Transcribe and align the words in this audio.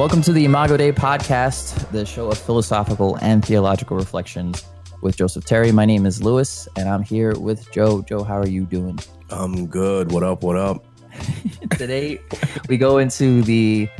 Welcome 0.00 0.22
to 0.22 0.32
the 0.32 0.46
Imago 0.46 0.78
Dei 0.78 0.92
podcast, 0.92 1.90
the 1.90 2.06
show 2.06 2.30
of 2.30 2.38
philosophical 2.38 3.16
and 3.16 3.44
theological 3.44 3.98
reflections 3.98 4.64
with 5.02 5.14
Joseph 5.14 5.44
Terry. 5.44 5.72
My 5.72 5.84
name 5.84 6.06
is 6.06 6.22
Lewis, 6.22 6.66
and 6.78 6.88
I'm 6.88 7.02
here 7.02 7.38
with 7.38 7.70
Joe. 7.70 8.00
Joe, 8.00 8.22
how 8.22 8.38
are 8.38 8.48
you 8.48 8.64
doing? 8.64 8.98
I'm 9.28 9.66
good. 9.66 10.10
What 10.10 10.22
up? 10.22 10.42
What 10.42 10.56
up? 10.56 10.86
Today, 11.76 12.18
we 12.66 12.78
go 12.78 12.96
into 12.96 13.42
the 13.42 13.90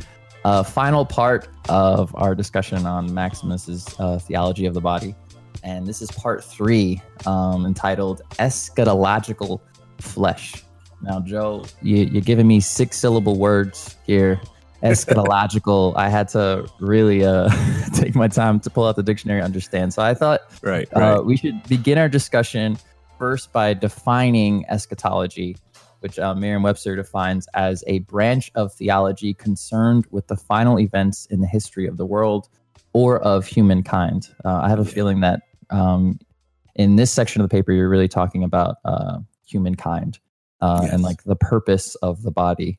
uh, 0.46 0.62
final 0.62 1.04
part 1.04 1.48
of 1.68 2.16
our 2.16 2.34
discussion 2.34 2.86
on 2.86 3.12
Maximus's 3.12 3.94
uh, 3.98 4.18
theology 4.20 4.64
of 4.64 4.72
the 4.72 4.80
body, 4.80 5.14
and 5.62 5.86
this 5.86 6.00
is 6.00 6.10
part 6.12 6.42
three, 6.42 7.02
um, 7.26 7.66
entitled 7.66 8.22
"Eschatological 8.38 9.60
Flesh." 9.98 10.64
Now, 11.02 11.20
Joe, 11.20 11.66
you, 11.82 12.06
you're 12.06 12.22
giving 12.22 12.46
me 12.46 12.60
six 12.60 12.96
syllable 12.96 13.38
words 13.38 13.98
here. 14.06 14.40
Eschatological. 14.82 15.94
I 15.96 16.08
had 16.08 16.28
to 16.28 16.68
really 16.80 17.24
uh, 17.24 17.48
take 17.94 18.14
my 18.14 18.28
time 18.28 18.60
to 18.60 18.70
pull 18.70 18.86
out 18.86 18.96
the 18.96 19.02
dictionary, 19.02 19.42
understand. 19.42 19.92
So 19.94 20.02
I 20.02 20.14
thought, 20.14 20.40
Right. 20.62 20.88
uh, 20.94 21.22
we 21.24 21.36
should 21.36 21.62
begin 21.68 21.98
our 21.98 22.08
discussion 22.08 22.78
first 23.18 23.52
by 23.52 23.74
defining 23.74 24.64
eschatology, 24.68 25.56
which 26.00 26.18
uh, 26.18 26.34
Merriam-Webster 26.34 26.96
defines 26.96 27.46
as 27.54 27.84
a 27.86 28.00
branch 28.00 28.50
of 28.54 28.72
theology 28.72 29.34
concerned 29.34 30.06
with 30.10 30.26
the 30.28 30.36
final 30.36 30.80
events 30.80 31.26
in 31.26 31.40
the 31.40 31.46
history 31.46 31.86
of 31.86 31.96
the 31.98 32.06
world 32.06 32.48
or 32.92 33.18
of 33.20 33.46
humankind. 33.46 34.28
Uh, 34.44 34.60
I 34.62 34.68
have 34.68 34.78
a 34.80 34.84
feeling 34.84 35.20
that 35.20 35.42
um, 35.70 36.18
in 36.74 36.96
this 36.96 37.12
section 37.12 37.42
of 37.42 37.48
the 37.48 37.54
paper, 37.54 37.72
you're 37.72 37.88
really 37.88 38.08
talking 38.08 38.42
about 38.42 38.76
uh, 38.84 39.18
humankind 39.46 40.18
uh, 40.60 40.88
and 40.90 41.02
like 41.02 41.22
the 41.24 41.36
purpose 41.36 41.94
of 41.96 42.22
the 42.22 42.30
body. 42.30 42.78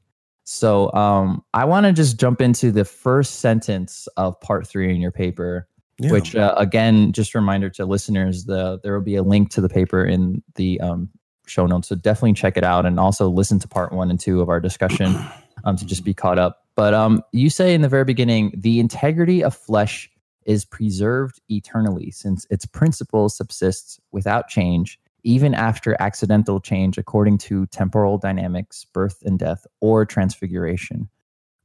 So 0.52 0.91
um, 0.91 1.45
I 1.53 1.63
want 1.63 1.85
to 1.85 1.94
just 1.94 2.19
jump 2.19 2.41
into 2.41 2.73
the 2.73 2.83
first 2.83 3.39
sentence 3.39 4.09
of 4.17 4.39
part 4.41 4.67
three 4.67 4.94
in 4.94 4.99
your 4.99 5.11
paper, 5.11 5.66
Yeah. 5.97 6.11
which 6.11 6.35
uh, 6.35 6.53
again 6.57 7.13
just 7.13 7.33
a 7.33 7.39
reminder 7.39 7.69
to 7.69 7.85
listeners 7.85 8.44
the 8.44 8.77
there 8.83 8.94
will 8.94 9.03
be 9.03 9.16
a 9.16 9.23
link 9.23 9.49
to 9.52 9.61
the 9.61 9.69
paper 9.69 10.03
in 10.03 10.44
the 10.55 10.77
um, 10.81 11.09
show 11.47 11.66
notes. 11.67 11.88
So 11.88 11.95
definitely 11.95 12.33
check 12.33 12.57
it 12.57 12.66
out 12.66 12.85
and 12.85 12.99
also 12.99 13.29
listen 13.29 13.59
to 13.59 13.67
part 13.69 13.94
one 13.94 14.09
and 14.09 14.19
two 14.19 14.41
of 14.41 14.49
our 14.49 14.59
discussion 14.59 15.17
um, 15.63 15.77
to 15.77 15.85
just 15.85 16.03
be 16.03 16.13
caught 16.13 16.38
up. 16.38 16.66
But 16.75 16.94
um, 16.94 17.23
you 17.31 17.49
say 17.49 17.73
in 17.73 17.81
the 17.81 17.89
very 17.89 18.03
beginning 18.03 18.52
the 18.53 18.81
integrity 18.81 19.41
of 19.45 19.55
flesh 19.55 20.11
is 20.45 20.66
preserved 20.66 21.39
eternally 21.47 22.11
since 22.11 22.45
its 22.49 22.66
principle 22.66 23.29
subsists 23.29 24.02
without 24.11 24.49
change 24.49 24.99
even 25.23 25.53
after 25.53 25.95
accidental 26.00 26.59
change 26.59 26.97
according 26.97 27.38
to 27.38 27.66
temporal 27.67 28.17
dynamics 28.17 28.86
birth 28.94 29.22
and 29.23 29.39
death 29.39 29.66
or 29.80 30.05
transfiguration 30.05 31.09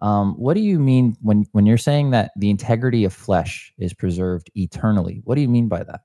um, 0.00 0.34
what 0.34 0.54
do 0.54 0.60
you 0.60 0.78
mean 0.78 1.16
when 1.22 1.46
when 1.52 1.64
you're 1.64 1.78
saying 1.78 2.10
that 2.10 2.32
the 2.36 2.50
integrity 2.50 3.04
of 3.04 3.12
flesh 3.12 3.72
is 3.78 3.94
preserved 3.94 4.50
eternally? 4.54 5.22
What 5.24 5.36
do 5.36 5.40
you 5.40 5.48
mean 5.48 5.68
by 5.68 5.84
that? 5.84 6.00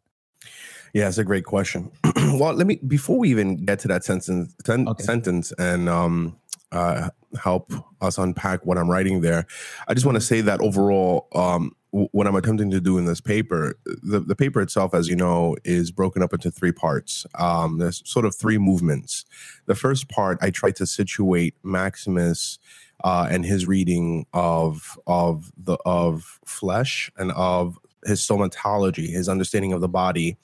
Yeah, 0.94 1.08
it's 1.08 1.18
a 1.18 1.24
great 1.24 1.46
question. 1.46 1.92
well, 2.16 2.54
let 2.54 2.68
me 2.68 2.80
before 2.88 3.18
we 3.18 3.30
even 3.30 3.66
get 3.66 3.80
to 3.80 3.88
that 3.90 4.04
sentence 4.04 4.56
sen- 4.66 4.88
Okay. 4.88 5.04
sentence 5.04 5.52
and 5.58 5.90
um 5.90 6.38
uh 6.72 7.10
help 7.42 7.72
us 8.02 8.18
unpack 8.18 8.66
what 8.66 8.78
I'm 8.78 8.90
writing 8.90 9.22
there. 9.22 9.46
I 9.88 9.94
just 9.94 10.06
want 10.06 10.16
to 10.16 10.22
say 10.22 10.42
that 10.42 10.62
overall 10.62 11.28
um 11.36 11.76
what 11.92 12.26
I'm 12.26 12.36
attempting 12.36 12.72
to 12.72 12.80
do 12.80 12.98
in 12.98 13.06
this 13.06 13.22
paper, 13.22 13.76
the, 13.86 14.22
the 14.22 14.36
paper 14.36 14.62
itself, 14.62 14.94
as 14.94 15.10
you 15.10 15.16
know, 15.16 15.58
is 15.66 15.92
broken 15.92 16.24
up 16.24 16.34
into 16.34 16.50
three 16.50 16.72
parts. 16.72 17.26
Um, 17.38 17.78
there's 17.80 18.02
sort 18.10 18.26
of 18.26 18.36
three 18.36 18.58
movements. 18.58 19.26
The 19.66 19.76
first 19.76 20.08
part, 20.08 20.38
I 20.42 20.52
try 20.52 20.72
to 20.72 20.86
situate 20.86 21.56
Maximus 21.64 22.60
uh, 23.04 23.28
and 23.30 23.46
his 23.46 23.68
reading 23.68 24.26
of 24.34 24.98
of 25.08 25.52
the 25.58 25.78
of 25.86 26.40
flesh 26.46 27.12
and 27.18 27.32
of 27.32 27.78
his 28.06 28.22
somatology, 28.22 29.10
his 29.10 29.30
understanding 29.30 29.74
of 29.74 29.82
the 29.82 29.88
body 29.90 30.38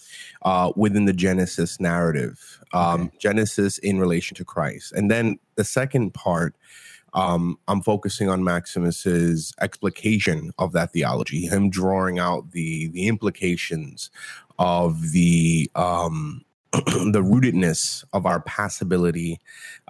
uh, 0.44 0.72
within 0.76 1.06
the 1.06 1.14
Genesis 1.14 1.80
narrative, 1.80 2.60
um, 2.74 3.12
Genesis 3.20 3.78
in 3.80 4.00
relation 4.00 4.36
to 4.36 4.46
Christ. 4.46 4.92
And 4.94 5.10
then 5.10 5.40
the 5.56 5.64
second 5.64 6.14
part, 6.14 6.56
um, 7.14 7.58
I'm 7.68 7.82
focusing 7.82 8.30
on 8.30 8.44
Maximus's 8.44 9.54
explication 9.62 10.52
of 10.58 10.74
that 10.74 10.92
theology, 10.92 11.46
him 11.46 11.70
drawing 11.70 12.20
out 12.20 12.52
the 12.52 12.88
the 12.90 13.08
implications 13.08 14.10
of 14.60 15.12
the 15.12 15.70
um, 15.76 16.44
the 16.72 17.24
rootedness 17.24 18.04
of 18.14 18.26
our 18.26 18.42
passibility 18.42 19.40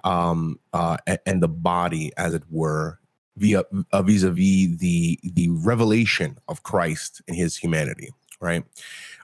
um, 0.04 0.58
uh, 0.72 0.96
and 1.26 1.42
the 1.42 1.48
body, 1.48 2.12
as 2.16 2.34
it 2.34 2.44
were, 2.50 2.98
via 3.36 3.62
uh, 3.92 4.02
vis-a-vis 4.02 4.78
the 4.78 5.18
the 5.22 5.48
revelation 5.50 6.38
of 6.48 6.62
Christ 6.62 7.20
in 7.26 7.34
His 7.34 7.56
humanity, 7.56 8.10
right? 8.40 8.64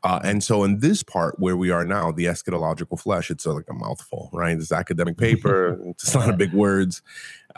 Uh, 0.04 0.20
and 0.22 0.44
so, 0.44 0.64
in 0.64 0.80
this 0.80 1.02
part 1.02 1.38
where 1.38 1.56
we 1.56 1.70
are 1.70 1.84
now, 1.84 2.12
the 2.12 2.26
eschatological 2.26 3.00
flesh, 3.00 3.30
it's 3.30 3.46
uh, 3.46 3.54
like 3.54 3.64
a 3.70 3.72
mouthful, 3.74 4.28
right? 4.34 4.56
It's 4.56 4.70
academic 4.70 5.16
paper. 5.16 5.80
it's 5.86 6.14
a 6.14 6.18
lot 6.18 6.28
of 6.28 6.36
big 6.36 6.52
words. 6.52 7.00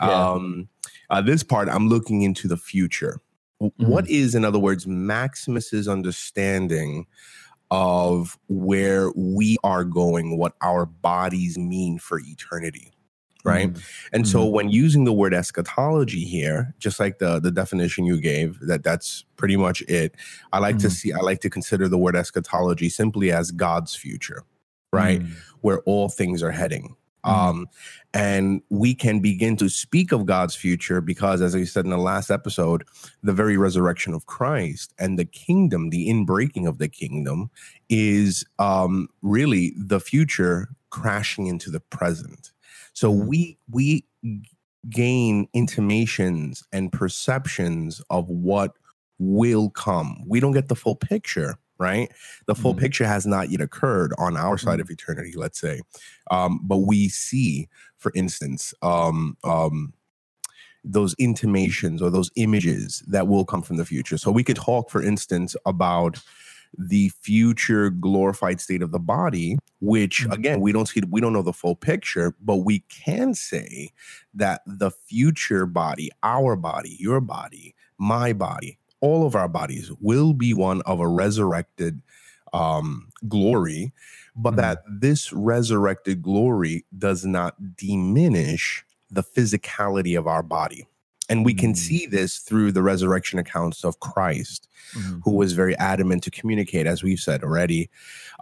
Yeah. 0.01 0.31
Um, 0.31 0.69
uh, 1.09 1.21
this 1.21 1.43
part, 1.43 1.67
I'm 1.67 1.89
looking 1.89 2.21
into 2.21 2.47
the 2.47 2.55
future. 2.57 3.19
W- 3.59 3.73
What 3.77 4.09
is, 4.09 4.33
in 4.33 4.45
other 4.45 4.59
words, 4.59 4.87
Maximus's 4.87 5.87
understanding 5.89 7.05
of 7.69 8.37
where 8.47 9.11
we 9.11 9.57
are 9.63 9.83
going, 9.83 10.37
what 10.37 10.53
our 10.61 10.85
bodies 10.85 11.57
mean 11.57 11.99
for 11.99 12.19
eternity? 12.19 12.93
Right. 13.47 13.73
Mm. 13.73 13.83
And 14.13 14.27
so 14.27 14.45
when 14.45 14.69
using 14.69 15.05
the 15.05 15.13
word 15.13 15.33
eschatology 15.33 16.25
here, 16.25 16.75
just 16.79 16.99
like 16.99 17.19
the 17.19 17.39
the 17.39 17.51
definition 17.51 18.05
you 18.05 18.19
gave, 18.19 18.59
that 18.67 18.83
that's 18.83 19.25
pretty 19.37 19.55
much 19.57 19.81
it. 19.83 20.15
I 20.51 20.59
like 20.59 20.77
to 20.79 20.87
Mhm. 20.87 20.91
see 20.91 21.13
I 21.13 21.19
like 21.19 21.39
to 21.41 21.49
consider 21.49 21.87
the 21.87 21.97
word 21.97 22.15
eschatology 22.15 22.89
simply 22.89 23.31
as 23.31 23.51
God's 23.51 23.95
future, 23.95 24.43
right? 24.91 25.21
Mm. 25.21 25.31
Where 25.61 25.79
all 25.81 26.09
things 26.09 26.43
are 26.43 26.51
heading. 26.51 26.95
Mhm. 27.25 27.31
Um 27.31 27.67
and 28.13 28.61
we 28.69 28.93
can 28.95 29.19
begin 29.19 29.55
to 29.57 29.69
speak 29.69 30.11
of 30.11 30.25
God's 30.25 30.55
future 30.55 31.01
because 31.01 31.41
as 31.41 31.55
I 31.55 31.63
said 31.65 31.85
in 31.85 31.91
the 31.91 31.97
last 31.97 32.29
episode, 32.31 32.83
the 33.23 33.33
very 33.33 33.57
resurrection 33.57 34.13
of 34.13 34.25
Christ 34.25 34.93
and 34.99 35.17
the 35.17 35.25
kingdom, 35.25 35.89
the 35.89 36.07
inbreaking 36.09 36.67
of 36.67 36.77
the 36.79 36.87
kingdom 36.89 37.49
is 37.89 38.45
um 38.59 39.07
really 39.21 39.73
the 39.77 39.99
future 39.99 40.69
crashing 40.89 41.47
into 41.47 41.69
the 41.69 41.81
present. 41.81 42.51
So 42.97 43.13
Mhm. 43.13 43.27
we 43.27 43.59
we 43.69 44.05
gain 44.89 45.47
intimations 45.53 46.63
and 46.71 46.91
perceptions 46.91 48.01
of 48.09 48.27
what 48.27 48.73
will 49.19 49.69
come. 49.69 50.23
We 50.25 50.39
don't 50.39 50.53
get 50.53 50.67
the 50.67 50.75
full 50.75 50.95
picture, 50.95 51.59
right? 51.77 52.11
The 52.47 52.55
full 52.55 52.73
Mhm. 52.73 52.79
picture 52.79 53.05
has 53.05 53.27
not 53.27 53.51
yet 53.51 53.61
occurred 53.61 54.13
on 54.17 54.35
our 54.35 54.57
side 54.57 54.79
of 54.79 54.89
eternity, 54.89 55.33
let's 55.35 55.59
say. 55.61 55.81
Um, 56.31 56.59
but 56.63 56.77
we 56.77 57.07
see, 57.09 57.67
for 57.97 58.11
instance, 58.15 58.73
um, 58.81 59.37
um, 59.43 59.93
those 60.83 61.13
intimations 61.19 62.01
or 62.01 62.09
those 62.09 62.31
images 62.35 63.03
that 63.07 63.27
will 63.27 63.45
come 63.45 63.61
from 63.61 63.77
the 63.77 63.85
future. 63.85 64.17
So 64.17 64.31
we 64.31 64.43
could 64.43 64.55
talk, 64.55 64.89
for 64.89 65.03
instance, 65.03 65.55
about 65.67 66.19
the 66.77 67.09
future 67.21 67.89
glorified 67.89 68.59
state 68.61 68.81
of 68.81 68.91
the 68.91 68.99
body 68.99 69.57
which 69.79 70.25
Mhm. 70.27 70.33
again 70.33 70.61
we 70.61 70.71
don't 70.71 70.87
see 70.87 71.01
we 71.09 71.21
don't 71.21 71.33
know 71.33 71.41
the 71.43 71.53
full 71.53 71.75
picture 71.75 72.35
but 72.41 72.57
we 72.57 72.79
can 72.89 73.33
say 73.33 73.89
that 74.33 74.61
the 74.65 74.91
future 74.91 75.65
body 75.65 76.09
our 76.23 76.55
body 76.55 76.97
your 76.99 77.21
body 77.21 77.75
my 77.97 78.33
body 78.33 78.77
all 79.01 79.25
of 79.25 79.35
our 79.35 79.47
bodies 79.47 79.91
will 79.99 80.33
be 80.33 80.53
one 80.53 80.81
of 80.83 80.99
a 80.99 81.07
resurrected 81.07 82.01
um 82.53 83.09
glory 83.27 83.93
but 84.35 84.53
Mhm. 84.53 84.57
that 84.57 84.83
this 84.89 85.31
resurrected 85.33 86.21
glory 86.21 86.85
does 86.97 87.25
not 87.25 87.75
diminish 87.75 88.83
the 89.11 89.23
physicality 89.23 90.17
of 90.17 90.27
our 90.27 90.43
body 90.43 90.87
and 91.29 91.45
we 91.45 91.53
can 91.53 91.73
Mm. 91.73 91.77
see 91.77 92.05
this 92.05 92.37
through 92.37 92.71
the 92.71 92.81
resurrection 92.81 93.39
accounts 93.39 93.83
of 93.83 93.99
Christ 93.99 94.67
Mhm. 94.95 95.21
who 95.23 95.31
was 95.31 95.53
very 95.53 95.75
adamant 95.77 96.23
to 96.23 96.31
communicate, 96.31 96.87
as 96.87 97.03
we've 97.03 97.19
said 97.19 97.43
already, 97.43 97.89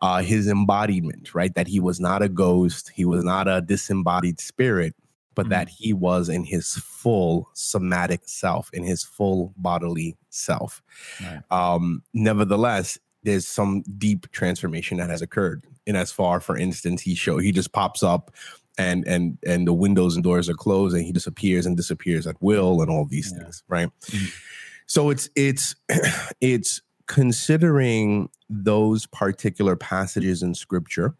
uh, 0.02 0.22
his 0.22 0.48
embodiment, 0.48 1.34
right? 1.34 1.54
That 1.56 1.68
he 1.68 1.80
was 1.80 2.00
not 2.00 2.22
a 2.22 2.30
ghost, 2.30 2.92
he 2.94 3.06
was 3.06 3.24
not 3.24 3.48
a 3.48 3.62
disembodied 3.62 4.40
spirit, 4.40 4.94
but 5.34 5.50
that 5.50 5.68
he 5.68 5.92
was 5.92 6.30
in 6.30 6.46
his 6.46 6.76
full 6.76 7.50
somatic 7.54 8.22
self, 8.26 8.70
in 8.72 8.84
his 8.84 9.04
full 9.04 9.54
bodily 9.58 10.16
self. 10.30 10.82
Right. 11.22 11.42
Um, 11.52 12.04
nevertheless, 12.14 12.98
there's 13.24 13.48
some 13.48 13.82
deep 13.98 14.32
transformation 14.32 14.98
that 15.00 15.10
has 15.10 15.22
occurred. 15.22 15.66
In 15.88 15.96
as 15.96 16.12
far, 16.12 16.40
for 16.40 16.56
instance, 16.58 17.02
he 17.02 17.16
show 17.16 17.38
he 17.40 17.52
just 17.52 17.72
pops 17.74 18.02
up 18.04 18.32
and 18.78 19.06
and 19.08 19.38
and 19.46 19.68
the 19.68 19.74
windows 19.74 20.16
and 20.16 20.24
doors 20.24 20.50
are 20.50 20.54
closed 20.54 20.96
and 20.96 21.06
he 21.06 21.12
disappears 21.12 21.66
and 21.66 21.78
disappears 21.78 22.28
at 22.28 22.36
will 22.42 22.82
and 22.82 22.90
all 22.92 23.06
these 23.06 23.32
Yeah. 23.32 23.44
things, 23.44 23.64
right? 23.68 23.90
Mhm. 24.08 24.32
So 24.88 25.10
it's 25.10 25.30
it's 25.36 25.76
it's 26.42 26.82
considering 27.08 28.30
those 28.50 29.06
particular 29.08 29.76
passages 29.76 30.42
in 30.44 30.54
scripture 30.56 31.16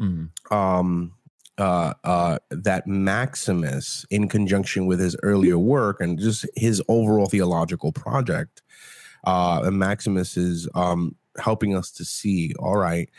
Mhm. 0.00 0.30
um 0.52 1.12
uh, 1.58 1.92
uh, 2.04 2.38
that 2.50 2.86
Maximus, 2.86 4.06
in 4.08 4.28
conjunction 4.28 4.86
with 4.86 4.98
his 4.98 5.14
earlier 5.22 5.58
work 5.58 6.00
and 6.00 6.18
just 6.18 6.46
his 6.56 6.82
overall 6.88 7.26
theological 7.26 7.92
project, 7.92 8.62
uh, 9.24 9.68
Maximus 9.70 10.38
is 10.38 10.66
um, 10.74 11.16
helping 11.38 11.76
us 11.76 11.90
to 11.90 12.02
see. 12.06 12.54
All 12.58 12.78
right, 12.78 13.10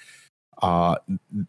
uh, 0.62 0.96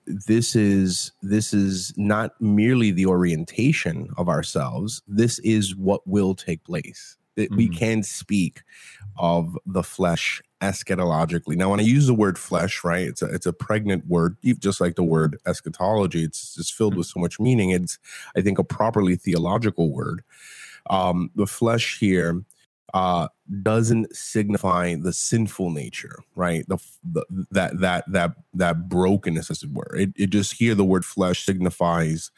this 0.06 0.56
is 0.56 1.12
this 1.22 1.52
is 1.52 1.92
not 1.96 2.40
merely 2.40 2.90
the 2.90 3.06
orientation 3.06 4.08
of 4.16 4.28
ourselves. 4.28 5.02
This 5.06 5.38
is 5.40 5.76
what 5.76 6.06
will 6.06 6.34
take 6.34 6.64
place. 6.64 7.16
Mm-hmm. 7.36 7.56
We 7.56 7.68
can 7.68 8.02
speak 8.02 8.62
of 9.18 9.58
the 9.66 9.82
flesh 9.82 10.42
eschatologically. 10.60 11.56
Now, 11.56 11.70
when 11.70 11.80
I 11.80 11.84
use 11.84 12.06
the 12.06 12.14
word 12.14 12.38
flesh, 12.38 12.84
right, 12.84 13.06
it's 13.06 13.22
a 13.22 13.26
it's 13.26 13.46
a 13.46 13.52
pregnant 13.52 14.06
word, 14.06 14.36
just 14.58 14.80
like 14.80 14.96
the 14.96 15.02
word 15.02 15.38
eschatology. 15.46 16.24
It's 16.24 16.54
just 16.54 16.74
filled 16.74 16.96
with 16.96 17.06
so 17.06 17.20
much 17.20 17.40
meaning. 17.40 17.70
It's, 17.70 17.98
I 18.36 18.40
think, 18.40 18.58
a 18.58 18.64
properly 18.64 19.16
theological 19.16 19.92
word. 19.92 20.22
Um, 20.90 21.30
the 21.34 21.46
flesh 21.46 21.98
here 21.98 22.44
uh, 22.94 23.28
doesn't 23.62 24.14
signify 24.14 24.94
the 24.94 25.12
sinful 25.12 25.70
nature, 25.70 26.18
right? 26.34 26.64
The, 26.68 26.78
the 27.02 27.24
that 27.50 27.80
that 27.80 28.04
that 28.12 28.32
that 28.54 28.88
brokenness, 28.88 29.50
as 29.50 29.62
it 29.62 29.70
were. 29.72 29.96
It 29.96 30.10
it 30.16 30.30
just 30.30 30.54
here 30.54 30.74
the 30.74 30.84
word 30.84 31.04
flesh 31.04 31.44
signifies 31.44 32.30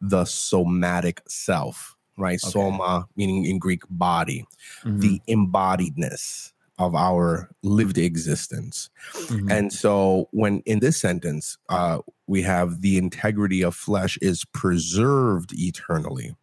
the 0.00 0.24
somatic 0.24 1.22
self, 1.28 1.96
right? 2.16 2.40
Okay. 2.42 2.50
Soma 2.50 3.08
meaning 3.16 3.44
in 3.44 3.58
Greek 3.58 3.82
body, 3.90 4.46
mm-hmm. 4.82 5.00
the 5.00 5.20
embodiedness 5.28 6.52
of 6.78 6.94
our 6.94 7.50
lived 7.62 7.98
existence. 7.98 8.88
Mm-hmm. 9.12 9.50
And 9.50 9.72
so 9.72 10.28
when 10.30 10.60
in 10.60 10.78
this 10.78 11.00
sentence, 11.00 11.58
uh, 11.68 11.98
we 12.26 12.42
have 12.42 12.82
the 12.82 12.98
integrity 12.98 13.62
of 13.62 13.74
flesh 13.74 14.16
is 14.22 14.44
preserved 14.44 15.52
eternally. 15.58 16.36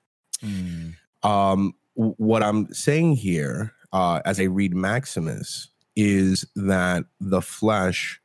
Mm. 0.44 0.96
Um, 1.24 1.74
what 1.96 2.44
I'm 2.44 2.72
saying 2.74 3.16
here, 3.16 3.74
uh, 3.92 4.22
as 4.26 4.40
I 4.40 4.44
read 4.44 4.76
Maximus, 4.76 5.70
is 5.96 6.46
that 6.56 7.06
the 7.20 7.42
flesh, 7.42 8.20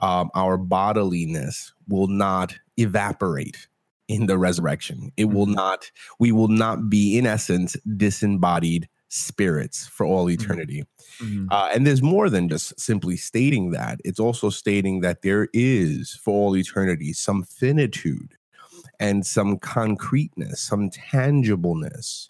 um, 0.00 0.30
our 0.34 0.58
bodiliness, 0.58 1.72
will 1.88 2.08
not 2.08 2.56
evaporate 2.76 3.68
in 4.08 4.26
the 4.26 4.36
resurrection. 4.36 5.12
It 5.16 5.26
will 5.26 5.46
mm-hmm. 5.46 5.54
not, 5.54 5.90
we 6.18 6.32
will 6.32 6.48
not 6.48 6.90
be, 6.90 7.16
in 7.16 7.26
essence, 7.26 7.76
disembodied 7.96 8.88
spirits 9.08 9.86
for 9.86 10.04
all 10.04 10.26
mm-hmm. 10.26 10.42
eternity. 10.42 10.84
Mm-hmm. 11.22 11.46
Uh, 11.50 11.70
and 11.72 11.86
there's 11.86 12.02
more 12.02 12.28
than 12.28 12.48
just 12.48 12.78
simply 12.78 13.16
stating 13.16 13.70
that, 13.70 14.00
it's 14.04 14.20
also 14.20 14.50
stating 14.50 15.00
that 15.00 15.22
there 15.22 15.48
is 15.52 16.18
for 16.22 16.32
all 16.34 16.56
eternity 16.56 17.12
some 17.12 17.44
finitude 17.44 18.34
and 18.98 19.24
some 19.24 19.58
concreteness, 19.58 20.60
some 20.60 20.90
tangibleness 20.90 22.28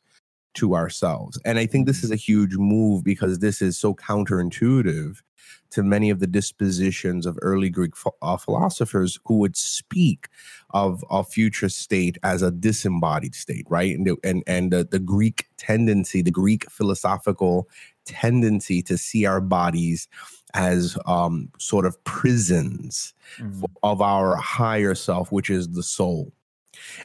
to 0.54 0.74
ourselves. 0.74 1.38
And 1.44 1.58
I 1.58 1.66
think 1.66 1.86
this 1.86 1.98
mm-hmm. 1.98 2.06
is 2.06 2.10
a 2.12 2.16
huge 2.16 2.56
move 2.56 3.04
because 3.04 3.38
this 3.38 3.60
is 3.60 3.78
so 3.78 3.94
counterintuitive 3.94 5.20
to 5.70 5.82
many 5.82 6.08
of 6.08 6.20
the 6.20 6.26
dispositions 6.26 7.26
of 7.26 7.36
early 7.42 7.68
Greek 7.68 7.94
uh, 8.22 8.36
philosophers 8.36 9.18
who 9.24 9.38
would 9.38 9.56
speak 9.56 10.28
of 10.70 11.04
a 11.10 11.24
future 11.24 11.68
state 11.68 12.16
as 12.22 12.42
a 12.42 12.52
disembodied 12.52 13.34
state, 13.34 13.66
right? 13.68 13.96
And 13.96 14.08
and 14.22 14.44
and 14.46 14.72
the, 14.72 14.84
the 14.84 15.00
Greek 15.00 15.46
tendency, 15.56 16.22
the 16.22 16.30
Greek 16.30 16.70
philosophical 16.70 17.68
tendency 18.04 18.82
to 18.82 18.96
see 18.96 19.26
our 19.26 19.40
bodies 19.40 20.06
as 20.54 20.96
um, 21.06 21.50
sort 21.58 21.86
of 21.86 22.02
prisons 22.04 23.12
mm. 23.38 23.64
of 23.82 24.00
our 24.00 24.36
higher 24.36 24.94
self, 24.94 25.32
which 25.32 25.50
is 25.50 25.70
the 25.70 25.82
soul. 25.82 26.32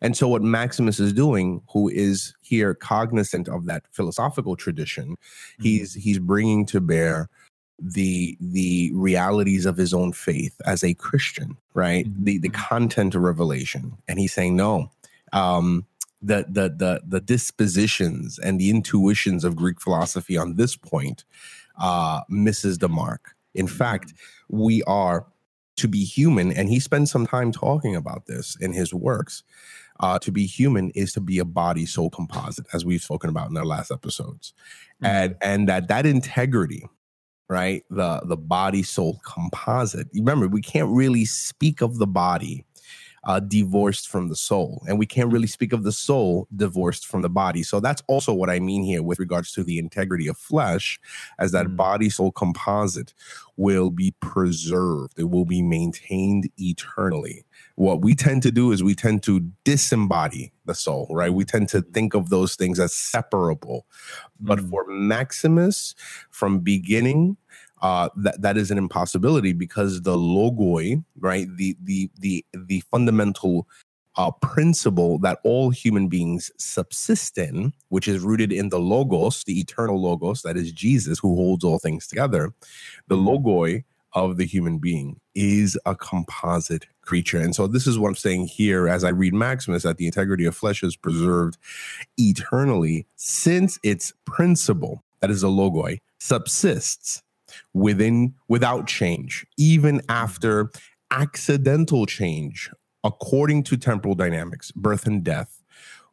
And 0.01 0.15
so, 0.15 0.27
what 0.27 0.41
Maximus 0.41 0.99
is 0.99 1.13
doing, 1.13 1.61
who 1.71 1.89
is 1.89 2.33
here 2.41 2.73
cognizant 2.73 3.47
of 3.47 3.65
that 3.65 3.83
philosophical 3.91 4.55
tradition, 4.55 5.11
mm-hmm. 5.11 5.63
he's 5.63 5.93
he's 5.93 6.19
bringing 6.19 6.65
to 6.67 6.81
bear 6.81 7.29
the 7.79 8.37
the 8.39 8.91
realities 8.93 9.65
of 9.65 9.77
his 9.77 9.93
own 9.93 10.11
faith 10.13 10.59
as 10.65 10.83
a 10.83 10.93
Christian, 10.93 11.57
right? 11.73 12.05
Mm-hmm. 12.05 12.23
The 12.23 12.37
the 12.39 12.49
content 12.49 13.15
of 13.15 13.21
revelation, 13.21 13.97
and 14.07 14.19
he's 14.19 14.33
saying 14.33 14.55
no. 14.55 14.91
Um, 15.31 15.85
the 16.21 16.45
the 16.49 16.69
the 16.69 17.01
the 17.07 17.21
dispositions 17.21 18.39
and 18.39 18.59
the 18.59 18.69
intuitions 18.69 19.43
of 19.43 19.55
Greek 19.55 19.79
philosophy 19.79 20.37
on 20.37 20.55
this 20.55 20.75
point 20.75 21.23
uh, 21.79 22.21
misses 22.29 22.77
the 22.79 22.89
mark. 22.89 23.35
In 23.55 23.67
fact, 23.67 24.13
we 24.49 24.83
are 24.83 25.25
to 25.79 25.87
be 25.87 26.03
human, 26.03 26.51
and 26.51 26.69
he 26.69 26.79
spends 26.79 27.11
some 27.11 27.25
time 27.25 27.51
talking 27.51 27.95
about 27.95 28.25
this 28.27 28.55
in 28.59 28.73
his 28.73 28.93
works. 28.93 29.43
Uh, 29.99 30.17
to 30.19 30.31
be 30.31 30.45
human 30.45 30.91
is 30.91 31.11
to 31.11 31.19
be 31.19 31.39
a 31.39 31.45
body 31.45 31.85
soul 31.85 32.09
composite, 32.09 32.65
as 32.73 32.85
we've 32.85 33.03
spoken 33.03 33.29
about 33.29 33.49
in 33.49 33.57
our 33.57 33.65
last 33.65 33.91
episodes, 33.91 34.53
mm-hmm. 35.03 35.05
and 35.05 35.35
and 35.41 35.67
that 35.67 35.89
that 35.89 36.05
integrity, 36.05 36.87
right, 37.49 37.83
the 37.89 38.21
the 38.25 38.37
body 38.37 38.81
soul 38.81 39.19
composite. 39.25 40.07
Remember, 40.13 40.47
we 40.47 40.61
can't 40.61 40.89
really 40.89 41.25
speak 41.25 41.81
of 41.81 41.97
the 41.97 42.07
body 42.07 42.65
uh, 43.23 43.39
divorced 43.39 44.07
from 44.07 44.29
the 44.29 44.35
soul. 44.35 44.83
And 44.87 44.97
we 44.97 45.05
can't 45.05 45.31
really 45.31 45.47
speak 45.47 45.73
of 45.73 45.83
the 45.83 45.91
soul 45.91 46.47
divorced 46.55 47.05
from 47.05 47.21
the 47.21 47.29
body. 47.29 47.63
So 47.63 47.79
that's 47.79 48.03
also 48.07 48.33
what 48.33 48.49
I 48.49 48.59
mean 48.59 48.83
here 48.83 49.03
with 49.03 49.19
regards 49.19 49.51
to 49.53 49.63
the 49.63 49.77
integrity 49.77 50.27
of 50.27 50.37
flesh, 50.37 50.99
as 51.37 51.51
that 51.51 51.67
mm. 51.67 51.75
body 51.75 52.09
soul 52.09 52.31
composite 52.31 53.13
will 53.57 53.89
be 53.89 54.11
preserved, 54.21 55.19
it 55.19 55.29
will 55.29 55.45
be 55.45 55.61
maintained 55.61 56.49
eternally. 56.57 57.43
What 57.75 58.01
we 58.01 58.15
tend 58.15 58.41
to 58.43 58.51
do 58.51 58.71
is 58.71 58.83
we 58.83 58.95
tend 58.95 59.21
to 59.23 59.51
disembody 59.65 60.51
the 60.65 60.73
soul, 60.73 61.07
right? 61.11 61.33
We 61.33 61.43
tend 61.43 61.67
to 61.69 61.81
think 61.81 62.13
of 62.13 62.29
those 62.29 62.55
things 62.55 62.79
as 62.79 62.93
separable. 62.93 63.85
But 64.39 64.59
mm. 64.59 64.69
for 64.69 64.85
Maximus, 64.87 65.93
from 66.29 66.59
beginning 66.59 67.37
uh, 67.81 68.09
that 68.17 68.41
that 68.41 68.57
is 68.57 68.71
an 68.71 68.77
impossibility 68.77 69.53
because 69.53 70.01
the 70.01 70.15
logoi, 70.15 71.03
right, 71.19 71.47
the 71.57 71.75
the 71.83 72.09
the 72.19 72.45
the 72.53 72.81
fundamental 72.91 73.67
uh, 74.15 74.31
principle 74.31 75.17
that 75.19 75.39
all 75.43 75.69
human 75.69 76.09
beings 76.09 76.51
subsist 76.57 77.37
in, 77.37 77.71
which 77.87 78.07
is 78.07 78.21
rooted 78.21 78.51
in 78.51 78.69
the 78.69 78.79
logos, 78.79 79.43
the 79.45 79.59
eternal 79.59 80.01
logos, 80.01 80.41
that 80.41 80.57
is 80.57 80.71
Jesus, 80.71 81.19
who 81.19 81.35
holds 81.35 81.63
all 81.63 81.79
things 81.79 82.07
together. 82.07 82.53
The 83.07 83.15
mm-hmm. 83.15 83.27
logoi 83.27 83.83
of 84.13 84.37
the 84.37 84.45
human 84.45 84.79
being 84.79 85.19
is 85.35 85.77
a 85.85 85.95
composite 85.95 86.87
creature. 87.01 87.39
And 87.39 87.55
so 87.55 87.67
this 87.67 87.87
is 87.87 87.97
what 87.97 88.09
I'm 88.09 88.15
saying 88.15 88.47
here 88.47 88.89
as 88.89 89.03
I 89.03 89.09
read 89.09 89.33
Maximus 89.33 89.83
that 89.83 89.97
the 89.97 90.07
integrity 90.07 90.45
of 90.45 90.55
flesh 90.55 90.83
is 90.83 90.95
preserved 90.95 91.57
eternally 92.17 93.05
since 93.15 93.79
its 93.83 94.11
principle, 94.25 95.03
that 95.21 95.29
is 95.29 95.41
the 95.41 95.47
logoi, 95.47 95.99
subsists 96.19 97.21
within 97.73 98.33
without 98.47 98.87
change, 98.87 99.45
even 99.57 100.01
after 100.09 100.71
accidental 101.11 102.05
change, 102.05 102.69
according 103.03 103.63
to 103.63 103.77
temporal 103.77 104.15
dynamics, 104.15 104.71
birth 104.71 105.05
and 105.05 105.23
death, 105.23 105.63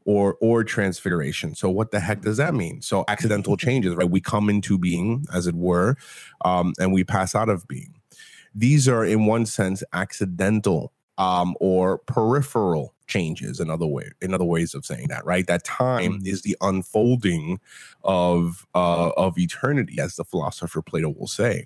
or 0.04 0.36
or 0.40 0.64
transfiguration. 0.64 1.54
So 1.54 1.68
what 1.68 1.90
the 1.90 2.00
heck 2.00 2.22
does 2.22 2.36
that 2.38 2.54
mean? 2.54 2.80
So 2.80 3.04
accidental 3.08 3.56
changes, 3.58 3.94
right? 3.94 4.08
We 4.08 4.20
come 4.20 4.48
into 4.48 4.78
being, 4.78 5.26
as 5.32 5.46
it 5.46 5.54
were, 5.54 5.96
um, 6.44 6.72
and 6.78 6.92
we 6.92 7.04
pass 7.04 7.34
out 7.34 7.48
of 7.48 7.66
being. 7.68 7.94
These 8.54 8.88
are, 8.88 9.04
in 9.04 9.26
one 9.26 9.44
sense, 9.44 9.82
accidental 9.92 10.92
um, 11.18 11.54
or 11.61 11.99
peripheral 11.99 12.94
changes 13.06 13.61
another 13.61 13.87
way 13.87 14.11
in 14.20 14.35
other 14.35 14.44
ways 14.44 14.75
of 14.75 14.85
saying 14.85 15.06
that 15.08 15.25
right 15.25 15.46
that 15.46 15.64
time 15.64 16.14
mm-hmm. 16.14 16.26
is 16.26 16.42
the 16.42 16.56
unfolding 16.61 17.61
of 18.04 18.66
uh 18.75 19.11
of 19.16 19.38
eternity 19.38 20.00
as 20.00 20.16
the 20.16 20.25
philosopher 20.25 20.82
plato 20.82 21.08
will 21.08 21.28
say 21.28 21.64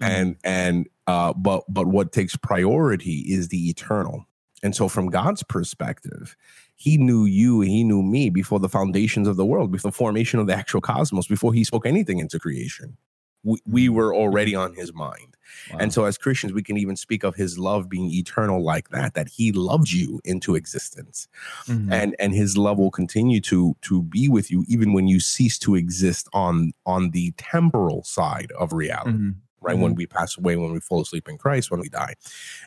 mm-hmm. 0.00 0.10
and 0.10 0.36
and 0.42 0.88
uh 1.06 1.32
but 1.34 1.64
but 1.68 1.86
what 1.86 2.12
takes 2.12 2.36
priority 2.36 3.18
is 3.28 3.48
the 3.48 3.68
eternal 3.68 4.26
and 4.62 4.74
so 4.74 4.88
from 4.88 5.08
god's 5.08 5.42
perspective 5.42 6.36
he 6.76 6.96
knew 6.96 7.26
you 7.26 7.60
he 7.60 7.84
knew 7.84 8.02
me 8.02 8.30
before 8.30 8.58
the 8.58 8.68
foundations 8.68 9.28
of 9.28 9.36
the 9.36 9.46
world 9.46 9.70
before 9.70 9.90
the 9.90 9.96
formation 9.96 10.40
of 10.40 10.46
the 10.46 10.54
actual 10.54 10.80
cosmos 10.80 11.26
before 11.26 11.52
he 11.52 11.62
spoke 11.62 11.86
anything 11.86 12.18
into 12.18 12.38
creation 12.38 12.96
we, 13.42 13.58
we 13.66 13.86
mm-hmm. 13.86 13.96
were 13.96 14.14
already 14.14 14.54
on 14.54 14.74
his 14.74 14.94
mind 14.94 15.36
Wow. 15.72 15.78
And 15.80 15.92
so, 15.92 16.04
as 16.04 16.18
Christians, 16.18 16.52
we 16.52 16.62
can 16.62 16.76
even 16.76 16.96
speak 16.96 17.24
of 17.24 17.34
His 17.34 17.58
love 17.58 17.88
being 17.88 18.10
eternal, 18.10 18.62
like 18.62 18.90
that. 18.90 19.14
That 19.14 19.28
He 19.28 19.52
loved 19.52 19.90
you 19.90 20.20
into 20.24 20.54
existence, 20.54 21.28
mm-hmm. 21.66 21.92
and 21.92 22.16
and 22.18 22.34
His 22.34 22.56
love 22.56 22.78
will 22.78 22.90
continue 22.90 23.40
to 23.42 23.76
to 23.82 24.02
be 24.02 24.28
with 24.28 24.50
you 24.50 24.64
even 24.68 24.92
when 24.92 25.08
you 25.08 25.20
cease 25.20 25.58
to 25.60 25.74
exist 25.74 26.28
on 26.32 26.72
on 26.86 27.10
the 27.10 27.32
temporal 27.36 28.02
side 28.04 28.52
of 28.58 28.72
reality. 28.72 29.10
Mm-hmm. 29.10 29.30
Right 29.62 29.74
mm-hmm. 29.74 29.82
when 29.82 29.94
we 29.94 30.06
pass 30.06 30.38
away, 30.38 30.56
when 30.56 30.72
we 30.72 30.80
fall 30.80 31.02
asleep 31.02 31.28
in 31.28 31.36
Christ, 31.36 31.70
when 31.70 31.80
we 31.80 31.88
die, 31.88 32.14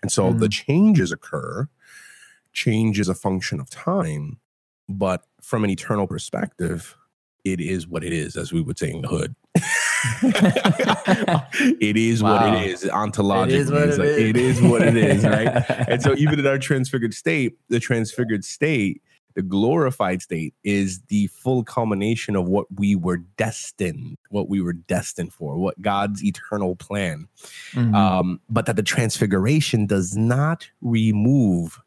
and 0.01 0.11
so 0.11 0.31
the 0.31 0.45
mm-hmm. 0.45 0.49
changes 0.49 1.11
occur. 1.11 1.67
Change 2.51 2.99
is 2.99 3.09
a 3.09 3.15
function 3.15 3.59
of 3.59 3.67
time, 3.71 4.39
but 4.87 5.25
from 5.41 5.63
an 5.63 5.71
eternal 5.71 6.05
perspective, 6.05 6.95
it 7.43 7.59
is 7.59 7.87
what 7.87 8.03
it 8.03 8.13
is, 8.13 8.37
as 8.37 8.53
we 8.53 8.61
would 8.61 8.77
say 8.77 8.91
in 8.91 9.01
the 9.01 9.07
hood. 9.07 9.35
it 11.81 11.97
is 11.97 12.23
wow. 12.23 12.35
what 12.35 12.53
it 12.53 12.69
is 12.69 12.83
ontologically. 12.85 13.47
It 13.47 13.53
is 13.53 13.71
what 13.71 13.89
it, 13.89 13.99
like, 13.99 14.07
is. 14.07 14.17
it 14.17 14.37
is 14.37 14.61
what 14.61 14.81
it 14.81 14.97
is, 14.97 15.23
right? 15.23 15.65
and 15.87 16.01
so 16.01 16.15
even 16.17 16.39
in 16.39 16.47
our 16.47 16.57
transfigured 16.57 17.13
state, 17.13 17.57
the 17.69 17.79
transfigured 17.79 18.43
state, 18.43 19.01
the 19.35 19.41
glorified 19.41 20.21
state 20.21 20.53
is 20.63 21.01
the 21.07 21.27
full 21.27 21.63
culmination 21.63 22.35
of 22.35 22.47
what 22.47 22.67
we 22.75 22.95
were 22.95 23.17
destined, 23.17 24.17
what 24.29 24.49
we 24.49 24.61
were 24.61 24.73
destined 24.73 25.33
for, 25.33 25.57
what 25.57 25.81
God's 25.81 26.23
eternal 26.23 26.75
plan. 26.75 27.27
Mm-hmm. 27.71 27.95
Um, 27.95 28.39
but 28.49 28.65
that 28.67 28.75
the 28.75 28.83
transfiguration 28.83 29.85
does 29.87 30.15
not 30.15 30.69
remove 30.81 31.79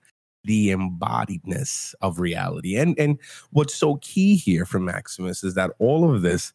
the 0.44 0.70
embodiedness 0.70 1.94
of 2.00 2.20
reality. 2.20 2.76
And 2.76 2.99
and 2.99 3.18
what's 3.50 3.75
so 3.75 3.96
key 3.96 4.37
here 4.37 4.64
for 4.64 4.78
Maximus 4.78 5.44
is 5.44 5.54
that 5.54 5.73
all 5.78 6.12
of 6.12 6.23
this 6.23 6.52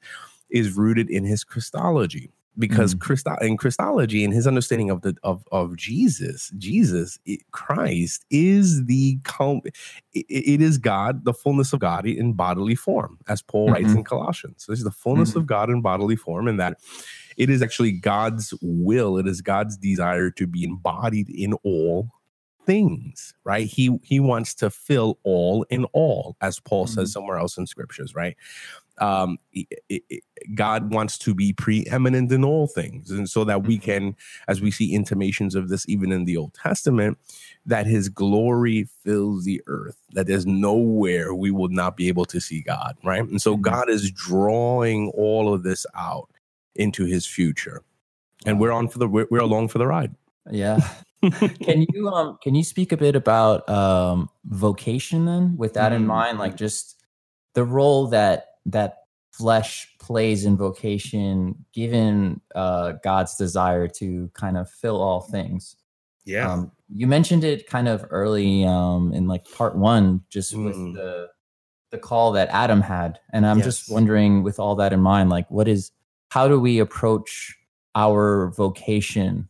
is 0.51 0.75
rooted 0.75 1.09
in 1.09 1.23
his 1.23 1.43
Christology. 1.43 2.31
Because 2.57 2.93
mm. 2.93 2.99
Christo- 2.99 3.37
in 3.41 3.55
Christology 3.55 4.25
and 4.25 4.33
his 4.33 4.45
understanding 4.45 4.89
of 4.89 5.03
the 5.03 5.15
of, 5.23 5.45
of 5.53 5.77
Jesus, 5.77 6.51
Jesus 6.57 7.17
Christ 7.51 8.25
is 8.29 8.85
the 8.87 9.17
it, 10.13 10.25
it 10.27 10.61
is 10.61 10.77
God, 10.77 11.23
the 11.23 11.33
fullness 11.33 11.71
of 11.71 11.79
God 11.79 12.05
in 12.05 12.33
bodily 12.33 12.75
form, 12.75 13.19
as 13.29 13.41
Paul 13.41 13.67
mm-hmm. 13.67 13.75
writes 13.75 13.93
in 13.93 14.03
Colossians. 14.03 14.65
So 14.65 14.73
this 14.73 14.79
is 14.79 14.83
the 14.83 14.91
fullness 14.91 15.29
mm-hmm. 15.29 15.39
of 15.39 15.45
God 15.45 15.69
in 15.69 15.81
bodily 15.81 16.17
form, 16.17 16.49
and 16.49 16.59
that 16.59 16.77
it 17.37 17.49
is 17.49 17.61
actually 17.61 17.93
God's 17.93 18.53
will, 18.61 19.17
it 19.17 19.27
is 19.27 19.41
God's 19.41 19.77
desire 19.77 20.29
to 20.31 20.45
be 20.45 20.65
embodied 20.65 21.29
in 21.29 21.53
all 21.63 22.09
things, 22.65 23.33
right? 23.45 23.65
He 23.65 23.97
he 24.03 24.19
wants 24.19 24.53
to 24.55 24.69
fill 24.69 25.19
all 25.23 25.65
in 25.69 25.85
all, 25.93 26.35
as 26.41 26.59
Paul 26.59 26.85
mm-hmm. 26.85 26.95
says 26.95 27.13
somewhere 27.13 27.37
else 27.37 27.57
in 27.57 27.65
scriptures, 27.65 28.13
right? 28.13 28.35
Um, 28.97 29.37
God 30.53 30.93
wants 30.93 31.17
to 31.19 31.33
be 31.33 31.53
preeminent 31.53 32.31
in 32.31 32.43
all 32.43 32.67
things, 32.67 33.09
and 33.09 33.29
so 33.29 33.43
that 33.43 33.63
we 33.63 33.77
mm-hmm. 33.77 33.85
can, 33.85 34.15
as 34.47 34.61
we 34.61 34.71
see 34.71 34.93
intimations 34.93 35.55
of 35.55 35.69
this 35.69 35.87
even 35.89 36.11
in 36.11 36.25
the 36.25 36.37
Old 36.37 36.53
Testament, 36.53 37.17
that 37.65 37.85
His 37.85 38.09
glory 38.09 38.87
fills 39.03 39.43
the 39.43 39.61
earth. 39.67 39.97
That 40.11 40.27
there's 40.27 40.45
nowhere 40.45 41.33
we 41.33 41.51
will 41.51 41.69
not 41.69 41.97
be 41.97 42.07
able 42.09 42.25
to 42.25 42.39
see 42.39 42.61
God, 42.61 42.97
right? 43.03 43.23
And 43.23 43.41
so 43.41 43.53
mm-hmm. 43.53 43.63
God 43.63 43.89
is 43.89 44.11
drawing 44.11 45.11
all 45.15 45.53
of 45.53 45.63
this 45.63 45.85
out 45.95 46.29
into 46.75 47.05
His 47.05 47.25
future, 47.25 47.83
and 48.45 48.59
we're 48.59 48.71
on 48.71 48.87
for 48.87 48.99
the 48.99 49.07
we're, 49.07 49.27
we're 49.31 49.39
along 49.39 49.69
for 49.69 49.77
the 49.77 49.87
ride. 49.87 50.13
Yeah, 50.49 50.79
can 51.61 51.85
you 51.93 52.09
um 52.09 52.37
can 52.41 52.55
you 52.55 52.63
speak 52.63 52.91
a 52.91 52.97
bit 52.97 53.15
about 53.15 53.67
um 53.69 54.29
vocation 54.45 55.25
then 55.25 55.55
with 55.55 55.75
that 55.75 55.93
in 55.93 56.03
mm. 56.03 56.07
mind 56.07 56.39
like 56.39 56.55
just 56.55 57.01
the 57.53 57.63
role 57.63 58.07
that 58.07 58.50
that 58.65 58.97
flesh 59.31 59.87
plays 59.99 60.45
in 60.45 60.57
vocation 60.57 61.55
given 61.73 62.41
uh 62.53 62.93
God's 63.03 63.35
desire 63.35 63.87
to 63.87 64.29
kind 64.33 64.57
of 64.57 64.69
fill 64.69 65.01
all 65.01 65.21
things. 65.21 65.75
Yeah. 66.25 66.51
Um, 66.51 66.71
you 66.93 67.07
mentioned 67.07 67.43
it 67.43 67.67
kind 67.67 67.87
of 67.87 68.05
early 68.09 68.65
um 68.65 69.13
in 69.13 69.27
like 69.27 69.49
part 69.51 69.75
1 69.77 70.21
just 70.29 70.53
mm. 70.53 70.65
with 70.65 70.95
the 70.95 71.29
the 71.91 71.97
call 71.97 72.33
that 72.33 72.49
Adam 72.49 72.81
had 72.81 73.19
and 73.31 73.45
I'm 73.45 73.57
yes. 73.57 73.65
just 73.65 73.91
wondering 73.91 74.43
with 74.43 74.59
all 74.59 74.75
that 74.75 74.93
in 74.93 75.01
mind 75.01 75.29
like 75.29 75.49
what 75.49 75.67
is 75.67 75.91
how 76.29 76.47
do 76.47 76.59
we 76.59 76.79
approach 76.79 77.57
our 77.93 78.51
vocation 78.51 79.49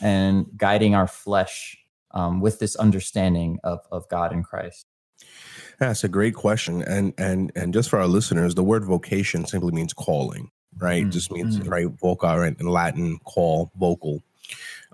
and 0.00 0.46
guiding 0.56 0.94
our 0.94 1.06
flesh 1.06 1.78
um, 2.12 2.40
with 2.40 2.58
this 2.58 2.76
understanding 2.76 3.58
of, 3.64 3.80
of 3.90 4.08
God 4.08 4.32
and 4.32 4.44
Christ? 4.44 4.86
That's 5.80 6.04
a 6.04 6.08
great 6.08 6.34
question. 6.34 6.82
And 6.82 7.12
and 7.18 7.50
and 7.56 7.72
just 7.72 7.88
for 7.88 7.98
our 7.98 8.06
listeners, 8.06 8.54
the 8.54 8.62
word 8.62 8.84
vocation 8.84 9.46
simply 9.46 9.72
means 9.72 9.92
calling, 9.92 10.50
right? 10.78 11.02
Mm-hmm. 11.02 11.10
Just 11.10 11.32
means 11.32 11.58
mm-hmm. 11.58 11.68
right 11.68 11.86
voca 11.86 12.60
in 12.60 12.68
Latin 12.68 13.18
call, 13.24 13.72
vocal. 13.76 14.22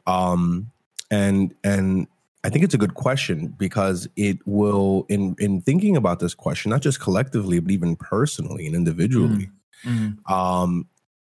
Um 0.07 0.71
and 1.11 1.52
and 1.64 2.07
I 2.45 2.49
think 2.50 2.64
it's 2.64 2.75
a 2.75 2.78
good 2.78 2.95
question 2.95 3.49
because 3.59 4.09
it 4.14 4.38
will 4.47 5.05
in 5.09 5.35
in 5.40 5.61
thinking 5.61 5.97
about 5.97 6.21
this 6.21 6.35
question, 6.35 6.71
not 6.71 6.83
just 6.83 7.00
collectively, 7.00 7.59
but 7.59 7.73
even 7.73 7.97
personally 7.97 8.66
and 8.66 8.76
individually, 8.76 9.50
mm-hmm. 9.85 10.33
um, 10.33 10.87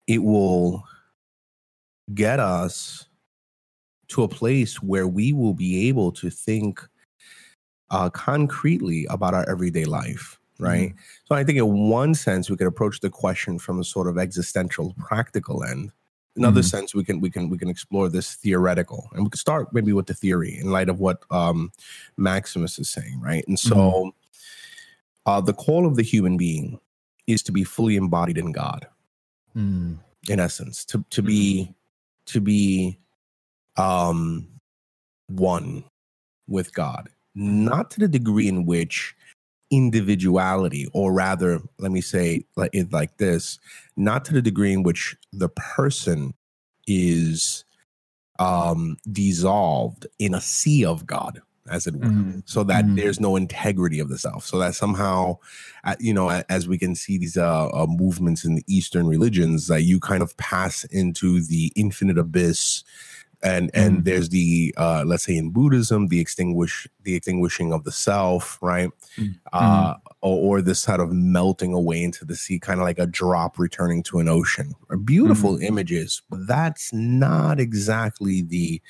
it 0.08 0.20
will 0.20 0.86
get 2.14 2.40
us 2.40 3.08
to 4.08 4.24
a 4.24 4.30
place 4.30 4.82
where 4.82 5.08
we 5.08 5.34
will 5.34 5.54
be 5.54 5.90
able 5.90 6.14
to 6.14 6.30
think 6.30 6.88
uh, 7.92 8.10
concretely 8.10 9.06
about 9.10 9.34
our 9.34 9.48
everyday 9.50 9.86
life 9.86 10.40
right 10.60 10.90
mm-hmm. 10.90 11.26
so 11.26 11.36
i 11.36 11.44
think 11.44 11.58
in 11.58 11.90
one 11.90 12.14
sense 12.14 12.50
we 12.50 12.58
can 12.58 12.68
approach 12.68 13.00
the 13.00 13.10
question 13.10 13.60
from 13.60 13.80
a 13.80 13.84
sort 13.84 14.08
of 14.08 14.18
existential 14.18 14.94
practical 14.98 15.64
end 15.64 15.92
in 16.36 16.44
another 16.44 16.62
mm-hmm. 16.62 16.68
sense 16.68 16.96
we 16.96 17.04
can 17.04 17.20
we 17.20 17.30
can 17.30 17.50
we 17.50 17.58
can 17.58 17.70
explore 17.70 18.10
this 18.10 18.36
theoretical 18.36 19.10
and 19.14 19.24
we 19.24 19.30
can 19.30 19.38
start 19.38 19.68
maybe 19.74 19.94
with 19.94 20.08
the 20.08 20.14
theory 20.14 20.58
in 20.58 20.72
light 20.72 20.90
of 20.90 21.00
what 21.00 21.24
um, 21.30 21.72
maximus 22.18 22.80
is 22.80 22.90
saying 22.90 23.20
right 23.22 23.48
and 23.48 23.60
so 23.60 23.76
mm-hmm. 23.76 24.10
uh, 25.26 25.42
the 25.42 25.54
call 25.54 25.86
of 25.86 25.96
the 25.96 26.04
human 26.04 26.38
being 26.38 26.80
is 27.28 27.44
to 27.44 27.52
be 27.52 27.64
fully 27.64 27.96
embodied 27.96 28.38
in 28.38 28.52
god 28.52 28.88
mm. 29.56 29.98
in 30.30 30.40
essence 30.40 30.86
to 30.86 31.04
to 31.10 31.22
be 31.22 31.64
mm-hmm. 31.64 31.72
to 32.26 32.42
be 32.42 32.98
um, 33.78 34.48
one 35.28 35.84
with 36.48 36.74
God, 36.74 37.10
not 37.36 37.92
to 37.92 38.00
the 38.00 38.08
degree 38.08 38.48
in 38.48 38.66
which 38.66 39.16
individuality, 39.72 40.88
or 40.94 41.14
rather, 41.14 41.62
let 41.80 41.92
me 41.92 42.02
say 42.02 42.44
it 42.58 42.92
like 42.92 43.18
this, 43.18 43.58
not 43.96 44.26
to 44.26 44.34
the 44.34 44.42
degree 44.42 44.74
in 44.74 44.84
which 44.84 45.16
the 45.32 45.50
person 45.50 46.34
is 46.88 47.64
um, 48.40 48.98
dissolved 49.12 50.08
in 50.20 50.34
a 50.34 50.42
sea 50.42 50.84
of 50.84 51.06
God, 51.06 51.42
as 51.70 51.88
it 51.88 51.96
were, 51.96 52.08
mm-hmm. 52.08 52.40
so 52.46 52.64
that 52.64 52.84
mm-hmm. 52.84 52.96
there's 52.96 53.20
no 53.20 53.36
integrity 53.38 54.00
of 54.00 54.10
the 54.10 54.18
self. 54.18 54.46
So 54.46 54.60
that 54.60 54.76
somehow, 54.76 55.38
you 56.00 56.14
know, 56.14 56.44
as 56.50 56.68
we 56.68 56.78
can 56.78 56.96
see 56.96 57.18
these 57.18 57.38
uh, 57.38 57.68
uh, 57.68 57.86
movements 57.88 58.44
in 58.44 58.56
the 58.56 58.66
Eastern 58.68 59.08
religions, 59.08 59.68
that 59.68 59.84
you 59.84 60.00
kind 60.00 60.22
of 60.22 60.36
pass 60.36 60.84
into 60.86 61.40
the 61.40 61.72
infinite 61.76 62.18
abyss 62.18 62.84
and 63.44 63.72
and 63.74 64.00
mm. 64.00 64.04
there's 64.04 64.30
the 64.30 64.74
uh, 64.78 65.04
let's 65.06 65.24
say 65.24 65.36
in 65.36 65.50
Buddhism 65.50 66.08
the 66.08 66.20
extinguish 66.20 66.88
the 67.04 67.16
extinguishing 67.16 67.74
of 67.74 67.84
the 67.84 67.92
self, 67.92 68.60
right? 68.62 68.90
Mm. 69.18 69.40
Uh, 69.52 69.96
or, 70.22 70.60
or, 70.60 70.62
this 70.62 70.82
sort 70.82 71.00
of 71.00 71.12
melting 71.12 71.74
away 71.74 72.04
into 72.04 72.26
the 72.26 72.36
sea, 72.36 72.60
kind 72.60 72.80
of 72.80 72.86
like 72.86 73.00
a 73.00 73.08
drop 73.08 73.58
returning 73.58 74.04
to 74.04 74.20
an 74.20 74.28
ocean. 74.28 74.76
Beautiful 75.04 75.58
mm. 75.58 75.64
images, 75.64 76.22
but 76.30 76.46
that's 76.46 76.94
not 76.94 77.60
exactly 77.60 78.42
the 78.44 78.82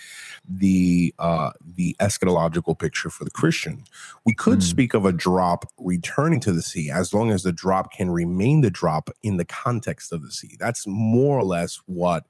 the 0.47 1.13
uh, 1.19 1.51
the 1.75 1.95
eschatological 1.99 2.77
picture 2.77 3.09
for 3.09 3.23
the 3.23 3.31
Christian. 3.31 3.85
We 4.25 4.33
could 4.33 4.59
mm. 4.59 4.63
speak 4.63 4.93
of 4.93 5.05
a 5.05 5.13
drop 5.13 5.65
returning 5.77 6.41
to 6.41 6.51
the 6.51 6.61
sea 6.61 6.91
as 6.91 7.13
long 7.13 7.31
as 7.31 7.43
the 7.43 7.53
drop 7.53 7.93
can 7.93 8.11
remain 8.11 8.61
the 8.61 8.71
drop 8.71 9.09
in 9.23 9.37
the 9.37 9.45
context 9.45 10.11
of 10.11 10.23
the 10.23 10.31
sea. 10.31 10.57
That's 10.59 10.85
more 10.85 11.39
or 11.39 11.43
less 11.43 11.79
what 11.85 12.25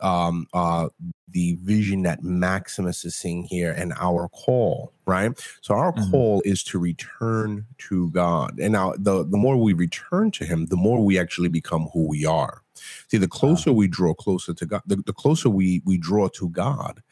um, 0.00 0.46
uh, 0.52 0.88
the 1.30 1.58
vision 1.62 2.02
that 2.02 2.22
Maximus 2.22 3.04
is 3.04 3.16
seeing 3.16 3.44
here 3.44 3.72
and 3.72 3.92
our 3.98 4.28
call, 4.28 4.92
right? 5.06 5.32
So 5.60 5.74
our 5.74 5.92
mm-hmm. 5.92 6.10
call 6.10 6.42
is 6.44 6.62
to 6.64 6.78
return 6.78 7.66
to 7.78 8.10
God. 8.10 8.58
And 8.58 8.72
now 8.72 8.94
the, 8.98 9.24
the 9.24 9.36
more 9.36 9.56
we 9.56 9.72
return 9.72 10.30
to 10.32 10.44
him, 10.44 10.66
the 10.66 10.76
more 10.76 11.04
we 11.04 11.18
actually 11.18 11.48
become 11.48 11.88
who 11.92 12.06
we 12.06 12.24
are. 12.24 12.62
See, 13.08 13.18
the 13.18 13.28
closer 13.28 13.72
wow. 13.72 13.78
we 13.78 13.88
draw 13.88 14.14
closer 14.14 14.54
to 14.54 14.66
God, 14.66 14.82
the, 14.86 14.96
the 14.96 15.12
closer 15.12 15.50
we, 15.50 15.82
we 15.84 15.98
draw 15.98 16.28
to 16.28 16.48
God, 16.48 17.02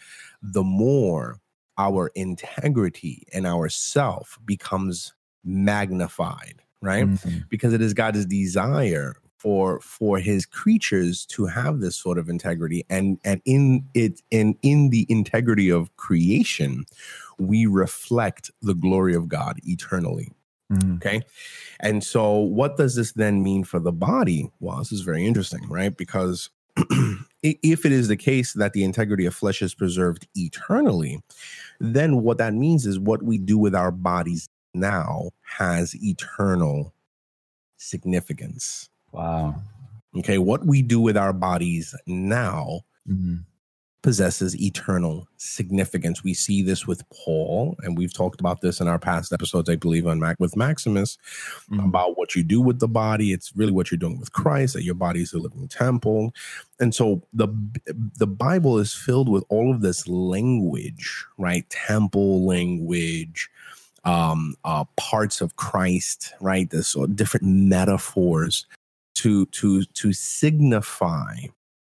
the 0.40 0.62
more 0.62 1.40
our 1.78 2.10
integrity 2.14 3.26
and 3.34 3.46
our 3.46 3.68
self 3.68 4.38
becomes 4.44 5.12
magnified, 5.44 6.62
right? 6.80 7.06
Mm-hmm. 7.06 7.38
Because 7.48 7.72
it 7.72 7.82
is 7.82 7.92
God's 7.94 8.24
desire 8.26 9.16
for 9.46 9.78
for 9.78 10.18
his 10.18 10.44
creatures 10.44 11.24
to 11.24 11.46
have 11.46 11.78
this 11.78 11.94
sort 11.94 12.18
of 12.18 12.28
integrity 12.28 12.84
and 12.90 13.16
and 13.24 13.40
in 13.44 13.86
it 13.94 14.20
and 14.32 14.56
in 14.62 14.90
the 14.90 15.06
integrity 15.08 15.70
of 15.70 15.96
creation 15.96 16.84
we 17.38 17.64
reflect 17.64 18.50
the 18.60 18.74
glory 18.74 19.14
of 19.14 19.28
god 19.28 19.60
eternally. 19.62 20.32
Mm. 20.72 20.96
okay? 20.96 21.22
And 21.78 22.02
so 22.02 22.32
what 22.38 22.76
does 22.76 22.96
this 22.96 23.12
then 23.12 23.40
mean 23.44 23.62
for 23.62 23.78
the 23.78 23.92
body? 23.92 24.50
Well 24.58 24.78
this 24.78 24.90
is 24.90 25.02
very 25.02 25.24
interesting 25.24 25.64
right? 25.68 25.96
Because 25.96 26.50
if 27.44 27.86
it 27.86 27.92
is 27.92 28.08
the 28.08 28.16
case 28.16 28.52
that 28.54 28.72
the 28.72 28.82
integrity 28.82 29.26
of 29.26 29.34
flesh 29.36 29.62
is 29.62 29.76
preserved 29.76 30.26
eternally 30.34 31.22
then 31.78 32.22
what 32.22 32.38
that 32.38 32.52
means 32.52 32.84
is 32.84 32.98
what 32.98 33.22
we 33.22 33.38
do 33.38 33.56
with 33.56 33.76
our 33.76 33.92
bodies 33.92 34.48
now 34.74 35.30
has 35.42 35.94
eternal 36.02 36.92
significance 37.78 38.90
Wow. 39.16 39.54
Okay. 40.18 40.38
What 40.38 40.66
we 40.66 40.82
do 40.82 41.00
with 41.00 41.16
our 41.16 41.32
bodies 41.32 41.94
now 42.06 42.80
mm-hmm. 43.08 43.36
possesses 44.02 44.60
eternal 44.60 45.26
significance. 45.36 46.22
We 46.22 46.34
see 46.34 46.62
this 46.62 46.86
with 46.86 47.02
Paul, 47.10 47.76
and 47.82 47.96
we've 47.96 48.12
talked 48.12 48.40
about 48.40 48.60
this 48.60 48.80
in 48.80 48.88
our 48.88 48.98
past 48.98 49.32
episodes, 49.32 49.68
I 49.68 49.76
believe, 49.76 50.06
on 50.06 50.20
Mac 50.20 50.36
with 50.38 50.56
Maximus 50.56 51.18
mm-hmm. 51.70 51.80
about 51.80 52.16
what 52.18 52.34
you 52.34 52.42
do 52.42 52.60
with 52.60 52.78
the 52.78 52.88
body. 52.88 53.32
It's 53.32 53.56
really 53.56 53.72
what 53.72 53.90
you're 53.90 53.98
doing 53.98 54.18
with 54.18 54.32
Christ, 54.32 54.74
that 54.74 54.84
your 54.84 54.94
body 54.94 55.22
is 55.22 55.32
a 55.32 55.38
living 55.38 55.68
temple. 55.68 56.32
And 56.78 56.94
so 56.94 57.22
the 57.32 57.48
the 58.18 58.26
Bible 58.26 58.78
is 58.78 58.94
filled 58.94 59.28
with 59.28 59.44
all 59.48 59.70
of 59.72 59.80
this 59.80 60.06
language, 60.06 61.24
right? 61.38 61.68
Temple 61.70 62.46
language, 62.46 63.50
um, 64.04 64.54
uh, 64.64 64.84
parts 64.96 65.40
of 65.40 65.56
Christ, 65.56 66.32
right? 66.40 66.70
This 66.70 66.88
sort 66.88 67.10
of 67.10 67.16
different 67.16 67.46
metaphors 67.46 68.66
to 69.16 69.46
to 69.46 69.84
to 69.84 70.12
signify 70.12 71.34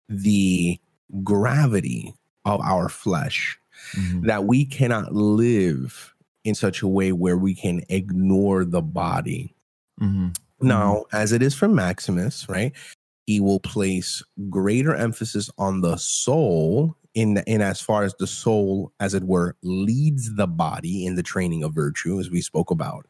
the 0.09 0.79
gravity 1.23 2.15
of 2.45 2.61
our 2.61 2.89
flesh 2.89 3.59
mm-hmm. 3.95 4.27
that 4.27 4.45
we 4.45 4.65
cannot 4.65 5.15
live 5.15 6.15
in 6.45 6.55
such 6.55 6.83
a 6.83 6.89
way 6.89 7.13
where 7.13 7.37
we 7.37 7.55
can 7.55 7.83
ignore 7.89 8.65
the 8.65 8.83
body. 8.83 9.55
Mm-hmm. 10.01 10.29
Now, 10.67 10.95
mm-hmm. 10.95 11.17
as 11.17 11.33
it 11.33 11.43
is 11.43 11.55
for 11.55 11.69
Maximus, 11.69 12.49
right? 12.49 12.73
He 13.27 13.41
will 13.41 13.61
place 13.61 14.23
greater 14.49 14.95
emphasis 14.95 15.51
on 15.59 15.83
the 15.83 15.97
soul 15.97 16.97
in 17.15 17.39
in 17.47 17.61
as 17.61 17.81
far 17.81 18.05
as 18.05 18.15
the 18.15 18.27
soul, 18.27 18.93
as 19.01 19.13
it 19.13 19.25
were, 19.25 19.57
leads 19.63 20.35
the 20.37 20.47
body 20.47 21.05
in 21.05 21.15
the 21.15 21.23
training 21.23 21.63
of 21.63 21.75
virtue, 21.75 22.21
as 22.21 22.31
we 22.31 22.41
spoke 22.41 22.71
about. 22.71 23.07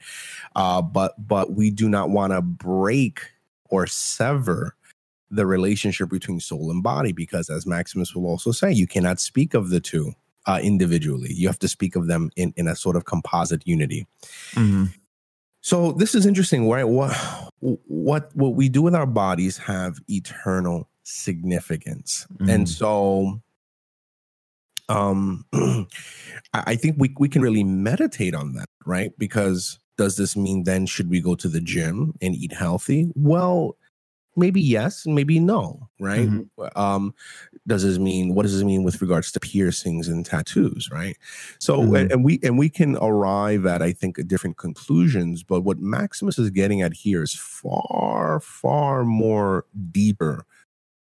Uh, 0.56 0.82
but 0.82 1.14
but 1.26 1.52
we 1.52 1.70
do 1.70 1.88
not 1.88 2.10
want 2.10 2.32
to 2.32 2.42
break 2.42 3.20
or 3.68 3.86
sever 3.86 4.74
the 5.30 5.46
relationship 5.46 6.08
between 6.08 6.40
soul 6.40 6.70
and 6.70 6.82
body 6.82 7.12
because 7.12 7.50
as 7.50 7.66
maximus 7.66 8.14
will 8.14 8.26
also 8.26 8.50
say 8.50 8.72
you 8.72 8.86
cannot 8.86 9.20
speak 9.20 9.54
of 9.54 9.68
the 9.70 9.80
two 9.80 10.12
uh, 10.46 10.58
individually. 10.62 11.30
You 11.32 11.46
have 11.48 11.58
to 11.58 11.68
speak 11.68 11.94
of 11.94 12.06
them 12.06 12.30
in, 12.34 12.54
in 12.56 12.66
a 12.66 12.74
sort 12.74 12.96
of 12.96 13.04
composite 13.04 13.66
unity. 13.66 14.06
Mm-hmm. 14.52 14.86
so 15.60 15.92
this 15.92 16.14
is 16.14 16.24
interesting 16.24 16.68
right? 16.68 16.84
What 16.84 17.14
what 17.60 18.30
what 18.34 18.54
we 18.54 18.68
do 18.68 18.82
with 18.82 18.94
our 18.94 19.06
bodies 19.06 19.58
have 19.58 19.98
eternal 20.08 20.88
significance. 21.02 22.26
Mm-hmm. 22.34 22.50
and 22.50 22.68
so 22.68 23.40
um 24.90 25.44
i 26.54 26.74
think 26.76 26.96
we, 26.98 27.14
we 27.18 27.28
can 27.28 27.42
really 27.42 27.62
meditate 27.62 28.34
on 28.34 28.54
that 28.54 28.68
right? 28.88 29.12
Because 29.18 29.78
does 29.98 30.16
this 30.16 30.36
mean 30.36 30.62
then 30.64 30.86
should 30.86 31.10
we 31.10 31.20
go 31.20 31.34
to 31.34 31.48
the 31.48 31.60
gym 31.60 32.14
and 32.22 32.34
eat 32.34 32.52
healthy 32.52 33.10
well 33.14 33.76
maybe 34.36 34.60
yes 34.60 35.04
maybe 35.04 35.40
no 35.40 35.88
right 36.00 36.28
mm-hmm. 36.28 36.80
um 36.80 37.12
does 37.66 37.82
this 37.82 37.98
mean 37.98 38.34
what 38.34 38.44
does 38.44 38.54
this 38.54 38.64
mean 38.64 38.84
with 38.84 39.02
regards 39.02 39.32
to 39.32 39.40
piercings 39.40 40.08
and 40.08 40.24
tattoos 40.24 40.88
right 40.90 41.16
so 41.58 41.80
mm-hmm. 41.80 41.96
and, 41.96 42.12
and, 42.12 42.24
we 42.24 42.38
and 42.42 42.56
we 42.56 42.68
can 42.68 42.96
arrive 42.98 43.66
at 43.66 43.82
i 43.82 43.92
think 43.92 44.24
different 44.28 44.56
conclusions 44.56 45.42
but 45.42 45.62
what 45.62 45.80
maximus 45.80 46.38
is 46.38 46.50
getting 46.50 46.80
at 46.80 46.94
here 46.94 47.22
is 47.22 47.34
far 47.34 48.40
far 48.40 49.04
more 49.04 49.64
deeper 49.90 50.46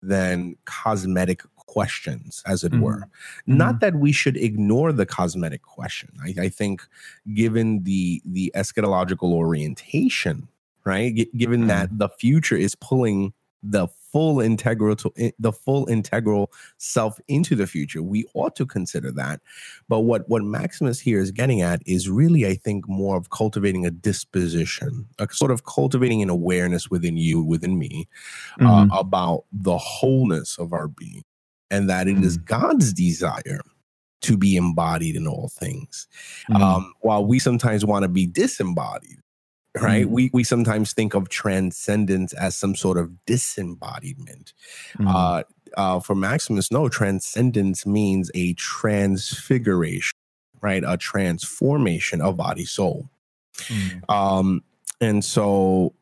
than 0.02 0.56
cosmetic 0.64 1.42
questions, 1.66 2.42
as 2.46 2.64
it 2.64 2.72
mm-hmm. 2.72 2.82
were. 2.82 3.00
Mm-hmm. 3.00 3.56
Not 3.56 3.80
that 3.80 3.96
we 3.96 4.12
should 4.12 4.36
ignore 4.36 4.92
the 4.92 5.06
cosmetic 5.06 5.62
question. 5.62 6.10
I, 6.22 6.34
I, 6.42 6.48
think, 6.48 6.82
given 7.34 7.82
the 7.84 8.22
the 8.24 8.52
eschatological 8.54 9.32
orientation, 9.32 10.48
right? 10.84 11.14
G- 11.14 11.30
given 11.36 11.60
mm-hmm. 11.60 11.68
that 11.68 11.98
the 11.98 12.08
future 12.08 12.56
is 12.56 12.74
pulling 12.74 13.32
the 13.62 13.88
full 14.16 14.40
integral 14.40 14.96
to 14.96 15.12
the 15.38 15.52
full 15.52 15.88
integral 15.88 16.50
self 16.78 17.20
into 17.28 17.54
the 17.54 17.66
future 17.66 18.02
we 18.02 18.24
ought 18.34 18.54
to 18.54 18.64
consider 18.64 19.10
that 19.10 19.40
but 19.88 20.00
what 20.00 20.28
what 20.28 20.42
maximus 20.42 21.00
here 21.00 21.20
is 21.20 21.30
getting 21.30 21.60
at 21.60 21.82
is 21.84 22.08
really 22.08 22.46
i 22.46 22.54
think 22.54 22.88
more 22.88 23.16
of 23.16 23.30
cultivating 23.30 23.84
a 23.84 23.90
disposition 23.90 25.06
a 25.18 25.28
sort 25.32 25.50
of 25.50 25.64
cultivating 25.64 26.22
an 26.22 26.30
awareness 26.30 26.90
within 26.90 27.16
you 27.16 27.42
within 27.42 27.78
me 27.78 28.08
uh, 28.60 28.64
mm-hmm. 28.64 28.90
uh, 28.90 28.98
about 28.98 29.44
the 29.52 29.76
wholeness 29.76 30.56
of 30.58 30.72
our 30.72 30.88
being 30.88 31.24
and 31.70 31.88
that 31.88 32.08
it 32.08 32.18
is 32.18 32.38
mm. 32.38 32.44
god's 32.44 32.92
desire 32.92 33.60
to 34.22 34.36
be 34.36 34.56
embodied 34.56 35.14
in 35.14 35.26
all 35.26 35.48
things 35.48 36.06
mm. 36.50 36.60
um, 36.60 36.92
while 37.00 37.24
we 37.24 37.38
sometimes 37.38 37.84
want 37.84 38.02
to 38.02 38.08
be 38.08 38.26
disembodied 38.26 39.20
right? 39.80 40.06
Mm. 40.06 40.10
We 40.10 40.30
we 40.32 40.44
sometimes 40.44 40.92
think 40.92 41.14
of 41.14 41.28
transcendence 41.28 42.32
as 42.32 42.56
some 42.56 42.74
sort 42.74 42.98
of 42.98 43.24
disembodiment. 43.26 44.52
Mm. 44.98 45.14
Uh, 45.14 45.44
uh, 45.76 46.00
for 46.00 46.14
Maximus, 46.14 46.70
no, 46.70 46.88
transcendence 46.88 47.86
means 47.86 48.30
a 48.34 48.54
transfiguration, 48.54 50.16
right? 50.62 50.82
A 50.86 50.96
transformation 50.96 52.20
of 52.20 52.36
body 52.36 52.64
soul. 52.64 53.10
Mm. 53.56 54.10
Um, 54.10 54.64
and 55.00 55.24
so 55.24 55.94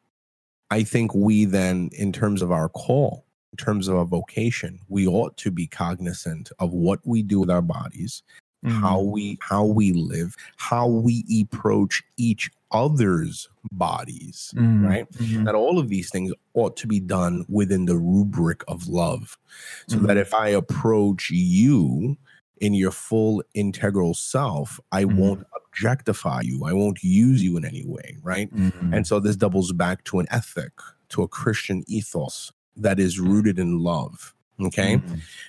I 0.71 0.83
think 0.83 1.15
we 1.15 1.45
then, 1.45 1.91
in 1.93 2.13
terms 2.13 2.43
of 2.43 2.53
our 2.53 2.69
call, 2.69 3.25
in 3.55 3.65
terms 3.65 3.87
of 3.87 3.97
our 3.97 4.05
vocation, 4.05 4.81
we 4.89 5.07
ought 5.07 5.37
to 5.37 5.49
be 5.53 5.69
cognizant 5.69 6.51
of 6.59 6.73
what 6.73 6.99
we 7.05 7.23
do 7.23 7.39
with 7.39 7.51
our 7.51 7.63
bodies, 7.63 8.25
mm-hmm. 8.67 8.81
how 8.81 9.01
we 9.01 9.39
how 9.41 9.65
we 9.65 9.93
live, 9.93 10.35
how 10.57 10.89
we 10.89 11.25
approach 11.41 12.03
each 12.17 12.51
other's 12.73 13.49
bodies, 13.71 14.53
mm-hmm. 14.57 14.85
right? 14.85 15.13
Mm-hmm. 15.13 15.45
That 15.45 15.55
all 15.55 15.79
of 15.79 15.89
these 15.89 16.11
things 16.11 16.33
ought 16.55 16.77
to 16.79 16.89
be 16.89 16.99
done 16.99 17.45
within 17.49 17.85
the 17.85 17.97
rubric 17.97 18.65
of 18.67 18.89
love. 18.89 19.39
So 19.87 19.99
that 19.99 20.09
mm-hmm. 20.09 20.19
if 20.19 20.35
I 20.35 20.49
approach 20.49 21.31
you 21.31 22.17
in 22.61 22.75
your 22.75 22.91
full 22.91 23.45
integral 23.55 24.15
self, 24.15 24.81
I 24.91 25.05
mm-hmm. 25.05 25.17
won't 25.17 25.47
objectify 25.65 26.41
you. 26.43 26.65
I 26.65 26.73
won't 26.73 27.05
use 27.05 27.41
you 27.41 27.57
in 27.57 27.65
any 27.65 27.85
way, 27.87 28.17
right? 28.21 28.53
Mm-hmm. 28.53 28.95
And 28.95 29.07
so 29.07 29.21
this 29.21 29.37
doubles 29.37 29.71
back 29.71 30.03
to 30.05 30.19
an 30.19 30.27
ethic, 30.33 30.73
to 31.11 31.23
a 31.23 31.29
Christian 31.29 31.85
ethos 31.87 32.51
that 32.77 32.99
is 32.99 33.21
rooted 33.21 33.59
in 33.59 33.79
love. 33.79 34.35
Okay. 34.61 35.01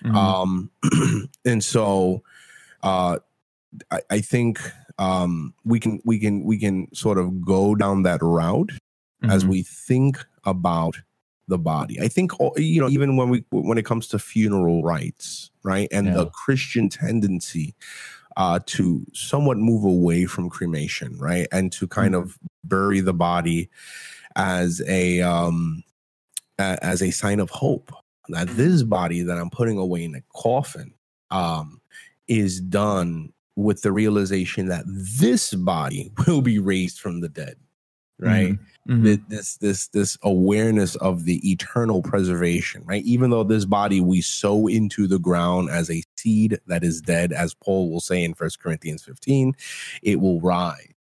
Um, 0.03 0.71
and 1.45 1.63
so 1.63 2.23
uh, 2.81 3.19
I, 3.91 4.01
I 4.09 4.21
think 4.21 4.59
um, 4.97 5.53
we 5.63 5.79
can 5.79 6.01
we 6.05 6.19
can 6.19 6.43
we 6.43 6.57
can 6.57 6.93
sort 6.93 7.17
of 7.17 7.41
go 7.41 7.75
down 7.75 8.03
that 8.03 8.21
route 8.21 8.71
mm-hmm. 8.71 9.29
as 9.29 9.45
we 9.45 9.63
think 9.63 10.25
about 10.43 10.97
the 11.47 11.57
body. 11.57 11.99
I 12.01 12.07
think 12.07 12.31
you 12.57 12.81
know 12.81 12.89
even 12.89 13.17
when 13.17 13.29
we 13.29 13.43
when 13.51 13.77
it 13.77 13.85
comes 13.85 14.07
to 14.07 14.19
funeral 14.19 14.83
rites, 14.83 15.51
right, 15.63 15.87
and 15.91 16.07
yeah. 16.07 16.13
the 16.13 16.25
Christian 16.27 16.89
tendency 16.89 17.75
uh, 18.37 18.59
to 18.65 19.05
somewhat 19.13 19.57
move 19.57 19.83
away 19.83 20.25
from 20.25 20.49
cremation, 20.49 21.17
right, 21.17 21.47
and 21.51 21.71
to 21.73 21.87
kind 21.87 22.13
mm-hmm. 22.13 22.23
of 22.23 22.39
bury 22.63 23.01
the 23.01 23.13
body 23.13 23.69
as 24.35 24.81
a 24.87 25.21
um, 25.21 25.83
as 26.59 27.01
a 27.01 27.11
sign 27.11 27.39
of 27.39 27.49
hope 27.49 27.91
that 28.29 28.47
this 28.49 28.83
body 28.83 29.21
that 29.21 29.37
I'm 29.37 29.49
putting 29.49 29.77
away 29.77 30.03
in 30.03 30.15
a 30.15 30.23
coffin 30.35 30.93
um, 31.31 31.81
is 32.27 32.59
done 32.59 33.33
with 33.55 33.81
the 33.81 33.91
realization 33.91 34.67
that 34.67 34.83
this 34.87 35.53
body 35.53 36.11
will 36.27 36.41
be 36.41 36.59
raised 36.59 36.99
from 36.99 37.21
the 37.21 37.29
dead 37.29 37.55
right 38.17 38.53
mm-hmm. 38.53 39.05
mm-hmm. 39.05 39.17
this 39.27 39.57
this 39.57 39.87
this 39.89 40.17
awareness 40.23 40.95
of 40.97 41.25
the 41.25 41.49
eternal 41.49 42.01
preservation 42.01 42.81
right 42.85 43.03
even 43.03 43.29
though 43.29 43.43
this 43.43 43.65
body 43.65 43.99
we 43.99 44.21
sow 44.21 44.67
into 44.67 45.05
the 45.05 45.19
ground 45.19 45.69
as 45.69 45.91
a 45.91 46.01
seed 46.15 46.57
that 46.67 46.83
is 46.83 47.01
dead 47.01 47.33
as 47.33 47.53
paul 47.53 47.89
will 47.89 47.99
say 47.99 48.23
in 48.23 48.33
First 48.33 48.61
corinthians 48.61 49.03
15 49.03 49.53
it 50.01 50.21
will 50.21 50.39
rise 50.39 50.93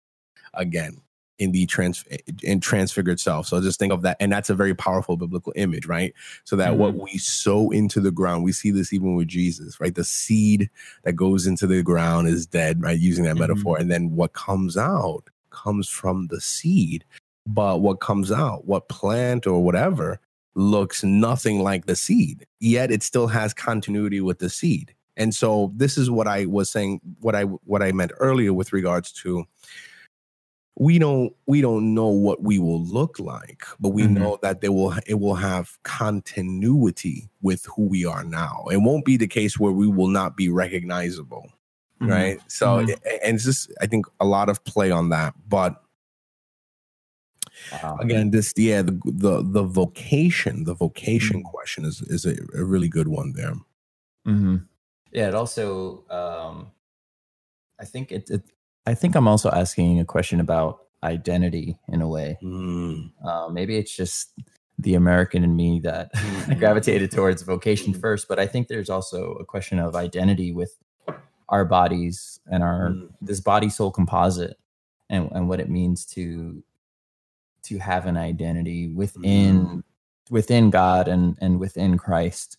again 0.55 1.03
in 1.39 1.53
the 1.53 1.67
trans 1.67 2.05
in 2.43 2.61
transfigured 2.61 3.21
self. 3.21 3.47
So 3.47 3.61
just 3.61 3.79
think 3.79 3.93
of 3.93 4.03
that, 4.03 4.17
and 4.21 4.31
that's 4.31 4.51
a 4.51 4.55
very 4.55 4.75
powerful 4.75 5.17
biblical 5.17 5.53
image, 5.57 5.87
right? 5.87 6.15
So 6.45 6.57
that 6.57 6.71
mm-hmm. 6.71 6.81
what 6.81 6.95
we 6.95 7.19
sow 7.19 7.71
into 7.71 8.01
the 8.01 8.13
ground, 8.13 8.45
we 8.45 8.53
see 8.53 8.71
this 8.71 8.93
even 8.93 9.15
with 9.15 9.29
Jesus, 9.29 9.81
right? 9.81 9.95
The 9.95 10.05
seed 10.05 10.71
that 11.05 11.15
goes 11.15 11.47
into 11.47 11.67
the 11.67 11.83
ground 11.83 12.29
is 12.29 12.47
dead, 12.47 12.83
right? 12.83 12.99
Using 12.99 13.25
that 13.25 13.31
mm-hmm. 13.31 13.41
metaphor, 13.41 13.79
and 13.79 13.91
then 13.91 14.15
what 14.15 14.33
comes 14.35 14.77
out 14.77 15.25
comes 15.51 15.89
from 15.89 16.29
the 16.29 16.41
seed. 16.41 17.05
But 17.45 17.81
what 17.81 18.01
comes 18.01 18.31
out, 18.31 18.67
what 18.67 18.89
plant 18.89 19.49
or 19.49 19.65
whatever, 19.65 20.21
looks 20.55 21.03
nothing 21.03 21.61
like 21.61 21.87
the 21.87 21.97
seed. 21.97 22.47
Yet 22.61 22.93
it 22.93 23.03
still 23.03 23.27
has 23.27 23.53
continuity 23.53 24.21
with 24.21 24.39
the 24.39 24.49
seed. 24.51 24.95
And 25.17 25.35
so 25.35 25.73
this 25.75 25.99
is 25.99 26.11
what 26.11 26.29
I 26.29 26.47
was 26.47 26.71
saying, 26.71 27.01
what 27.21 27.35
I 27.35 27.43
what 27.43 27.83
I 27.83 27.93
meant 27.93 28.13
earlier 28.19 28.53
with 28.53 28.73
regards 28.73 29.13
to 29.13 29.45
we 30.77 30.99
don't 30.99 31.35
we 31.47 31.61
don't 31.61 31.95
know 31.95 32.09
what 32.09 32.43
we 32.43 32.59
will 32.59 32.83
look 32.83 33.19
like 33.19 33.65
but 33.79 33.91
we 33.91 34.05
mm-hmm. 34.05 34.15
know 34.15 34.39
that 34.43 34.61
they 34.61 34.69
will 34.69 34.95
it 35.07 35.21
will 35.21 35.35
have 35.35 35.79
continuity 35.83 37.29
with 37.43 37.67
who 37.77 37.87
we 37.87 38.07
are 38.07 38.25
now 38.25 38.65
it 38.71 38.79
won't 38.79 39.05
be 39.05 39.17
the 39.17 39.27
case 39.27 39.59
where 39.59 39.73
we 39.73 39.87
will 39.87 40.09
not 40.09 40.37
be 40.37 40.49
recognizable 40.49 41.47
mm-hmm. 42.01 42.11
right 42.11 42.41
so 42.47 42.79
mm-hmm. 42.79 42.91
and 43.23 43.35
it's 43.35 43.45
just 43.45 43.71
i 43.81 43.87
think 43.87 44.07
a 44.21 44.25
lot 44.25 44.49
of 44.49 44.65
play 44.65 44.91
on 44.91 45.11
that 45.11 45.35
but 45.47 45.83
wow. 47.83 47.99
again 48.01 48.31
this 48.31 48.55
yeah 48.57 48.81
the, 48.81 48.99
the 49.05 49.43
the 49.43 49.63
vocation 49.63 50.65
the 50.65 50.75
vocation 50.75 51.41
mm-hmm. 51.41 51.51
question 51.51 51.85
is 51.85 52.01
is 52.03 52.25
a, 52.25 52.35
a, 52.59 52.65
really 52.65 52.89
good 52.89 53.09
one 53.09 53.35
there 53.35 53.55
mm-hmm. 54.27 54.57
Yeah, 55.13 55.29
it 55.29 55.35
also 55.35 56.05
um 56.09 56.73
I 57.79 57.85
think 57.85 58.13
it, 58.13 58.31
it 58.31 58.43
I 58.87 58.95
think 58.95 59.15
I'm 59.15 59.29
also 59.29 59.51
asking 59.51 60.01
a 60.01 60.05
question 60.05 60.41
about 60.41 60.81
identity 61.03 61.79
in 61.89 62.01
a 62.03 62.09
way. 62.09 62.39
Mm. 62.43 63.11
Uh, 63.25 63.49
maybe 63.49 63.77
it's 63.77 63.95
just 63.95 64.33
the 64.79 64.95
American 64.95 65.45
in 65.45 65.55
me 65.55 65.81
that 65.81 66.11
gravitated 66.59 67.11
towards 67.11 67.43
vocation 67.43 67.95
first, 67.95 68.27
but 68.29 68.39
I 68.39 68.47
think 68.47 68.69
there's 68.69 68.91
also 68.91 69.35
a 69.35 69.45
question 69.45 69.79
of 69.79 69.95
identity 69.95 70.53
with 70.53 70.77
our 71.49 71.65
bodies 71.65 72.41
and 72.47 72.63
our 72.63 72.91
Mm. 72.91 73.09
this 73.21 73.41
body 73.41 73.69
soul 73.69 73.91
composite 73.91 74.57
and, 75.11 75.31
and 75.33 75.49
what 75.49 75.61
it 75.61 75.69
means 75.69 76.05
to 76.07 76.63
to 77.65 77.79
have 77.79 78.07
an 78.07 78.17
identity 78.17 78.89
within 78.89 79.67
Mm. 79.67 79.83
within 80.31 80.71
God 80.71 81.09
and 81.09 81.37
and 81.41 81.61
within 81.61 81.99
Christ. 81.99 82.57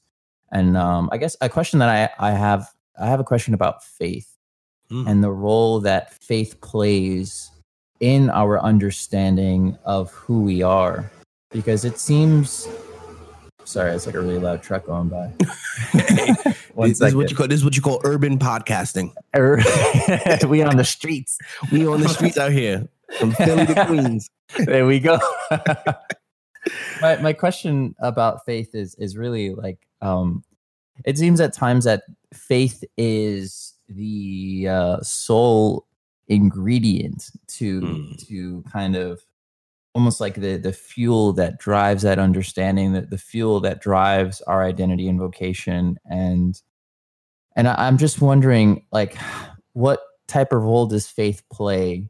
And 0.52 0.78
um, 0.78 1.10
I 1.12 1.18
guess 1.18 1.36
a 1.42 1.50
question 1.50 1.80
that 1.80 1.90
I, 2.20 2.30
I 2.30 2.32
have 2.32 2.70
I 3.00 3.08
have 3.08 3.20
a 3.20 3.24
question 3.26 3.54
about 3.54 3.84
faith 3.84 4.33
Mm. 4.92 5.08
and 5.08 5.24
the 5.24 5.32
role 5.32 5.80
that 5.80 6.14
faith 6.14 6.60
plays 6.62 7.50
in 8.00 8.30
our 8.30 8.60
understanding 8.60 9.78
of 9.86 10.12
who 10.12 10.42
we 10.42 10.62
are 10.62 11.10
because 11.52 11.86
it 11.86 11.98
seems 11.98 12.68
sorry 13.64 13.92
it's 13.92 14.06
like 14.06 14.16
a 14.16 14.20
really 14.20 14.40
loud 14.40 14.62
truck 14.62 14.86
going 14.86 15.08
by 15.08 15.32
this, 15.94 17.02
is 17.02 17.16
what 17.16 17.30
you 17.30 17.36
call 17.36 17.48
this 17.48 17.60
is 17.60 17.64
what 17.64 17.76
you 17.76 17.82
call 17.82 18.02
urban 18.04 18.38
podcasting. 18.38 19.14
we 20.50 20.62
on 20.62 20.76
the 20.76 20.84
streets 20.84 21.38
We 21.72 21.88
on 21.88 22.02
the 22.02 22.10
streets 22.10 22.38
out 22.38 22.52
here 22.52 22.88
from 23.20 23.32
Philly 23.32 23.66
to 23.68 23.86
Queens. 23.86 24.30
there 24.66 24.86
we 24.86 25.00
go 25.00 25.18
my, 27.02 27.16
my 27.18 27.34
question 27.34 27.96
about 28.00 28.46
faith 28.46 28.76
is 28.76 28.96
is 28.96 29.18
really 29.18 29.54
like 29.54 29.80
um 30.02 30.44
it 31.06 31.18
seems 31.18 31.40
at 31.40 31.54
times 31.54 31.86
that 31.86 32.04
faith 32.34 32.84
is 32.98 33.73
the 33.90 34.68
uh 34.70 35.02
sole 35.02 35.86
ingredient 36.28 37.30
to 37.48 37.82
Mm. 37.82 38.28
to 38.28 38.64
kind 38.72 38.96
of 38.96 39.22
almost 39.94 40.22
like 40.22 40.36
the 40.36 40.58
the 40.58 40.74
fuel 40.74 41.34
that 41.34 41.60
drives 41.60 42.04
that 42.04 42.18
understanding 42.20 42.94
that 42.94 43.10
the 43.10 43.18
fuel 43.18 43.60
that 43.60 43.82
drives 43.82 44.42
our 44.42 44.64
identity 44.64 45.08
and 45.10 45.20
vocation 45.20 45.98
and 46.10 46.62
and 47.56 47.68
I, 47.68 47.88
i'm 47.88 47.98
just 47.98 48.22
wondering 48.22 48.86
like 48.92 49.18
what 49.74 50.00
type 50.28 50.54
of 50.54 50.64
role 50.64 50.86
does 50.88 51.08
faith 51.08 51.44
play 51.52 52.10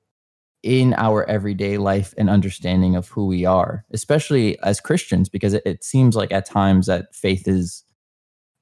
in 0.62 0.94
our 0.94 1.26
everyday 1.30 1.78
life 1.78 2.14
and 2.18 2.30
understanding 2.30 2.96
of 2.96 3.10
who 3.10 3.26
we 3.26 3.44
are, 3.44 3.84
especially 3.92 4.58
as 4.62 4.80
Christians, 4.80 5.28
because 5.28 5.54
it, 5.54 5.62
it 5.66 5.84
seems 5.84 6.16
like 6.16 6.32
at 6.32 6.46
times 6.46 6.88
that 6.88 7.14
faith 7.14 7.50
is, 7.50 7.84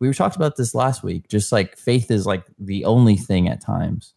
we 0.01 0.13
talked 0.13 0.37
about 0.37 0.57
this 0.57 0.75
last 0.75 1.03
week, 1.03 1.29
just 1.29 1.51
like 1.53 1.77
faith 1.77 2.11
is 2.11 2.25
like 2.27 2.45
the 2.59 2.85
only 2.85 3.17
thing 3.17 3.47
at 3.49 3.61
times, 3.61 4.13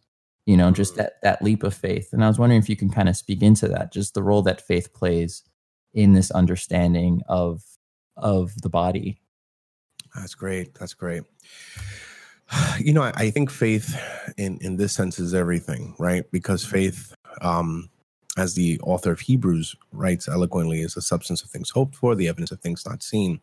you 0.47 0.57
know, 0.57 0.71
just 0.71 0.95
Mhm. 0.95 0.97
that, 0.97 1.13
that 1.23 1.43
leap 1.43 1.63
of 1.63 1.75
faith. 1.75 2.09
And 2.13 2.23
I 2.25 2.29
was 2.29 2.39
wondering 2.39 2.61
if 2.61 2.69
you 2.69 2.77
can 2.77 2.89
kind 2.91 3.09
of 3.09 3.17
speak 3.17 3.43
into 3.43 3.69
that, 3.69 3.93
just 3.93 4.15
the 4.15 4.23
role 4.23 4.43
that 4.43 4.61
faith 4.61 4.93
plays 4.93 5.43
in 5.93 6.13
this 6.13 6.31
understanding 6.31 7.21
of, 7.29 7.63
of 8.17 8.61
the 8.63 8.69
body. 8.69 9.21
That's 10.15 10.35
great. 10.35 10.75
That's 10.75 10.95
great. 10.95 11.23
You 12.79 12.93
know, 12.93 13.03
I, 13.03 13.13
I 13.15 13.31
think 13.31 13.49
faith 13.51 13.95
in 14.37 14.59
in 14.61 14.77
this 14.77 14.93
sense 14.93 15.19
is 15.19 15.33
everything, 15.33 15.95
right? 15.99 16.29
Because 16.31 16.65
faith, 16.65 17.13
um, 17.41 17.89
as 18.37 18.53
the 18.55 18.79
author 18.81 19.11
of 19.11 19.21
Hebrews 19.21 19.75
writes 19.91 20.27
eloquently, 20.27 20.81
is 20.81 20.93
the 20.93 21.01
substance 21.01 21.41
of 21.43 21.49
things 21.49 21.71
hoped 21.71 21.95
for, 21.95 22.15
the 22.15 22.27
evidence 22.27 22.51
of 22.51 22.61
things 22.61 22.85
not 22.85 23.01
seen. 23.03 23.39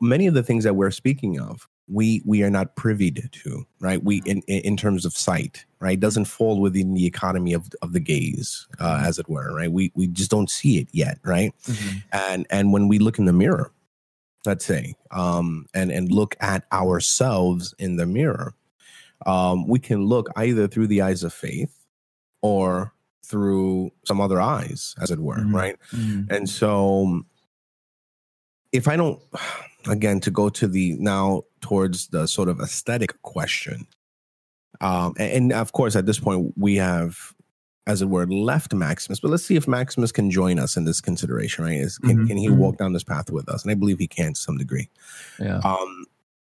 Many 0.00 0.26
of 0.26 0.34
the 0.34 0.42
things 0.42 0.64
that 0.64 0.74
we're 0.76 0.90
speaking 0.90 1.40
of, 1.40 1.68
we 1.88 2.22
we 2.24 2.42
are 2.42 2.50
not 2.50 2.76
privy 2.76 3.10
to, 3.10 3.66
right? 3.80 4.02
We 4.02 4.22
in 4.24 4.42
in 4.46 4.60
in 4.62 4.76
terms 4.76 5.04
of 5.04 5.12
sight, 5.16 5.64
right? 5.80 5.94
It 5.94 6.00
doesn't 6.00 6.26
fall 6.26 6.60
within 6.60 6.94
the 6.94 7.06
economy 7.06 7.52
of 7.52 7.68
of 7.82 7.92
the 7.92 8.00
gaze, 8.00 8.66
uh, 8.80 9.02
as 9.04 9.18
it 9.18 9.28
were, 9.28 9.54
right? 9.54 9.70
We 9.72 9.90
we 9.94 10.06
just 10.06 10.30
don't 10.30 10.50
see 10.50 10.78
it 10.78 10.88
yet, 10.92 11.18
right? 11.24 11.52
and 12.12 12.46
and 12.50 12.72
when 12.72 12.88
we 12.88 12.98
look 12.98 13.18
in 13.18 13.24
the 13.24 13.32
mirror 13.32 13.70
let's 14.44 14.64
say 14.64 14.94
um 15.12 15.66
and 15.72 15.92
and 15.92 16.10
look 16.10 16.34
at 16.40 16.64
ourselves 16.72 17.74
in 17.78 17.94
the 17.96 18.04
mirror 18.06 18.54
um 19.24 19.66
we 19.68 19.78
can 19.78 20.04
look 20.06 20.28
either 20.36 20.66
through 20.66 20.88
the 20.88 21.00
eyes 21.00 21.22
of 21.22 21.32
faith 21.32 21.86
or 22.42 22.92
through 23.24 23.90
some 24.04 24.20
other 24.20 24.40
eyes 24.40 24.94
as 25.00 25.10
it 25.12 25.20
were 25.20 25.38
Mhm. 25.38 25.54
right 25.54 25.76
and 26.28 26.50
so 26.50 27.22
if 28.72 28.88
i 28.88 28.96
don't 28.96 29.20
again 29.88 30.20
to 30.20 30.30
go 30.30 30.48
to 30.48 30.66
the 30.66 30.94
now 30.98 31.42
towards 31.60 32.08
the 32.08 32.26
sort 32.26 32.48
of 32.48 32.60
aesthetic 32.60 33.20
question 33.22 33.86
um 34.80 35.14
and, 35.18 35.32
and 35.32 35.52
of 35.52 35.72
course 35.72 35.96
at 35.96 36.06
this 36.06 36.18
point 36.18 36.52
we 36.56 36.76
have 36.76 37.34
as 37.86 38.00
it 38.00 38.08
were 38.08 38.26
left 38.26 38.72
maximus 38.72 39.20
but 39.20 39.30
let's 39.30 39.44
see 39.44 39.56
if 39.56 39.66
maximus 39.66 40.12
can 40.12 40.30
join 40.30 40.58
us 40.58 40.76
in 40.76 40.84
this 40.84 41.00
consideration 41.00 41.64
right? 41.64 41.78
Is, 41.78 41.98
can, 41.98 42.18
Mhm, 42.18 42.28
can 42.28 42.36
he 42.36 42.48
mhm. 42.48 42.56
walk 42.56 42.78
down 42.78 42.92
this 42.92 43.02
path 43.04 43.30
with 43.30 43.48
us? 43.48 43.62
And 43.62 43.72
i 43.72 43.74
believe 43.74 43.98
he 43.98 44.06
can 44.06 44.34
to 44.34 44.40
some 44.40 44.56
degree. 44.56 44.88
Yeah. 45.38 45.58
um 45.64 46.04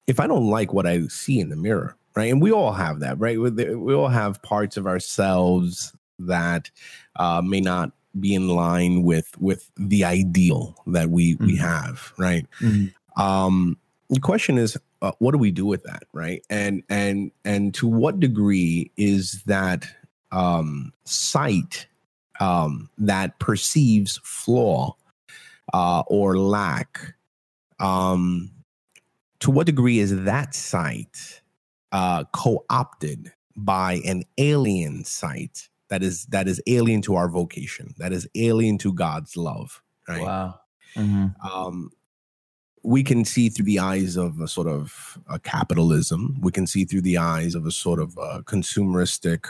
if 0.07 0.19
i 0.19 0.27
don't 0.27 0.49
like 0.49 0.71
what 0.73 0.85
i 0.87 1.05
see 1.07 1.39
in 1.39 1.49
the 1.49 1.55
mirror 1.55 1.95
right? 2.15 2.31
And 2.31 2.41
we 2.41 2.51
all 2.51 2.71
have 2.71 3.01
that 3.01 3.19
right? 3.19 3.39
We, 3.39 3.49
we 3.75 3.93
all 3.93 4.07
have 4.07 4.41
parts 4.41 4.77
of 4.77 4.87
ourselves 4.87 5.93
that 6.19 6.71
uh, 7.17 7.41
may 7.43 7.59
not 7.59 7.91
be 8.19 8.33
in 8.33 8.47
line 8.47 9.03
with 9.03 9.29
with 9.39 9.69
the 9.77 10.03
ideal 10.03 10.75
that 10.87 11.09
we 11.09 11.35
we 11.35 11.55
Mhm. 11.55 11.59
have 11.59 12.13
right 12.17 12.45
Mhm. 12.61 12.93
um 13.17 13.77
the 14.09 14.19
question 14.19 14.57
is 14.57 14.77
uh, 15.01 15.11
what 15.19 15.31
do 15.31 15.37
we 15.37 15.51
do 15.51 15.65
with 15.65 15.83
that 15.83 16.03
right 16.13 16.43
and 16.49 16.83
and 16.89 17.31
and 17.43 17.73
to 17.73 17.87
what 17.87 18.19
degree 18.19 18.91
is 18.97 19.43
that 19.45 19.85
um 20.31 20.91
sight 21.05 21.87
um 22.39 22.89
that 22.97 23.37
perceives 23.39 24.19
flaw 24.23 24.95
uh 25.73 26.03
or 26.07 26.37
lack 26.37 27.15
um 27.79 28.49
to 29.39 29.51
what 29.51 29.65
degree 29.65 29.99
is 29.99 30.23
that 30.23 30.55
sight 30.55 31.41
uh 31.91 32.23
co-opted 32.31 33.31
by 33.57 34.01
an 34.05 34.23
alien 34.37 35.03
sight 35.03 35.69
that 35.89 36.01
is 36.03 36.25
that 36.27 36.47
is 36.47 36.61
alien 36.67 37.01
to 37.01 37.15
our 37.15 37.29
vocation 37.29 37.93
that 37.97 38.11
is 38.11 38.27
alien 38.35 38.77
to 38.77 38.91
god's 38.93 39.35
love 39.37 39.81
right 40.07 40.21
Wow. 40.21 40.59
Mhm. 40.95 41.33
um, 41.45 41.91
we 42.83 43.03
can 43.03 43.25
see 43.25 43.49
through 43.49 43.65
the 43.65 43.79
eyes 43.79 44.15
of 44.15 44.39
a 44.39 44.47
sort 44.47 44.67
of 44.67 45.17
a 45.27 45.39
capitalism. 45.39 46.37
We 46.39 46.51
can 46.51 46.67
see 46.67 46.85
through 46.85 47.01
the 47.01 47.17
eyes 47.17 47.55
of 47.55 47.65
a 47.65 47.71
sort 47.71 47.99
of 47.99 48.15
a 48.17 48.43
consumeristic 48.43 49.45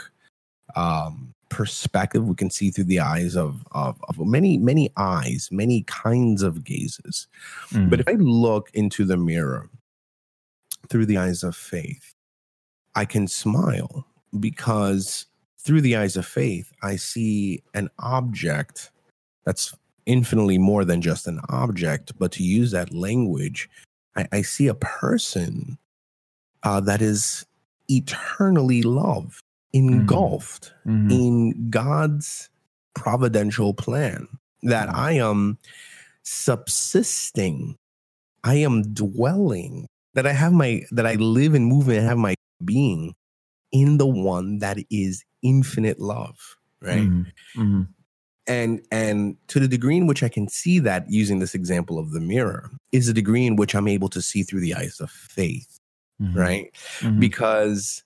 um, 0.74 1.34
perspective. 1.50 2.26
We 2.26 2.34
can 2.34 2.48
see 2.50 2.70
through 2.70 2.84
the 2.84 3.00
eyes 3.00 3.36
of, 3.36 3.62
of, 3.72 4.02
of 4.08 4.18
many, 4.26 4.56
many 4.56 4.90
eyes, 4.96 5.50
many 5.52 5.82
kinds 5.82 6.42
of 6.42 6.64
gazes. 6.64 7.28
Mhm. 7.68 7.90
But 7.90 8.00
if 8.00 8.08
I 8.08 8.12
look 8.12 8.70
into 8.72 9.04
the 9.04 9.18
mirror 9.18 9.68
through 10.88 11.04
the 11.06 11.18
eyes 11.18 11.42
of 11.42 11.54
faith, 11.54 12.14
I 12.94 13.04
can 13.04 13.28
smile 13.28 14.06
because 14.40 15.26
through 15.66 15.80
the 15.80 15.96
eyes 15.96 16.16
of 16.16 16.24
faith, 16.24 16.72
I 16.82 16.94
see 16.96 17.62
an 17.74 17.90
object 17.98 18.90
that's 19.44 19.74
infinitely 20.06 20.58
more 20.58 20.84
than 20.84 21.02
just 21.02 21.26
an 21.26 21.40
object. 21.48 22.12
But 22.18 22.30
to 22.32 22.44
use 22.44 22.70
that 22.70 22.94
language, 22.94 23.68
I, 24.16 24.26
I 24.32 24.42
see 24.42 24.68
a 24.68 24.74
person 24.74 25.76
uh, 26.62 26.80
that 26.80 27.02
is 27.02 27.44
eternally 27.88 28.82
loved, 28.82 29.40
engulfed 29.72 30.72
Mhm. 30.86 31.10
in 31.10 31.70
God's 31.70 32.48
providential 32.94 33.74
plan 33.74 34.26
that 34.62 34.88
I 34.88 35.12
am 35.12 35.58
subsisting, 36.22 37.76
I 38.44 38.54
am 38.56 38.82
dwelling, 38.94 39.86
that 40.14 40.26
I 40.26 40.32
have 40.32 40.52
my, 40.52 40.82
that 40.92 41.06
I 41.06 41.14
live 41.14 41.54
and 41.54 41.66
move 41.66 41.88
and 41.88 42.06
have 42.06 42.18
my 42.18 42.34
being 42.64 43.14
in 43.72 43.98
the 43.98 44.06
one 44.06 44.58
that 44.60 44.78
is 44.90 45.24
infinite 45.42 45.98
love, 46.00 46.56
right? 46.80 47.08
Mhm. 47.08 47.26
Mhm. 47.56 47.88
And 48.48 48.80
and 48.92 49.36
to 49.48 49.58
the 49.58 49.68
degree 49.68 49.96
in 49.96 50.06
which 50.06 50.22
I 50.22 50.28
can 50.28 50.48
see 50.48 50.78
that 50.80 51.10
using 51.10 51.40
this 51.40 51.54
example 51.54 51.98
of 51.98 52.12
the 52.12 52.20
mirror 52.20 52.70
is 52.92 53.06
the 53.06 53.12
degree 53.12 53.44
in 53.46 53.56
which 53.56 53.74
I'm 53.74 53.88
able 53.88 54.08
to 54.10 54.22
see 54.22 54.42
through 54.44 54.60
the 54.60 54.74
eyes 54.74 55.00
of 55.00 55.10
faith, 55.10 55.80
Mhm. 56.22 56.34
right? 56.36 56.70
Mhm. 57.00 57.18
because 57.20 58.02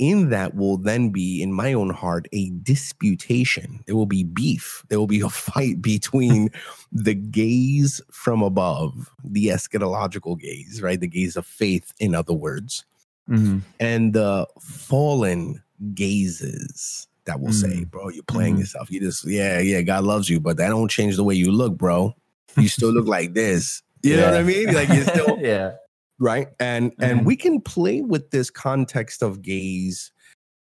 in 0.00 0.28
that 0.30 0.56
will 0.56 0.76
then 0.76 1.10
be 1.10 1.40
in 1.40 1.52
my 1.52 1.72
own 1.72 1.88
heart 1.90 2.26
a 2.32 2.50
disputation 2.50 3.78
there 3.86 3.94
will 3.94 4.06
be 4.06 4.24
beef 4.24 4.82
there 4.88 4.98
will 4.98 5.06
be 5.06 5.20
a 5.20 5.28
fight 5.30 5.80
between 5.80 6.50
the 6.92 7.14
gaze 7.14 8.00
from 8.10 8.42
above 8.42 9.08
the 9.22 9.46
eschatological 9.46 10.36
gaze 10.38 10.82
right 10.82 10.98
the 10.98 11.06
gaze 11.06 11.36
of 11.36 11.46
faith 11.46 11.92
in 12.00 12.12
other 12.14 12.32
words 12.34 12.84
Mhm. 13.30 13.62
and 13.78 14.12
the 14.14 14.46
fallen 14.60 15.62
gazes 15.94 17.06
that 17.24 17.40
will 17.40 17.52
say 17.52 17.68
Mm. 17.68 17.90
bro 17.90 18.08
you're 18.10 18.22
playing 18.24 18.56
Mhm. 18.56 18.60
yourself 18.60 18.90
you 18.90 19.00
just 19.00 19.24
yeah 19.26 19.58
yeah 19.58 19.80
god 19.82 20.04
loves 20.04 20.28
you 20.28 20.40
but 20.40 20.56
that 20.58 20.68
don't 20.68 20.90
change 20.90 21.16
the 21.16 21.24
way 21.24 21.34
you 21.34 21.50
look 21.50 21.76
bro 21.76 22.14
you 22.56 22.68
still 22.68 22.92
look 22.92 23.06
like 23.06 23.34
this 23.34 23.82
you 24.02 24.16
know 24.16 24.24
what 24.26 24.34
i 24.36 24.42
mean 24.42 24.72
like 24.74 24.88
you're 24.90 25.04
still 25.04 25.38
yeah. 25.40 25.72
right 26.18 26.48
and 26.60 26.92
and 27.00 27.20
Mhm. 27.20 27.24
we 27.24 27.36
can 27.36 27.60
play 27.60 28.02
with 28.02 28.30
this 28.30 28.50
context 28.50 29.22
of 29.22 29.40
gaze 29.42 30.12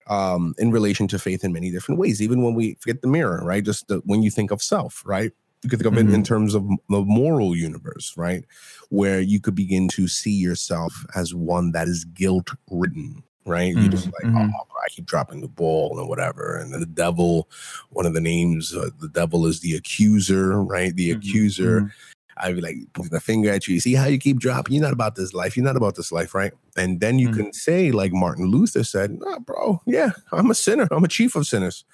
um 0.07 0.53
in 0.57 0.71
relation 0.71 1.07
to 1.09 1.19
faith 1.19 1.43
in 1.43 1.51
many 1.51 1.71
different 1.71 1.99
ways 1.99 2.21
even 2.21 2.41
when 2.43 2.53
we 2.53 2.75
forget 2.79 3.01
the 3.01 3.07
mirror 3.07 3.41
right 3.43 3.63
just 3.65 3.87
the, 3.87 4.01
when 4.05 4.23
you 4.23 4.31
think 4.31 4.51
of 4.51 4.61
self 4.61 5.03
right 5.05 5.31
you 5.63 5.69
could 5.69 5.79
think 5.79 5.91
of 5.91 5.97
it 5.97 6.13
in 6.13 6.21
Mhm. 6.21 6.25
terms 6.25 6.53
of 6.53 6.63
the 6.89 7.01
moral 7.01 7.55
universe 7.55 8.13
right 8.15 8.45
where 8.89 9.19
you 9.19 9.39
could 9.41 9.55
begin 9.55 9.87
to 9.89 10.07
see 10.07 10.31
yourself 10.31 11.05
as 11.15 11.33
one 11.33 11.71
that 11.73 11.87
is 11.87 12.05
guilt 12.05 12.51
ridden 12.69 13.23
right 13.45 13.75
you 13.75 13.89
just 13.89 14.05
like 14.05 14.25
oh 14.25 14.31
bro, 14.31 14.77
i 14.83 14.89
keep 14.89 15.05
dropping 15.05 15.41
the 15.41 15.47
ball 15.47 15.99
and 15.99 16.09
whatever 16.09 16.57
and 16.57 16.73
the 16.73 16.85
devil 16.85 17.47
one 17.91 18.05
of 18.05 18.13
the 18.13 18.21
names 18.21 18.75
uh, 18.75 18.89
the 18.99 19.09
devil 19.09 19.45
is 19.45 19.59
the 19.59 19.75
accuser 19.75 20.61
right 20.63 20.95
the 20.95 21.11
Mhm, 21.11 21.17
accuser 21.17 21.81
mhm. 21.81 21.91
I'd 22.37 22.55
be 22.55 22.61
like 22.61 22.75
pointing 22.93 23.13
the 23.13 23.21
finger 23.21 23.49
at 23.49 23.65
you. 23.65 23.79
See 23.79 23.93
how 23.93 24.07
you 24.07 24.17
keep 24.17 24.39
dropping? 24.39 24.73
You're 24.75 24.83
not 24.83 24.91
about 24.91 25.15
this 25.15 25.33
life. 25.33 25.55
You're 25.55 25.63
not 25.65 25.77
about 25.77 25.95
this 25.95 26.11
life, 26.11 26.35
right? 26.35 26.51
And 26.75 26.99
then 26.99 27.17
you 27.17 27.29
Mhm. 27.29 27.33
can 27.33 27.53
say, 27.53 27.91
like 27.91 28.11
Martin 28.11 28.47
Luther 28.47 28.83
said, 28.83 29.17
nah, 29.21 29.39
bro, 29.39 29.81
yeah, 29.85 30.11
I'm 30.33 30.51
a 30.51 30.53
sinner. 30.53 30.85
I'm 30.91 31.05
a 31.05 31.07
chief 31.07 31.37
of 31.37 31.47
sinners. 31.47 31.85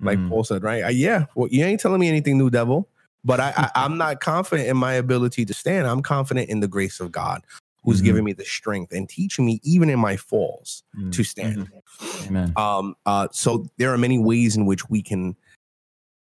Like 0.00 0.18
Mhm. 0.18 0.28
Paul 0.28 0.44
said, 0.44 0.62
right? 0.62 0.84
Uh, 0.84 0.88
yeah, 0.88 1.24
well, 1.34 1.48
you 1.50 1.64
ain't 1.64 1.80
telling 1.80 1.98
me 1.98 2.08
anything 2.08 2.36
new, 2.36 2.50
devil. 2.50 2.90
But 3.24 3.40
I, 3.40 3.54
I, 3.56 3.70
I'm 3.74 3.96
not 3.96 4.20
confident 4.20 4.68
in 4.68 4.76
my 4.76 4.92
ability 4.92 5.46
to 5.46 5.54
stand. 5.54 5.86
I'm 5.86 6.02
confident 6.02 6.50
in 6.50 6.60
the 6.60 6.68
grace 6.68 7.00
of 7.00 7.10
God, 7.10 7.42
who's 7.86 8.00
Mhm. 8.02 8.04
giving 8.04 8.24
me 8.24 8.32
the 8.34 8.44
strength 8.44 8.92
and 8.92 9.08
teaching 9.08 9.46
me, 9.46 9.60
even 9.62 9.88
in 9.88 9.98
my 9.98 10.16
falls, 10.16 10.82
to 11.12 11.22
stand. 11.24 11.70
Mhm. 11.70 12.26
Amen. 12.26 12.52
Um, 12.56 12.96
uh, 13.06 13.28
so 13.32 13.66
there 13.78 13.92
are 13.94 13.98
many 13.98 14.18
ways 14.18 14.56
in 14.56 14.66
which 14.66 14.90
we 14.90 15.00
can 15.02 15.36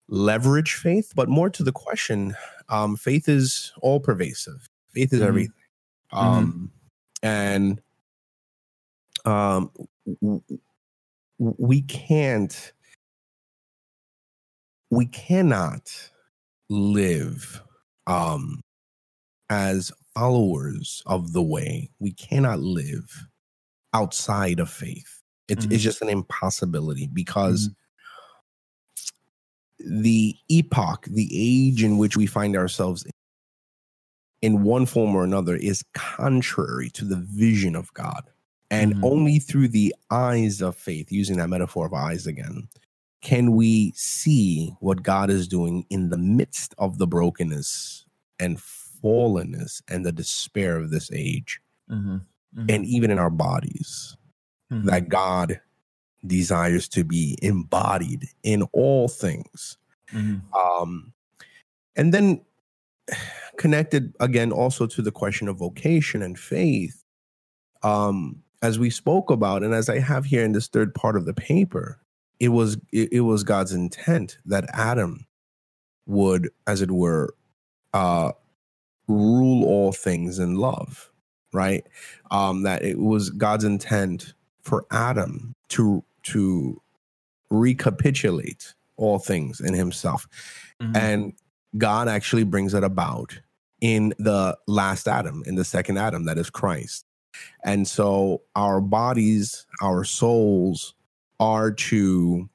leverage 0.09 0.75
faith, 0.75 1.13
but 1.17 1.29
more 1.29 1.49
to 1.51 1.63
the 1.65 1.73
question, 1.73 2.37
um, 2.69 2.97
faith 2.97 3.29
is 3.29 3.73
all 3.81 3.99
pervasive. 3.99 4.69
Faith 4.91 5.13
is 5.13 5.21
Mhm. 5.21 5.27
everything. 5.27 5.55
Um, 6.13 6.71
and 7.23 7.81
um, 9.25 9.71
w- 10.23 10.43
we 11.39 11.83
can't, 11.83 12.73
we 14.91 15.07
cannot 15.07 15.91
live 16.71 17.63
um, 18.07 18.61
as 19.51 19.93
followers 20.15 21.03
of 21.07 21.33
the 21.33 21.43
way. 21.43 21.91
We 21.99 22.13
cannot 22.13 22.61
live 22.61 23.29
outside 23.95 24.61
of 24.61 24.71
faith. 24.71 25.23
It's, 25.49 25.67
Mhm. 25.67 25.73
it's 25.73 25.83
just 25.83 26.03
an 26.03 26.09
impossibility 26.09 27.07
because 27.07 27.71
the 29.79 30.37
epoch, 30.49 31.07
the 31.07 31.29
age 31.33 31.83
in 31.83 31.99
which 31.99 32.17
we 32.17 32.27
find 32.27 32.57
ourselves 32.57 33.05
in, 33.05 33.11
in 34.43 34.63
one 34.65 34.87
form 34.87 35.15
or 35.15 35.25
another 35.25 35.57
is 35.57 35.85
contrary 35.95 36.91
to 36.91 37.05
the 37.05 37.17
vision 37.17 37.77
of 37.77 37.93
God. 37.95 38.31
And 38.71 38.95
Mhm. 38.95 39.05
only 39.05 39.39
through 39.39 39.69
the 39.69 39.95
eyes 40.11 40.61
of 40.61 40.77
faith, 40.77 41.11
using 41.13 41.39
that 41.39 41.49
metaphor 41.49 41.87
of 41.87 41.95
eyes 41.95 42.27
again, 42.27 42.69
can 43.23 43.53
we 43.57 43.93
see 43.97 44.75
what 44.81 45.03
God 45.03 45.31
is 45.31 45.49
doing 45.49 45.87
in 45.91 46.11
the 46.11 46.19
midst 46.19 46.75
of 46.79 46.99
the 46.99 47.07
brokenness 47.07 48.05
and 48.39 48.61
fallenness 49.03 49.83
and 49.89 50.05
the 50.05 50.13
despair 50.13 50.77
of 50.77 50.91
this 50.91 51.11
age, 51.13 51.61
Mhm. 51.91 52.23
Mhm. 52.57 52.75
and 52.75 52.87
even 52.87 53.11
in 53.11 53.19
our 53.19 53.31
bodies 53.31 54.17
Mhm. 54.71 54.85
that 54.87 55.09
God 55.09 55.61
desires 56.27 56.89
to 56.89 57.05
be 57.05 57.39
embodied 57.43 58.29
in 58.43 58.63
all 58.73 59.09
things. 59.09 59.79
Mhm. 60.13 60.43
Um, 60.55 61.13
and 61.97 62.13
then 62.13 62.41
connected 63.57 64.15
again 64.21 64.53
also 64.53 64.87
to 64.87 65.03
the 65.03 65.13
question 65.13 65.49
of 65.49 65.57
vocation 65.59 66.23
and 66.23 66.39
faith, 66.39 67.05
um, 67.83 68.43
as 68.63 68.79
we 68.79 68.91
spoke 68.91 69.31
about, 69.31 69.63
and 69.63 69.73
as 69.73 69.89
I 69.89 69.99
have 70.01 70.25
here 70.25 70.45
in 70.45 70.53
this 70.53 70.67
third 70.69 70.95
part 70.95 71.17
of 71.17 71.25
the 71.25 71.35
paper, 71.35 72.01
it 72.41 72.49
was 72.49 72.77
it, 72.93 73.13
it 73.13 73.21
was 73.21 73.43
God's 73.45 73.73
intent 73.73 74.39
that 74.45 74.69
Adam 74.73 75.27
would, 76.07 76.51
as 76.67 76.83
it 76.83 76.91
were, 76.91 77.35
uh, 77.93 78.33
rule 79.09 79.65
all 79.65 79.93
things 79.93 80.39
in 80.39 80.57
love, 80.57 81.11
right? 81.53 81.87
Um, 82.31 82.63
that 82.63 82.83
it 82.83 82.99
was 82.99 83.31
God's 83.31 83.65
intent 83.65 84.35
for 84.63 84.87
Adam 84.91 85.55
to 85.71 86.05
to 86.25 86.81
recapitulate 87.51 88.75
all 88.97 89.19
things 89.19 89.61
in 89.61 89.73
himself. 89.73 90.29
Mhm. 90.81 90.97
And 90.97 91.33
God 91.77 92.09
actually 92.09 92.45
brings 92.45 92.75
it 92.75 92.85
about 92.85 93.41
in 93.81 94.13
the 94.19 94.57
last 94.67 95.09
Adam, 95.09 95.43
in 95.47 95.55
the 95.55 95.65
second 95.65 95.97
Adam, 95.99 96.25
that 96.25 96.37
is 96.37 96.51
Christ. 96.51 97.07
And 97.65 97.87
so 97.87 98.43
our 98.57 98.81
bodies, 98.81 99.67
our 99.81 100.05
souls 100.05 100.95
are 101.39 101.71
to 101.71 102.49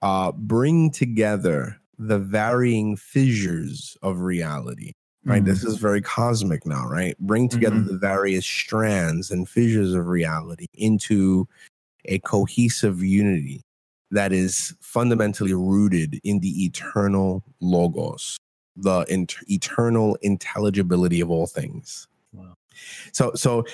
uh, 0.00 0.32
bring 0.32 0.90
together 0.90 1.76
the 1.98 2.18
varying 2.18 2.96
fissures 2.96 3.96
of 4.02 4.20
reality. 4.20 4.92
Right. 5.24 5.42
Mhm. 5.42 5.46
This 5.46 5.64
is 5.64 5.76
very 5.76 6.00
cosmic 6.00 6.64
now, 6.64 6.86
right? 6.88 7.18
Bring 7.18 7.48
together 7.48 7.76
Mhm. 7.76 7.86
the 7.88 7.98
various 7.98 8.46
strands 8.46 9.30
and 9.30 9.48
fissures 9.48 9.92
of 9.92 10.06
reality 10.06 10.66
into 10.74 11.46
a 12.06 12.18
cohesive 12.20 13.02
unity 13.02 13.62
that 14.10 14.32
is 14.32 14.74
fundamentally 14.80 15.52
rooted 15.52 16.18
in 16.24 16.38
the 16.38 16.64
eternal 16.64 17.42
logos, 17.60 18.38
the 18.76 19.04
eternal 19.48 20.16
intelligibility 20.22 21.20
of 21.20 21.30
all 21.30 21.46
things. 21.46 22.06
Wow. 22.32 22.54
So, 23.12 23.32
so 23.34 23.64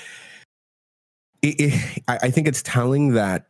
it, 1.42 1.61
it, 1.61 2.02
I, 2.09 2.18
I 2.22 2.30
think 2.30 2.48
it's 2.48 2.62
telling 2.62 3.12
that 3.12 3.46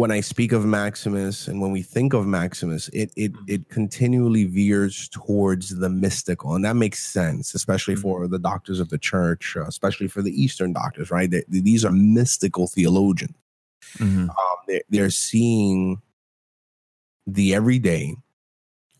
when 0.00 0.10
I 0.10 0.20
speak 0.22 0.52
of 0.52 0.64
Maximus 0.64 1.46
and 1.48 1.60
when 1.60 1.72
we 1.72 1.82
think 1.82 2.12
of 2.14 2.26
Maximus, 2.26 2.88
it 3.02 3.10
it 3.16 3.32
Mhm. 3.34 3.44
it 3.54 3.68
continually 3.68 4.44
veers 4.44 5.08
towards 5.08 5.66
the 5.82 5.90
mystical, 5.90 6.54
and 6.54 6.64
that 6.64 6.76
makes 6.84 7.00
sense, 7.18 7.54
especially 7.54 7.96
Mhm. 7.96 8.02
for 8.02 8.28
the 8.28 8.38
doctors 8.38 8.80
of 8.80 8.88
the 8.88 8.98
church, 8.98 9.56
uh, 9.56 9.66
especially 9.74 10.08
for 10.08 10.22
the 10.22 10.34
Eastern 10.42 10.72
doctors, 10.72 11.10
right? 11.10 11.30
They, 11.30 11.44
these 11.48 11.84
are 11.84 11.92
mystical 11.92 12.66
theologians 12.66 13.36
Mhm. 13.98 14.28
um, 14.30 14.56
they're, 14.68 14.82
they're 14.90 15.10
seeing 15.10 16.00
the 17.26 17.54
everyday 17.54 18.14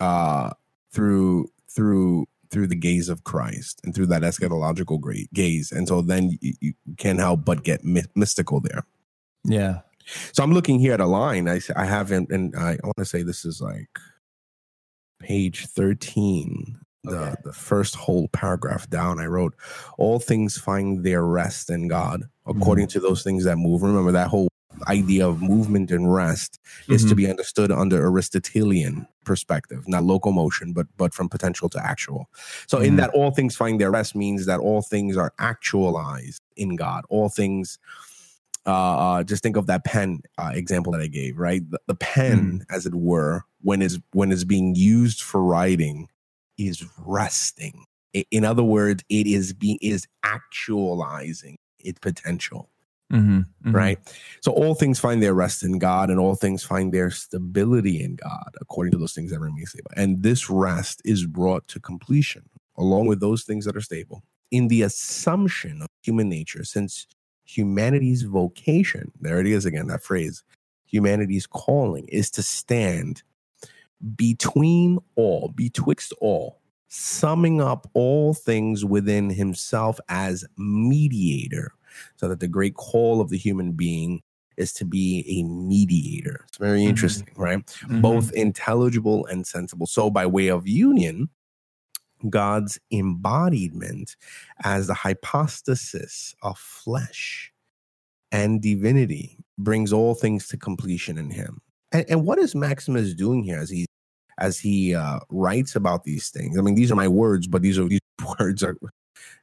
uh, 0.00 0.50
through 0.92 1.48
through 1.74 2.26
through 2.50 2.66
the 2.66 2.74
gaze 2.88 3.08
of 3.08 3.22
Christ 3.22 3.80
and 3.84 3.94
through 3.94 4.06
that 4.12 4.22
eschatological 4.22 4.98
gaze, 5.32 5.70
and 5.72 5.86
so 5.88 6.02
then 6.02 6.22
you, 6.40 6.54
you 6.60 6.72
can't 6.96 7.20
help 7.20 7.44
but 7.44 7.62
get 7.62 7.84
my- 7.84 8.04
mystical 8.14 8.58
there. 8.60 8.82
Yeah. 9.44 9.80
So 10.32 10.42
I'm 10.42 10.52
looking 10.52 10.78
here 10.78 10.92
at 10.94 11.00
a 11.00 11.06
line 11.06 11.48
I, 11.48 11.60
I 11.76 11.84
haven't, 11.84 12.30
and 12.30 12.54
I, 12.56 12.72
I 12.72 12.78
want 12.86 12.96
to 12.98 13.04
say 13.04 13.22
this 13.22 13.44
is 13.44 13.60
like 13.60 13.88
page 15.20 15.66
13. 15.66 16.76
The, 17.04 17.16
Okay. 17.16 17.34
the 17.44 17.52
first 17.54 17.94
whole 17.94 18.28
paragraph 18.28 18.88
down, 18.90 19.18
I 19.20 19.24
wrote, 19.24 19.54
All 19.96 20.18
things 20.18 20.58
find 20.58 21.02
their 21.02 21.24
rest 21.24 21.70
in 21.70 21.88
God, 21.88 22.24
according 22.46 22.88
to 22.88 23.00
those 23.00 23.22
things 23.22 23.44
that 23.44 23.56
move. 23.56 23.82
Remember 23.82 24.12
that 24.12 24.28
whole 24.28 24.48
idea 24.86 25.26
of 25.26 25.40
movement 25.40 25.90
and 25.90 26.12
rest 26.12 26.58
is 26.88 27.04
to 27.06 27.14
Mhm. 27.14 27.16
be 27.16 27.30
understood 27.30 27.70
under 27.72 28.04
Aristotelian 28.06 29.06
perspective, 29.24 29.88
not 29.88 30.04
locomotion, 30.04 30.72
but 30.74 30.86
but 30.98 31.14
from 31.14 31.28
potential 31.30 31.70
to 31.70 31.82
actual. 31.84 32.28
So 32.66 32.78
in 32.80 32.94
Mhm. 32.94 32.96
that 32.98 33.10
all 33.10 33.30
things 33.30 33.56
find 33.56 33.80
their 33.80 33.90
rest 33.90 34.14
means 34.14 34.44
that 34.46 34.60
all 34.60 34.82
things 34.82 35.16
are 35.16 35.32
actualized 35.38 36.42
in 36.56 36.76
God. 36.76 37.04
All 37.08 37.30
things 37.30 37.78
uh, 38.66 38.70
uh 39.18 39.22
just 39.22 39.42
think 39.42 39.56
of 39.56 39.66
that 39.66 39.84
pen 39.84 40.20
uh, 40.38 40.52
example 40.54 40.92
that 40.92 41.00
I 41.00 41.06
gave, 41.06 41.38
right? 41.38 41.68
The, 41.70 41.80
the 41.86 41.94
pen, 41.94 42.64
as 42.70 42.86
it 42.86 42.94
were, 42.94 43.44
when 43.62 43.82
is 43.82 43.98
when 44.12 44.32
it's 44.32 44.44
being 44.44 44.74
used 44.74 45.22
for 45.22 45.42
writing, 45.42 46.08
is 46.58 46.84
resting. 46.98 47.84
In 48.30 48.44
other 48.44 48.64
words, 48.64 49.04
it 49.08 49.26
is 49.26 49.52
being 49.52 49.78
is 49.80 50.06
actualizing 50.24 51.58
its 51.78 51.98
potential 52.00 52.68
Mhm. 53.12 53.46
Mhm. 53.64 53.74
right? 53.74 53.98
So 54.40 54.52
all 54.52 54.74
things 54.74 55.00
find 55.00 55.22
their 55.22 55.34
rest 55.34 55.62
in 55.62 55.78
God, 55.78 56.10
and 56.10 56.20
all 56.20 56.36
things 56.36 56.62
find 56.62 56.92
their 56.92 57.10
stability 57.10 58.00
in 58.00 58.14
God, 58.14 58.54
according 58.60 58.92
to 58.92 58.98
those 58.98 59.12
things 59.12 59.30
that 59.32 59.40
remain 59.40 59.66
stable. 59.66 59.90
And 59.96 60.22
this 60.22 60.48
rest 60.48 61.02
is 61.04 61.26
brought 61.26 61.66
to 61.68 61.80
completion, 61.80 62.48
along 62.76 63.06
with 63.06 63.20
those 63.20 63.44
things 63.44 63.64
that 63.64 63.76
are 63.76 63.80
stable, 63.80 64.22
in 64.50 64.68
the 64.68 64.82
assumption 64.82 65.82
of 65.82 65.88
human 66.02 66.28
nature, 66.28 66.64
since 66.64 67.06
humanity's 67.56 68.22
vocation, 68.22 69.10
there 69.20 69.40
it 69.40 69.46
is 69.46 69.64
again, 69.64 69.86
that 69.88 70.02
phrase, 70.02 70.42
humanity's 70.86 71.46
calling 71.46 72.06
is 72.08 72.30
to 72.32 72.42
stand 72.42 73.22
between 74.16 74.98
all, 75.16 75.48
betwixt 75.54 76.12
all, 76.20 76.60
summing 76.88 77.60
up 77.60 77.88
all 77.94 78.34
things 78.34 78.84
within 78.84 79.30
himself 79.30 79.98
as 80.08 80.44
mediator 80.56 81.72
so 82.16 82.28
that 82.28 82.40
the 82.40 82.48
great 82.48 82.74
call 82.74 83.20
of 83.20 83.30
the 83.30 83.36
human 83.38 83.72
being 83.72 84.22
is 84.56 84.72
to 84.72 84.84
be 84.84 85.24
a 85.28 85.42
mediator. 85.44 86.44
It's 86.48 86.58
very 86.58 86.80
Mhm. 86.82 86.88
interesting, 86.88 87.28
right? 87.36 87.64
Mhm. 87.66 88.02
Both 88.02 88.32
intelligible 88.32 89.26
and 89.26 89.46
sensible. 89.46 89.86
So, 89.86 90.10
by 90.10 90.26
way 90.26 90.48
of 90.48 90.66
union, 90.68 91.28
God's 92.28 92.78
embodiment 92.92 94.16
as 94.64 94.86
the 94.86 94.94
hypostasis 94.94 96.34
of 96.42 96.58
flesh 96.58 97.52
and 98.32 98.60
divinity 98.60 99.38
brings 99.58 99.92
all 99.92 100.14
things 100.14 100.48
to 100.48 100.56
completion 100.56 101.18
in 101.18 101.30
him. 101.30 101.60
And, 101.92 102.04
and 102.08 102.26
what 102.26 102.38
is 102.38 102.54
Maximus 102.54 103.14
doing 103.14 103.42
here 103.42 103.58
as 103.58 103.70
he 103.70 103.86
as 104.38 104.58
he 104.58 104.94
uh, 104.94 105.20
writes 105.28 105.76
about 105.76 106.04
these 106.04 106.30
things? 106.30 106.58
I 106.58 106.62
mean, 106.62 106.74
these 106.74 106.90
are 106.90 106.96
my 106.96 107.08
words, 107.08 107.46
but 107.46 107.62
these 107.62 107.78
are 107.78 107.88
these 107.88 108.00
words 108.38 108.62
are, 108.62 108.76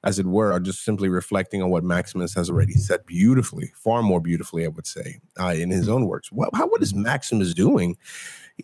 as 0.03 0.19
it 0.19 0.25
were, 0.25 0.51
are 0.51 0.59
just 0.59 0.83
simply 0.83 1.09
reflecting 1.09 1.61
on 1.61 1.69
what 1.69 1.83
Maximus 1.83 2.33
has 2.33 2.49
already 2.49 2.73
said 2.73 3.05
beautifully, 3.05 3.71
far 3.75 4.01
more 4.01 4.19
beautifully, 4.19 4.65
I 4.65 4.69
would 4.69 4.87
say, 4.87 5.19
uh, 5.39 5.53
in 5.55 5.69
his 5.69 5.89
own 5.89 6.05
works. 6.05 6.31
What, 6.31 6.49
how, 6.53 6.67
what 6.67 6.81
is 6.81 6.95
Maximus 6.95 7.53
doing? 7.53 7.97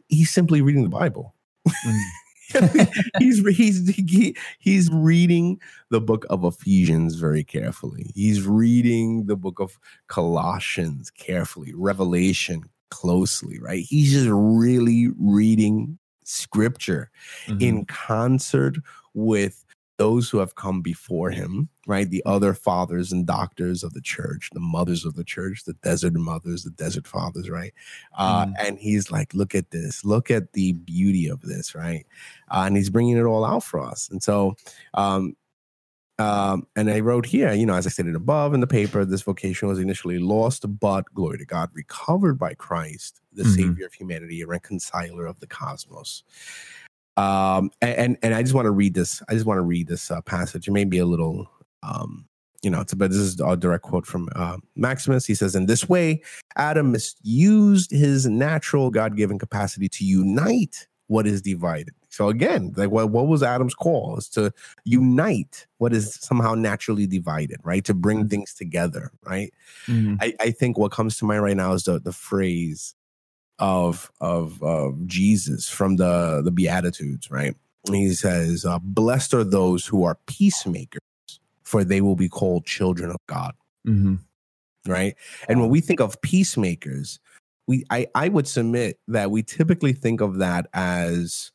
He's 0.08 0.32
simply 0.32 0.62
reading 0.62 0.84
the 0.84 0.90
Bible. 0.90 1.36
He's 3.20 3.46
he's 3.56 3.90
he, 3.96 4.36
he's 4.60 4.90
reading 4.92 5.60
the 5.90 6.02
book 6.02 6.26
of 6.30 6.44
Ephesians 6.44 7.16
very 7.16 7.44
carefully. 7.44 8.12
He's 8.16 8.46
reading 8.46 9.26
the 9.26 9.36
book 9.36 9.60
of 9.60 9.80
Colossians 10.08 11.10
carefully, 11.10 11.74
Revelation 11.74 12.64
closely, 12.92 13.60
right? 13.60 13.84
He's 13.84 14.12
just 14.12 14.30
really 14.32 15.10
reading 15.18 15.98
scripture 16.24 17.10
mm-hmm. 17.46 17.62
in 17.62 17.86
concert 17.86 18.76
with 19.14 19.63
those 19.98 20.30
who 20.30 20.40
have 20.40 20.56
come 20.56 20.82
before 20.82 21.30
him, 21.30 21.70
right? 21.86 22.10
The 22.10 22.24
other 22.26 22.54
fathers 22.54 23.12
and 23.12 23.28
doctors 23.28 23.84
of 23.84 23.94
the 23.94 24.02
church, 24.02 24.50
the 24.52 24.60
mothers 24.60 25.06
of 25.06 25.16
the 25.16 25.24
church, 25.24 25.66
the 25.66 25.74
desert 25.84 26.14
mothers, 26.14 26.64
the 26.64 26.72
desert 26.72 27.08
fathers, 27.08 27.50
right? 27.50 27.74
Uh, 28.18 28.48
mm. 28.48 28.54
And 28.60 28.80
he's 28.80 29.12
like, 29.12 29.34
look 29.34 29.54
at 29.54 29.72
this, 29.72 30.04
look 30.04 30.32
at 30.32 30.54
the 30.54 30.74
beauty 30.74 31.28
of 31.28 31.42
this, 31.42 31.76
right? 31.76 32.06
Uh, 32.50 32.64
and 32.66 32.76
he's 32.76 32.90
bringing 32.90 33.18
it 33.18 33.24
all 33.24 33.46
out 33.46 33.64
for 33.64 33.80
us. 33.80 34.10
And 34.10 34.24
so, 34.24 34.56
um, 34.96 35.36
um, 36.20 36.68
and 36.76 36.90
I 36.90 37.00
wrote 37.00 37.26
here, 37.26 37.52
you 37.54 37.66
know, 37.66 37.74
as 37.74 37.88
I 37.88 37.90
stated 37.90 38.16
above 38.16 38.54
in 38.54 38.60
the 38.60 38.68
paper, 38.68 39.04
this 39.04 39.24
vocation 39.24 39.68
was 39.68 39.80
initially 39.80 40.20
lost, 40.20 40.64
but 40.80 41.12
glory 41.14 41.40
to 41.40 41.46
God, 41.46 41.70
recovered 41.74 42.38
by 42.38 42.54
Christ, 42.54 43.20
the 43.34 43.44
mm-hmm. 43.44 43.52
Savior 43.52 43.86
of 43.88 43.94
humanity, 43.94 44.42
a 44.42 44.48
reconciler 44.48 45.26
of 45.26 45.40
the 45.40 45.48
cosmos. 45.48 46.24
Um, 47.18 47.72
and 47.82 48.18
and 48.24 48.34
I 48.34 48.42
just 48.42 48.56
want 48.56 48.66
to 48.66 48.72
read 48.72 48.94
this. 48.94 49.22
I 49.30 49.34
just 49.34 49.46
want 49.46 49.58
to 49.58 49.64
read 49.64 49.88
this 49.88 50.10
uh, 50.10 50.22
passage. 50.22 50.68
It 50.68 50.72
may 50.72 50.86
be 50.86 50.98
a 50.98 51.06
little, 51.06 51.48
um, 51.84 52.28
you 52.62 52.70
know, 52.70 52.82
it's 52.82 52.94
but 52.94 53.12
this 53.12 53.20
is 53.20 53.40
a 53.40 53.56
direct 53.56 53.84
quote 53.84 54.06
from 54.06 54.30
uh, 54.36 54.58
Maximus. 54.76 55.26
He 55.26 55.36
says, 55.36 55.56
"In 55.56 55.68
this 55.68 55.88
way, 55.88 56.22
Adam 56.56 56.92
misused 56.92 57.92
his 57.92 58.26
natural 58.26 58.90
God-given 58.90 59.38
capacity 59.38 59.90
to 59.90 60.06
unite 60.06 60.88
what 61.08 61.28
is 61.28 61.42
divided." 61.42 61.94
So 62.10 62.30
again, 62.30 62.74
like 62.76 62.92
what, 62.92 63.10
what 63.10 63.28
was 63.28 63.42
Adam's 63.42 63.74
call 63.74 64.18
is 64.18 64.30
to 64.30 64.52
unite 64.86 65.66
what 65.80 65.94
is 65.94 66.16
somehow 66.16 66.54
naturally 66.54 67.08
divided, 67.08 67.58
right? 67.64 67.84
To 67.86 67.94
bring 67.94 68.20
mm-hmm. 68.20 68.28
things 68.28 68.54
together, 68.54 69.12
right? 69.24 69.52
Mm-hmm. 69.88 70.16
I, 70.22 70.34
I 70.40 70.52
think 70.52 70.78
what 70.78 70.92
comes 70.92 71.18
to 71.18 71.26
mind 71.26 71.44
right 71.44 71.58
now 71.58 71.74
is 71.74 71.84
the 71.84 72.00
the 72.00 72.12
phrase 72.12 72.96
of 73.60 74.12
of 74.20 74.62
of 74.64 75.06
Jesus 75.06 75.70
from 75.70 75.98
the 75.98 76.42
the 76.44 76.52
Beatitudes, 76.52 77.30
right? 77.30 77.56
He 77.90 78.14
says, 78.14 78.66
uh, 78.66 78.80
"Blessed 78.80 79.34
are 79.34 79.44
those 79.44 79.86
who 79.86 80.04
are 80.04 80.18
peacemakers, 80.26 81.02
for 81.64 81.84
they 81.84 82.02
will 82.02 82.16
be 82.16 82.30
called 82.30 82.66
children 82.66 83.12
of 83.12 83.18
God." 83.28 83.54
Mm-hmm. 83.88 84.16
Right, 84.86 85.16
and 85.48 85.62
when 85.62 85.70
we 85.70 85.82
think 85.82 86.02
of 86.02 86.22
peacemakers, 86.22 87.20
we 87.68 87.86
I 87.90 88.08
I 88.16 88.30
would 88.30 88.48
submit 88.48 89.00
that 89.08 89.32
we 89.32 89.44
typically 89.44 89.94
think 89.94 90.22
of 90.22 90.38
that 90.38 90.68
as 90.74 91.52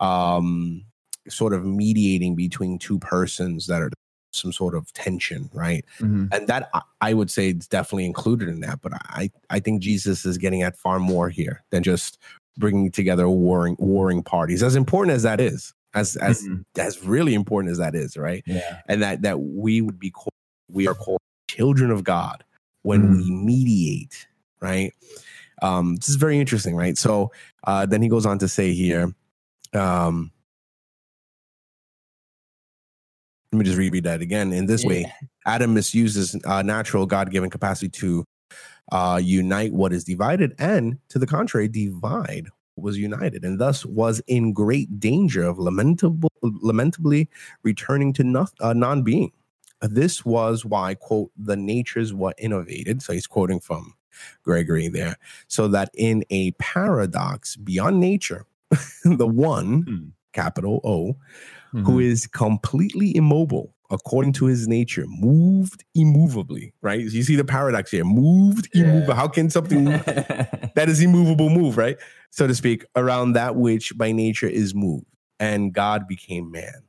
um 0.00 0.84
sort 1.28 1.52
of 1.52 1.64
mediating 1.64 2.34
between 2.34 2.78
two 2.78 2.98
persons 2.98 3.66
that 3.66 3.82
are 3.82 3.90
some 4.38 4.52
sort 4.52 4.74
of 4.74 4.92
tension, 4.92 5.50
right? 5.52 5.84
Mm-hmm. 6.00 6.26
And 6.32 6.48
that 6.48 6.70
I 7.00 7.14
would 7.14 7.30
say 7.30 7.48
it's 7.50 7.66
definitely 7.66 8.06
included 8.06 8.48
in 8.48 8.60
that. 8.60 8.80
But 8.80 8.92
I 8.94 9.30
I 9.50 9.60
think 9.60 9.82
Jesus 9.82 10.24
is 10.24 10.38
getting 10.38 10.62
at 10.62 10.76
far 10.76 10.98
more 10.98 11.28
here 11.28 11.64
than 11.70 11.82
just 11.82 12.18
bringing 12.56 12.90
together 12.90 13.28
warring 13.28 13.76
warring 13.78 14.22
parties. 14.22 14.62
As 14.62 14.76
important 14.76 15.14
as 15.14 15.22
that 15.22 15.40
is, 15.40 15.74
as 15.94 16.16
as 16.16 16.42
mm-hmm. 16.42 16.62
as 16.78 17.04
really 17.04 17.34
important 17.34 17.72
as 17.72 17.78
that 17.78 17.94
is, 17.94 18.16
right? 18.16 18.42
Yeah. 18.46 18.80
And 18.86 19.02
that 19.02 19.22
that 19.22 19.40
we 19.40 19.80
would 19.80 19.98
be 19.98 20.10
called, 20.10 20.32
we 20.70 20.88
are 20.88 20.94
called 20.94 21.20
children 21.48 21.90
of 21.90 22.04
God 22.04 22.44
when 22.82 23.02
mm-hmm. 23.02 23.16
we 23.16 23.30
mediate, 23.30 24.26
right? 24.60 24.92
Um, 25.62 25.96
this 25.96 26.08
is 26.08 26.16
very 26.16 26.38
interesting, 26.38 26.76
right? 26.76 26.96
So 26.96 27.32
uh, 27.64 27.86
then 27.86 28.02
he 28.02 28.08
goes 28.08 28.26
on 28.26 28.38
to 28.38 28.48
say 28.48 28.72
here. 28.72 29.12
Um, 29.74 30.30
let 33.52 33.58
me 33.58 33.64
just 33.64 33.78
reread 33.78 34.04
that 34.04 34.20
again. 34.20 34.52
In 34.52 34.66
this 34.66 34.84
yeah. 34.84 34.88
way, 34.88 35.12
Adam 35.46 35.74
misuses 35.74 36.36
uh, 36.44 36.62
natural 36.62 37.06
God 37.06 37.30
given 37.30 37.50
capacity 37.50 37.88
to 38.00 38.24
uh, 38.92 39.20
unite 39.22 39.72
what 39.72 39.92
is 39.92 40.04
divided, 40.04 40.54
and 40.58 40.98
to 41.08 41.18
the 41.18 41.26
contrary, 41.26 41.68
divide 41.68 42.48
what 42.74 42.84
was 42.84 42.98
united, 42.98 43.44
and 43.44 43.58
thus 43.58 43.86
was 43.86 44.20
in 44.26 44.52
great 44.52 45.00
danger 45.00 45.44
of 45.44 45.58
lamentable, 45.58 46.32
lamentably 46.42 47.28
returning 47.62 48.12
to 48.14 48.24
no, 48.24 48.46
uh, 48.60 48.72
non 48.72 49.02
being. 49.02 49.32
This 49.80 50.24
was 50.24 50.64
why, 50.64 50.94
quote, 50.94 51.30
the 51.36 51.56
natures 51.56 52.12
were 52.12 52.34
innovated. 52.38 53.00
So 53.00 53.12
he's 53.12 53.26
quoting 53.26 53.60
from 53.60 53.94
Gregory 54.42 54.88
there. 54.88 55.16
So 55.46 55.68
that 55.68 55.90
in 55.94 56.24
a 56.30 56.50
paradox 56.52 57.56
beyond 57.56 58.00
nature, 58.00 58.44
the 59.04 59.26
one, 59.26 59.84
mm. 59.84 60.10
capital 60.32 60.80
O, 60.84 61.16
mm-hmm. 61.74 61.84
who 61.84 61.98
is 61.98 62.26
completely 62.26 63.16
immobile 63.16 63.74
according 63.90 64.32
to 64.34 64.46
his 64.46 64.68
nature, 64.68 65.04
moved 65.08 65.84
immovably, 65.94 66.74
right? 66.82 67.00
You 67.00 67.22
see 67.22 67.36
the 67.36 67.44
paradox 67.44 67.90
here 67.90 68.04
moved 68.04 68.68
yeah. 68.74 68.84
immovable. 68.84 69.14
How 69.14 69.28
can 69.28 69.50
something 69.50 69.84
that 69.84 70.86
is 70.88 71.00
immovable 71.00 71.48
move, 71.48 71.76
right? 71.76 71.96
So 72.30 72.46
to 72.46 72.54
speak, 72.54 72.84
around 72.96 73.32
that 73.32 73.56
which 73.56 73.96
by 73.96 74.12
nature 74.12 74.48
is 74.48 74.74
moved, 74.74 75.06
and 75.40 75.72
God 75.72 76.06
became 76.06 76.50
man. 76.50 76.82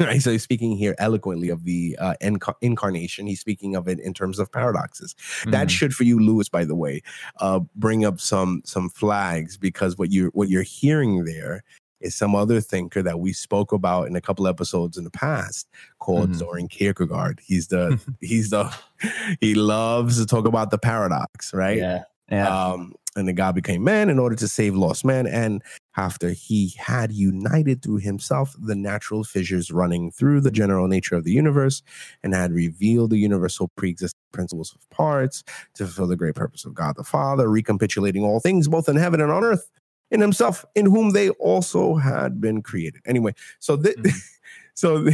Right, 0.00 0.20
so 0.22 0.30
he's 0.30 0.42
speaking 0.42 0.76
here 0.76 0.94
eloquently 0.98 1.48
of 1.48 1.64
the 1.64 1.96
uh, 2.00 2.14
inc- 2.22 2.54
incarnation. 2.60 3.26
He's 3.26 3.40
speaking 3.40 3.74
of 3.74 3.88
it 3.88 3.98
in 3.98 4.14
terms 4.14 4.38
of 4.38 4.50
paradoxes. 4.50 5.14
Mm-hmm. 5.14 5.50
That 5.50 5.70
should, 5.70 5.94
for 5.94 6.04
you, 6.04 6.20
Lewis, 6.20 6.48
by 6.48 6.64
the 6.64 6.74
way, 6.76 7.02
uh, 7.38 7.60
bring 7.74 8.04
up 8.04 8.20
some 8.20 8.62
some 8.64 8.90
flags 8.90 9.56
because 9.56 9.96
what 9.96 10.10
you 10.12 10.30
what 10.34 10.48
you're 10.48 10.62
hearing 10.62 11.24
there 11.24 11.64
is 12.00 12.14
some 12.14 12.34
other 12.34 12.60
thinker 12.60 13.02
that 13.02 13.20
we 13.20 13.32
spoke 13.32 13.72
about 13.72 14.06
in 14.06 14.16
a 14.16 14.20
couple 14.20 14.46
episodes 14.46 14.96
in 14.96 15.04
the 15.04 15.10
past 15.10 15.68
called 15.98 16.30
mm-hmm. 16.30 16.38
Soren 16.38 16.68
Kierkegaard. 16.68 17.40
He's 17.44 17.68
the 17.68 18.00
he's 18.20 18.50
the 18.50 18.72
he 19.40 19.54
loves 19.54 20.18
to 20.18 20.26
talk 20.26 20.46
about 20.46 20.70
the 20.70 20.78
paradox, 20.78 21.52
right? 21.52 21.78
Yeah. 21.78 22.04
Yeah. 22.30 22.48
Um, 22.48 22.94
and 23.16 23.26
the 23.26 23.32
God 23.32 23.54
became 23.54 23.82
man 23.82 24.10
in 24.10 24.18
order 24.18 24.36
to 24.36 24.46
save 24.46 24.76
lost 24.76 25.04
man. 25.04 25.26
And 25.26 25.62
after 25.96 26.30
he 26.30 26.74
had 26.76 27.10
united 27.10 27.82
through 27.82 27.98
himself 27.98 28.54
the 28.60 28.76
natural 28.76 29.24
fissures 29.24 29.70
running 29.70 30.12
through 30.12 30.42
the 30.42 30.50
general 30.50 30.86
nature 30.86 31.16
of 31.16 31.24
the 31.24 31.32
universe 31.32 31.82
and 32.22 32.34
had 32.34 32.52
revealed 32.52 33.10
the 33.10 33.18
universal 33.18 33.68
pre-existing 33.76 34.20
principles 34.32 34.74
of 34.74 34.88
parts 34.90 35.42
to 35.74 35.84
fulfill 35.84 36.06
the 36.06 36.16
great 36.16 36.34
purpose 36.34 36.64
of 36.64 36.74
God 36.74 36.96
the 36.96 37.02
Father, 37.02 37.48
recapitulating 37.48 38.22
all 38.22 38.40
things 38.40 38.68
both 38.68 38.88
in 38.88 38.96
heaven 38.96 39.20
and 39.20 39.32
on 39.32 39.42
earth 39.42 39.68
in 40.10 40.20
himself, 40.20 40.64
in 40.74 40.86
whom 40.86 41.10
they 41.10 41.30
also 41.30 41.96
had 41.96 42.40
been 42.40 42.62
created. 42.62 43.02
Anyway, 43.06 43.34
so 43.58 43.76
the, 43.76 43.90
mm-hmm. 43.90 44.18
so 44.74 45.08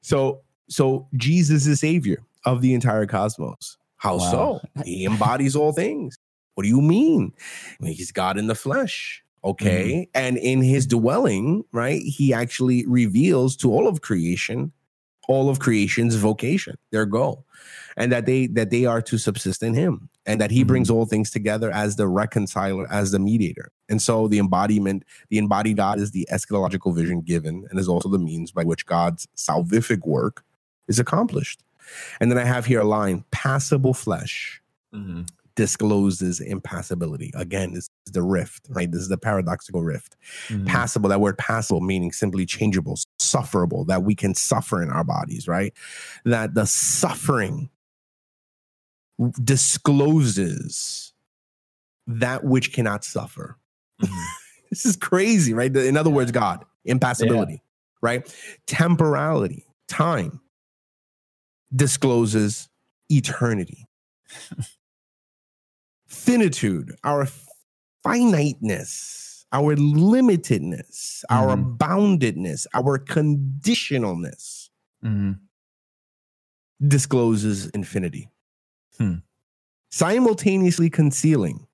so 0.00 0.40
so 0.68 1.08
Jesus 1.16 1.66
is 1.66 1.80
savior 1.80 2.22
of 2.44 2.60
the 2.60 2.74
entire 2.74 3.06
cosmos. 3.06 3.76
How 3.96 4.18
wow. 4.18 4.30
so? 4.30 4.60
He 4.84 5.04
embodies 5.04 5.56
all 5.56 5.72
things. 5.72 6.16
What 6.54 6.62
do 6.62 6.68
you 6.68 6.80
mean? 6.80 7.32
Mean 7.80 7.94
he's 7.94 8.12
God 8.12 8.38
in 8.38 8.46
the 8.46 8.54
flesh. 8.54 9.22
Okay. 9.44 9.92
Mm-hmm. 9.92 10.10
And 10.14 10.36
in 10.38 10.62
his 10.62 10.86
dwelling, 10.86 11.64
right, 11.72 12.02
he 12.02 12.32
actually 12.32 12.86
reveals 12.86 13.56
to 13.58 13.72
all 13.72 13.88
of 13.88 14.00
creation 14.00 14.72
all 15.28 15.50
of 15.50 15.60
creation's 15.60 16.14
vocation, 16.16 16.76
their 16.90 17.06
goal, 17.06 17.46
and 17.96 18.12
that 18.12 18.26
they 18.26 18.46
that 18.48 18.70
they 18.70 18.84
are 18.84 19.02
to 19.02 19.18
subsist 19.18 19.62
in 19.62 19.74
him, 19.74 20.08
and 20.26 20.40
that 20.40 20.50
he 20.50 20.60
mm-hmm. 20.60 20.68
brings 20.68 20.90
all 20.90 21.06
things 21.06 21.30
together 21.30 21.70
as 21.70 21.96
the 21.96 22.08
reconciler, 22.08 22.86
as 22.90 23.10
the 23.10 23.18
mediator. 23.18 23.70
And 23.88 24.00
so 24.00 24.28
the 24.28 24.38
embodiment, 24.38 25.04
the 25.28 25.38
embodied 25.38 25.76
God 25.76 25.98
is 25.98 26.10
the 26.10 26.28
eschatological 26.30 26.94
vision 26.94 27.20
given, 27.20 27.66
and 27.70 27.78
is 27.78 27.88
also 27.88 28.08
the 28.08 28.18
means 28.18 28.52
by 28.52 28.64
which 28.64 28.86
God's 28.86 29.26
salvific 29.36 30.06
work 30.06 30.44
is 30.86 30.98
accomplished. 30.98 31.62
And 32.20 32.30
then 32.30 32.38
I 32.38 32.44
have 32.44 32.66
here 32.66 32.80
a 32.80 32.84
line: 32.84 33.24
passible 33.30 33.94
flesh. 33.94 34.62
Mm-hmm 34.94 35.22
discloses 35.58 36.38
impassibility. 36.38 37.32
Again, 37.34 37.72
this 37.72 37.90
is 38.06 38.12
the 38.12 38.22
rift, 38.22 38.68
right? 38.68 38.88
This 38.92 39.00
is 39.00 39.08
the 39.08 39.18
paradoxical 39.18 39.82
rift. 39.82 40.14
Mm-hmm. 40.46 40.66
Passible, 40.66 41.08
that 41.08 41.20
word 41.20 41.36
passible 41.36 41.80
meaning 41.80 42.12
simply 42.12 42.46
changeable, 42.46 42.96
sufferable, 43.18 43.84
that 43.84 44.02
we 44.02 44.14
can 44.14 44.34
suffer 44.34 44.82
in 44.82 44.90
our 44.90 45.04
bodies, 45.04 45.48
right? 45.48 45.72
That 46.24 46.54
the 46.54 46.66
suffering 46.66 47.70
discloses 49.42 51.12
that 52.06 52.44
which 52.44 52.72
cannot 52.72 53.04
suffer. 53.04 53.56
Mm-hmm. 54.00 54.24
this 54.70 54.86
is 54.86 54.94
crazy, 54.94 55.52
right? 55.54 55.74
In 55.76 55.96
other 55.96 56.08
words, 56.08 56.30
God, 56.30 56.64
impassibility. 56.84 57.62
right? 58.00 58.32
Temporality, 58.68 59.66
time 59.88 60.40
discloses 61.74 62.68
eternity. 63.08 63.88
Finitude, 66.06 66.94
our 67.02 67.26
finiteness, 68.04 69.27
our 69.52 69.76
limitedness, 69.76 71.24
our 71.30 71.56
Mhm. 71.56 71.76
boundedness, 71.78 72.66
our 72.74 72.98
conditionalness 72.98 74.68
hmm 75.02 75.32
discloses 76.86 77.66
infinity. 77.70 78.30
Hmm. 78.98 79.14
Simultaneously 79.90 80.90
concealing 80.90 81.66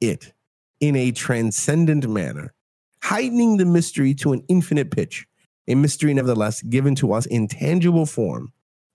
it 0.00 0.32
in 0.80 0.96
a 0.96 1.10
transcendent 1.12 2.08
manner, 2.08 2.54
heightening 3.02 3.58
the 3.58 3.64
mystery 3.66 4.14
to 4.14 4.32
an 4.32 4.42
infinite 4.48 4.90
pitch, 4.90 5.26
a 5.68 5.74
mystery 5.74 6.14
nevertheless 6.14 6.62
given 6.62 6.94
to 6.96 7.12
us 7.12 7.26
in 7.26 7.48
tangible 7.48 8.06
form 8.06 8.52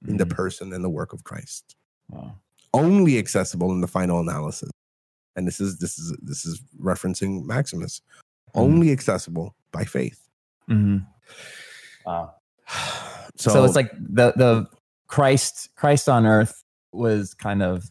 in 0.08 0.18
the 0.18 0.26
Mhm. 0.26 0.32
person 0.32 0.74
and 0.74 0.84
the 0.84 0.90
work 0.90 1.14
of 1.14 1.24
Christ. 1.24 1.76
Wow. 2.10 2.40
Only 2.74 3.18
accessible 3.20 3.72
in 3.72 3.82
the 3.82 3.88
final 3.88 4.20
analysis. 4.20 4.70
And 5.36 5.48
this 5.48 5.60
is 5.60 5.78
this 5.80 5.98
is 5.98 6.16
this 6.22 6.46
is 6.46 6.62
referencing 6.82 7.46
Maximus. 7.46 8.02
Mhm. 8.56 8.62
Only 8.62 8.92
accessible 8.92 9.56
by 9.72 9.86
faith. 9.86 10.30
Mhm. 10.70 11.06
Wow. 12.06 12.34
So, 13.36 13.52
so, 13.52 13.64
it's 13.64 13.76
like 13.76 13.90
the 13.94 14.34
the 14.36 14.68
Christ 15.08 15.70
Christ 15.78 16.10
on 16.10 16.26
earth 16.26 16.62
was 16.92 17.34
kind 17.34 17.64
of 17.64 17.90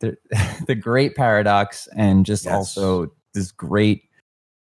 the 0.00 0.16
the 0.66 0.74
great 0.74 1.14
paradox 1.14 1.86
and 1.94 2.26
just 2.26 2.46
Yes. 2.46 2.54
also 2.54 3.12
this 3.32 3.52
great 3.52 4.02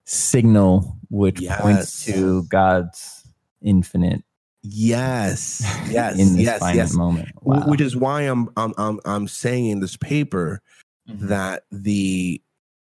signal 0.04 0.98
which 1.08 1.42
points 1.48 2.04
to 2.04 2.42
God's 2.44 3.26
infinite 3.62 4.22
yes, 4.62 5.62
yes, 5.90 6.18
in 6.18 6.36
this 6.36 6.44
yes, 6.44 6.58
finite 6.60 6.76
yes. 6.76 6.94
moment. 6.94 7.28
Wow. 7.42 7.64
Which 7.66 7.80
is 7.80 7.96
why 7.96 8.22
I'm 8.22 8.48
I'm 8.56 8.74
I'm 8.76 9.00
I'm 9.04 9.28
saying 9.28 9.66
in 9.66 9.80
this 9.80 9.96
paper 9.96 10.60
Mhm. 11.08 11.28
that 11.28 11.64
the 11.70 12.40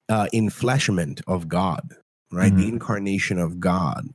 uh, 0.08 0.26
infleshment 0.32 1.22
of 1.28 1.48
God, 1.48 1.94
right, 2.32 2.54
the 2.56 2.64
Mhm. 2.64 2.72
incarnation 2.74 3.38
of 3.38 3.60
God, 3.60 4.08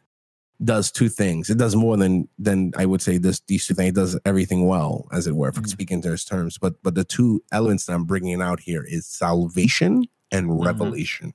does 0.63 0.91
two 0.91 1.09
things. 1.09 1.49
It 1.49 1.57
does 1.57 1.75
more 1.75 1.95
than 1.97 2.27
than 2.37 2.73
I 2.77 2.85
would 2.85 3.01
say 3.01 3.17
this 3.17 3.41
these 3.47 3.65
two 3.65 3.73
things. 3.73 3.89
It 3.89 3.95
does 3.95 4.19
everything 4.25 4.67
well, 4.67 5.07
as 5.11 5.27
it 5.27 5.35
were, 5.35 5.51
Mhm. 5.51 5.67
speaking 5.67 6.01
to 6.01 6.11
his 6.11 6.25
terms. 6.25 6.57
But 6.57 6.81
but 6.83 6.95
the 6.95 7.03
two 7.03 7.43
elements 7.51 7.85
that 7.85 7.93
I'm 7.93 8.05
bringing 8.05 8.41
out 8.41 8.59
here 8.61 8.83
is 8.83 9.05
salvation 9.05 10.05
and 10.31 10.47
Mhm. 10.47 10.65
revelation, 10.65 11.33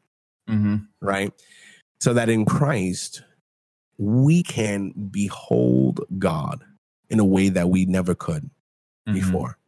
Mhm. 0.49 0.87
right? 1.01 1.33
So 2.01 2.13
that 2.15 2.29
in 2.29 2.45
Christ 2.45 3.23
we 3.99 4.43
can 4.43 4.93
behold 5.11 6.01
God 6.19 6.65
in 7.11 7.21
a 7.21 7.25
way 7.25 7.51
that 7.51 7.69
we 7.69 7.85
never 7.85 8.15
could 8.15 8.49
Mhm. 9.07 9.13
before. 9.15 9.59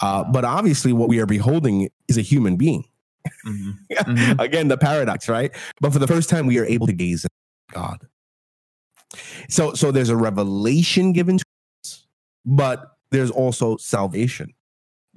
Uh, 0.00 0.24
but 0.24 0.44
obviously, 0.44 0.92
what 0.92 1.08
we 1.08 1.20
are 1.20 1.26
beholding 1.26 1.88
is 2.10 2.18
a 2.18 2.22
human 2.22 2.56
being. 2.56 2.84
Mhm. 3.46 3.74
Mhm. 3.92 4.38
Again, 4.40 4.68
the 4.68 4.78
paradox, 4.78 5.28
right? 5.28 5.52
But 5.80 5.92
for 5.92 5.98
the 5.98 6.06
first 6.06 6.28
time, 6.30 6.46
we 6.46 6.58
are 6.58 6.64
able 6.64 6.86
to 6.86 6.92
gaze 6.92 7.24
at 7.26 7.30
God. 7.72 8.06
So, 9.48 9.74
so 9.74 9.90
there's 9.92 10.08
a 10.08 10.16
revelation 10.16 11.12
given 11.12 11.36
to 11.38 11.44
us, 11.84 12.06
but 12.46 12.96
there's 13.10 13.30
also 13.30 13.76
salvation 13.76 14.54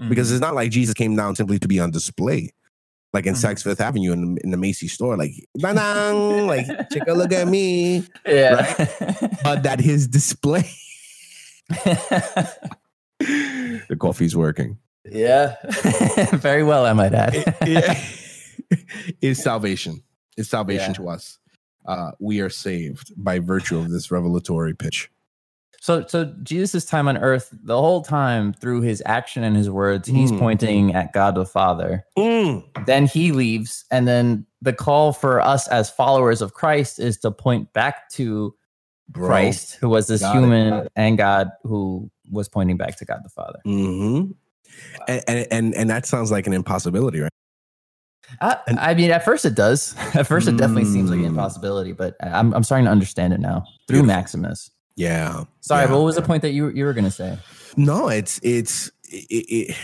because 0.10 0.30
Mhm. 0.30 0.34
it's 0.34 0.42
not 0.42 0.54
like 0.56 0.70
Jesus 0.72 0.94
came 0.94 1.16
down 1.16 1.36
simply 1.36 1.60
to 1.60 1.68
be 1.68 1.80
on 1.80 1.92
display, 1.92 2.50
like 3.14 3.26
in 3.26 3.36
Mhm. 3.36 3.44
Saks 3.54 3.64
Fifth 3.64 3.80
Avenue 3.80 4.12
in, 4.12 4.38
in 4.44 4.52
the 4.52 4.58
Macy's 4.58 4.92
store, 4.94 5.16
like 5.16 5.32
like 5.56 6.66
take 6.90 7.08
a 7.08 7.14
look 7.14 7.32
at 7.32 7.48
me. 7.48 8.06
yeah. 8.28 8.74
But 9.44 9.64
that 9.64 9.80
his 9.80 10.08
display, 10.10 10.70
the 13.20 13.96
coffee's 14.00 14.36
working. 14.36 14.78
Yeah. 15.06 15.56
Very 16.34 16.64
well, 16.64 16.86
I 16.86 16.94
might 16.94 17.14
add. 17.14 17.36
it- 17.36 17.56
it- 17.62 19.16
is 19.22 19.42
salvation. 19.42 20.02
Is 20.38 20.50
salvation 20.50 20.92
Yeah. 20.92 20.94
to 20.98 21.10
us. 21.10 21.38
Uh, 21.86 22.12
we 22.20 22.40
are 22.40 22.50
saved 22.50 23.12
by 23.18 23.40
virtue 23.40 23.78
of 23.78 23.92
this 23.92 24.10
revelatory 24.12 24.74
pitch. 24.74 25.10
So, 25.82 26.06
so 26.08 26.34
Jesus' 26.44 26.86
time 26.86 27.10
on 27.10 27.18
earth, 27.18 27.50
the 27.52 27.76
whole 27.78 28.02
time 28.04 28.54
through 28.54 28.82
his 28.82 29.04
action 29.06 29.44
and 29.44 29.54
his 29.58 29.70
words, 29.70 30.08
he's 30.08 30.32
Mm. 30.32 30.40
pointing 30.40 30.96
at 30.96 31.12
God 31.12 31.36
the 31.36 31.46
Father. 31.46 32.06
Then 32.16 33.06
he 33.06 33.34
leaves, 33.34 33.84
and 33.92 34.08
then 34.08 34.46
the 34.62 34.72
call 34.72 35.12
for 35.12 35.42
us 35.42 35.68
as 35.68 35.90
followers 35.90 36.42
of 36.42 36.54
Christ 36.54 37.00
is 37.00 37.18
to 37.20 37.32
point 37.32 37.74
back 37.74 38.10
to 38.12 38.56
Bro. 39.10 39.28
Christ, 39.28 39.76
who 39.76 39.90
was 39.90 40.08
this 40.08 40.22
Got 40.22 40.38
it. 40.38 40.40
human, 40.40 40.88
and 40.96 41.18
God, 41.18 41.52
who 41.64 42.10
was 42.32 42.48
pointing 42.48 42.78
back 42.78 42.96
to 43.00 43.06
God 43.06 43.20
the 43.22 43.30
Father. 43.30 43.60
And, 45.08 45.24
and 45.28 45.48
and 45.52 45.76
and 45.76 45.90
that 45.90 46.06
sounds 46.06 46.32
like 46.32 46.48
an 46.48 46.54
impossibility, 46.54 47.20
right? 47.22 47.32
I, 48.42 48.58
And- 48.68 48.80
I 48.80 48.94
mean, 48.94 49.12
at 49.12 49.26
first 49.26 49.46
it 49.46 49.54
does. 49.56 49.96
At 50.16 50.28
first, 50.28 50.48
it 50.48 50.58
definitely 50.58 50.86
seems 50.86 51.10
like 51.10 51.20
an 51.20 51.26
Mm. 51.26 51.30
impossibility, 51.30 51.92
but 51.92 52.16
I'm 52.22 52.54
I'm 52.54 52.64
starting 52.64 52.86
to 52.86 52.92
understand 52.92 53.34
it 53.34 53.40
now 53.40 53.66
through 53.88 53.98
Beautiful. 54.04 54.08
Maximus. 54.16 54.72
Yeah. 54.96 55.44
Sorry, 55.62 55.86
Yeah. 55.86 55.92
what 55.94 56.04
was 56.04 56.16
the 56.16 56.22
point 56.22 56.42
that 56.44 56.52
you 56.52 56.70
you 56.70 56.86
were 56.86 56.94
going 56.94 57.06
to 57.06 57.12
say? 57.12 57.38
No, 57.76 58.08
it's 58.08 58.40
it's 58.44 58.92
it, 59.10 59.26
it, 59.30 59.78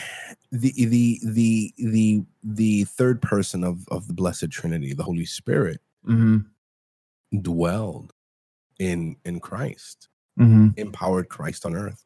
the 0.51 0.71
the 0.85 1.19
the 1.23 1.73
the 1.77 2.23
the 2.43 2.83
third 2.85 3.21
person 3.21 3.63
of 3.63 3.87
of 3.89 4.07
the 4.07 4.13
Blessed 4.13 4.49
Trinity, 4.51 4.93
the 4.93 5.03
Holy 5.03 5.25
Spirit, 5.25 5.81
Mm-hmm. 6.07 6.37
dwelled 7.41 8.13
in 8.79 9.17
in 9.25 9.39
Christ. 9.39 10.07
Mm-hmm. 10.39 10.69
empowered 10.77 11.27
Christ 11.27 11.65
on 11.65 11.75
earth. 11.75 12.05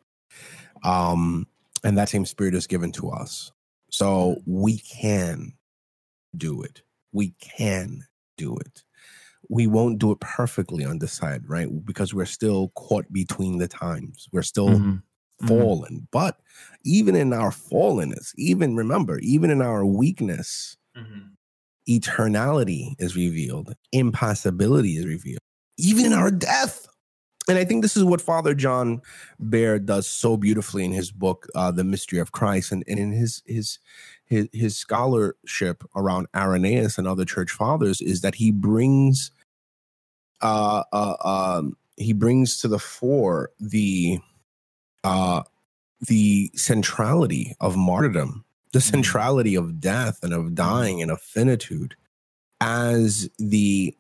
Um, 0.84 1.46
and 1.84 1.98
that 1.98 2.10
same 2.10 2.26
spirit 2.26 2.56
is 2.56 2.68
given 2.68 2.92
to 2.94 3.10
us. 3.10 3.52
So 3.92 4.38
we 4.46 4.80
can 4.80 5.54
do 6.36 6.62
it. 6.64 6.82
We 7.12 7.36
can 7.40 8.04
do 8.38 8.58
it. 8.58 8.84
We 9.50 9.68
won't 9.68 10.00
do 10.00 10.12
it 10.12 10.20
perfectly 10.20 10.86
on 10.86 11.00
this 11.00 11.14
side, 11.14 11.48
right? 11.48 11.68
Because 11.86 12.14
we're 12.14 12.26
still 12.26 12.70
caught 12.76 13.12
between 13.12 13.58
the 13.58 13.68
times. 13.68 14.28
We're 14.32 14.42
still 14.42 14.70
Mm-hmm. 14.70 15.48
fallen. 15.48 16.08
But 16.12 16.40
even 16.86 17.16
in 17.16 17.34
our 17.34 17.50
fallenness, 17.52 18.32
even 18.38 18.76
remember, 18.76 19.20
even 19.20 19.50
in 19.50 19.62
our 19.62 19.86
weakness, 19.86 20.78
eternality 21.90 22.96
is 23.00 23.16
revealed, 23.16 23.76
impassibility 23.92 24.96
is 24.98 25.06
revealed, 25.06 25.40
even 25.78 26.06
in 26.06 26.14
our 26.14 26.32
death. 26.32 26.88
And 27.50 27.58
I 27.58 27.66
think 27.66 27.82
this 27.82 27.98
is 27.98 28.04
what 28.04 28.22
Father 28.22 28.54
John 28.54 29.02
Behr 29.41 29.84
does 29.84 30.08
so 30.08 30.38
beautifully 30.38 30.86
in 30.86 30.91
his 30.94 31.12
book, 31.12 31.48
uh, 31.56 31.72
"The 31.72 31.84
Mystery 31.84 32.20
of 32.20 32.32
Christ," 32.32 32.72
and, 32.72 32.84
and 32.88 33.00
in 33.00 33.12
his 33.12 33.41
his 33.46 33.80
his 34.26 34.48
his 34.54 34.78
scholarship 34.78 35.84
around 35.96 36.28
Irenaeus 36.36 36.98
and 36.98 37.08
other 37.08 37.26
church 37.26 37.52
fathers 37.52 38.02
is 38.02 38.22
that 38.22 38.36
he 38.36 38.52
brings 38.52 39.32
uh, 40.41 40.84
uh, 40.94 41.16
um, 41.24 41.78
he 41.98 42.14
brings 42.14 42.58
to 42.58 42.68
the 42.68 42.80
fore 42.80 43.52
the 43.60 44.20
uh, 45.04 45.44
the 46.08 46.52
centrality 46.56 47.56
of 47.60 47.76
martyrdom, 47.76 48.46
the 48.74 48.80
Mhm. 48.80 48.91
centrality 48.91 49.56
of 49.56 49.80
death 49.80 50.20
and 50.24 50.34
of 50.34 50.56
dying 50.56 51.02
and 51.02 51.12
of 51.12 51.22
finitude 51.22 51.96
as 52.62 53.30
the 53.38 53.96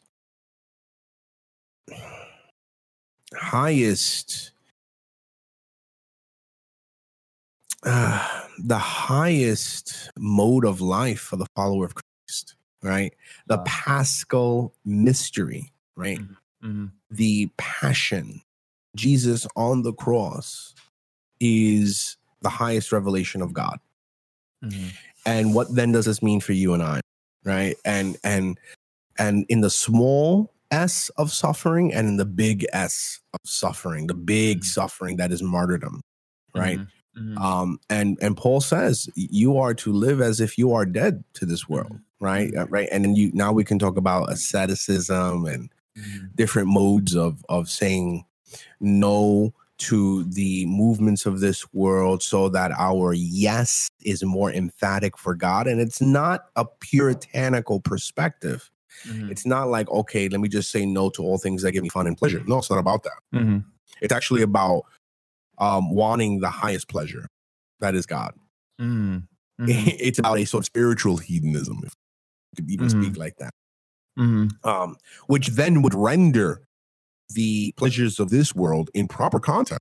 highest 3.37 4.51
uh, 7.85 8.43
the 8.59 8.77
highest 8.77 10.09
mode 10.17 10.65
of 10.65 10.81
life 10.81 11.19
for 11.19 11.35
the 11.37 11.47
follower 11.55 11.85
of 11.85 11.95
Christ, 11.95 12.55
right? 12.81 13.13
The 13.47 13.57
Wow. 13.57 13.63
paschal 13.67 14.73
mystery, 14.85 15.71
right? 15.95 16.19
Mm-hmm. 16.19 16.85
the 17.11 17.51
passion, 17.57 18.41
Jesus 18.95 19.45
on 19.57 19.83
the 19.83 19.93
cross 19.93 20.73
is 21.41 22.17
the 22.41 22.49
highest 22.49 22.91
revelation 22.93 23.41
of 23.41 23.53
God. 23.53 23.79
Mm-hmm. 24.63 24.87
And 25.25 25.53
what 25.55 25.75
then 25.75 25.91
does 25.91 26.05
this 26.05 26.23
mean 26.23 26.39
for 26.39 26.53
you 26.53 26.73
and 26.73 26.83
I? 26.83 27.01
Right? 27.43 27.75
And 27.85 28.17
and 28.23 28.57
and 29.19 29.45
in 29.49 29.61
the 29.61 29.69
small 29.69 30.52
S 30.73 31.09
of 31.17 31.31
suffering 31.31 31.93
and 31.93 32.07
in 32.07 32.17
the 32.17 32.25
big 32.25 32.65
S 32.73 33.19
of 33.33 33.39
suffering, 33.45 34.07
the 34.07 34.13
big 34.13 34.61
Mhm. 34.61 34.65
suffering 34.65 35.17
that 35.17 35.31
is 35.31 35.41
martyrdom. 35.43 36.01
Right. 36.55 36.79
Mm-hmm. 37.17 37.37
Um, 37.37 37.79
and 37.89 38.17
and 38.21 38.35
Paul 38.35 38.59
says 38.61 39.07
you 39.15 39.57
are 39.57 39.73
to 39.75 39.93
live 39.93 40.19
as 40.21 40.39
if 40.39 40.57
you 40.57 40.73
are 40.73 40.85
dead 40.85 41.23
to 41.35 41.45
this 41.45 41.69
world, 41.69 41.99
right? 42.19 42.51
Mhm. 42.51 42.57
Uh, 42.61 42.67
Right. 42.69 42.89
And 42.91 43.03
then 43.05 43.15
you 43.15 43.31
now 43.33 43.51
we 43.53 43.63
can 43.63 43.77
talk 43.79 43.97
about 43.97 44.31
asceticism 44.31 45.45
and 45.45 45.69
different 46.35 46.69
modes 46.69 47.15
of 47.15 47.43
of 47.49 47.69
saying 47.69 48.25
no 48.79 49.53
to 49.79 50.23
the 50.25 50.65
movements 50.67 51.25
of 51.25 51.39
this 51.39 51.65
world 51.73 52.23
so 52.23 52.47
that 52.49 52.71
our 52.77 53.13
yes 53.13 53.89
is 54.03 54.23
more 54.23 54.51
emphatic 54.51 55.17
for 55.17 55.35
God 55.35 55.67
and 55.67 55.81
it's 55.81 56.01
not 56.01 56.45
a 56.55 56.65
puritanical 56.65 57.79
perspective 57.79 58.69
Mhm. 59.05 59.29
It's 59.31 59.45
not 59.45 59.69
like, 59.69 59.89
okay, 59.89 60.29
let 60.29 60.39
me 60.41 60.47
just 60.49 60.71
say 60.71 60.85
no 60.85 61.09
to 61.11 61.21
all 61.23 61.37
things 61.37 61.61
that 61.63 61.71
give 61.71 61.83
me 61.83 61.89
fun 61.89 62.07
and 62.07 62.17
pleasure. 62.17 62.43
No, 62.47 62.59
it's 62.59 62.69
not 62.69 62.79
about 62.79 63.03
that. 63.03 63.19
Mhm. 63.33 63.65
It's 64.01 64.13
actually 64.13 64.41
about 64.41 64.83
um, 65.59 65.91
wanting 65.91 66.39
the 66.39 66.49
highest 66.49 66.87
pleasure. 66.87 67.27
That 67.79 67.95
is 67.95 68.05
God. 68.05 68.33
Mhm. 68.81 69.27
Mhm. 69.61 69.95
It's 69.99 70.17
about 70.19 70.39
a 70.39 70.45
sort 70.45 70.63
of 70.63 70.65
spiritual 70.65 71.17
hedonism, 71.17 71.81
if 71.83 71.93
you 72.57 72.63
could 72.63 72.71
even 72.71 72.87
Mhm. 72.87 73.03
speak 73.03 73.17
like 73.17 73.37
that. 73.37 73.51
Mhm. 74.17 74.49
Um, 74.65 74.97
which 75.27 75.49
then 75.49 75.81
would 75.83 75.93
render 75.93 76.61
the 77.29 77.71
pleasures 77.77 78.19
of 78.19 78.29
this 78.29 78.53
world 78.55 78.89
in 78.95 79.07
proper 79.07 79.39
context. 79.39 79.79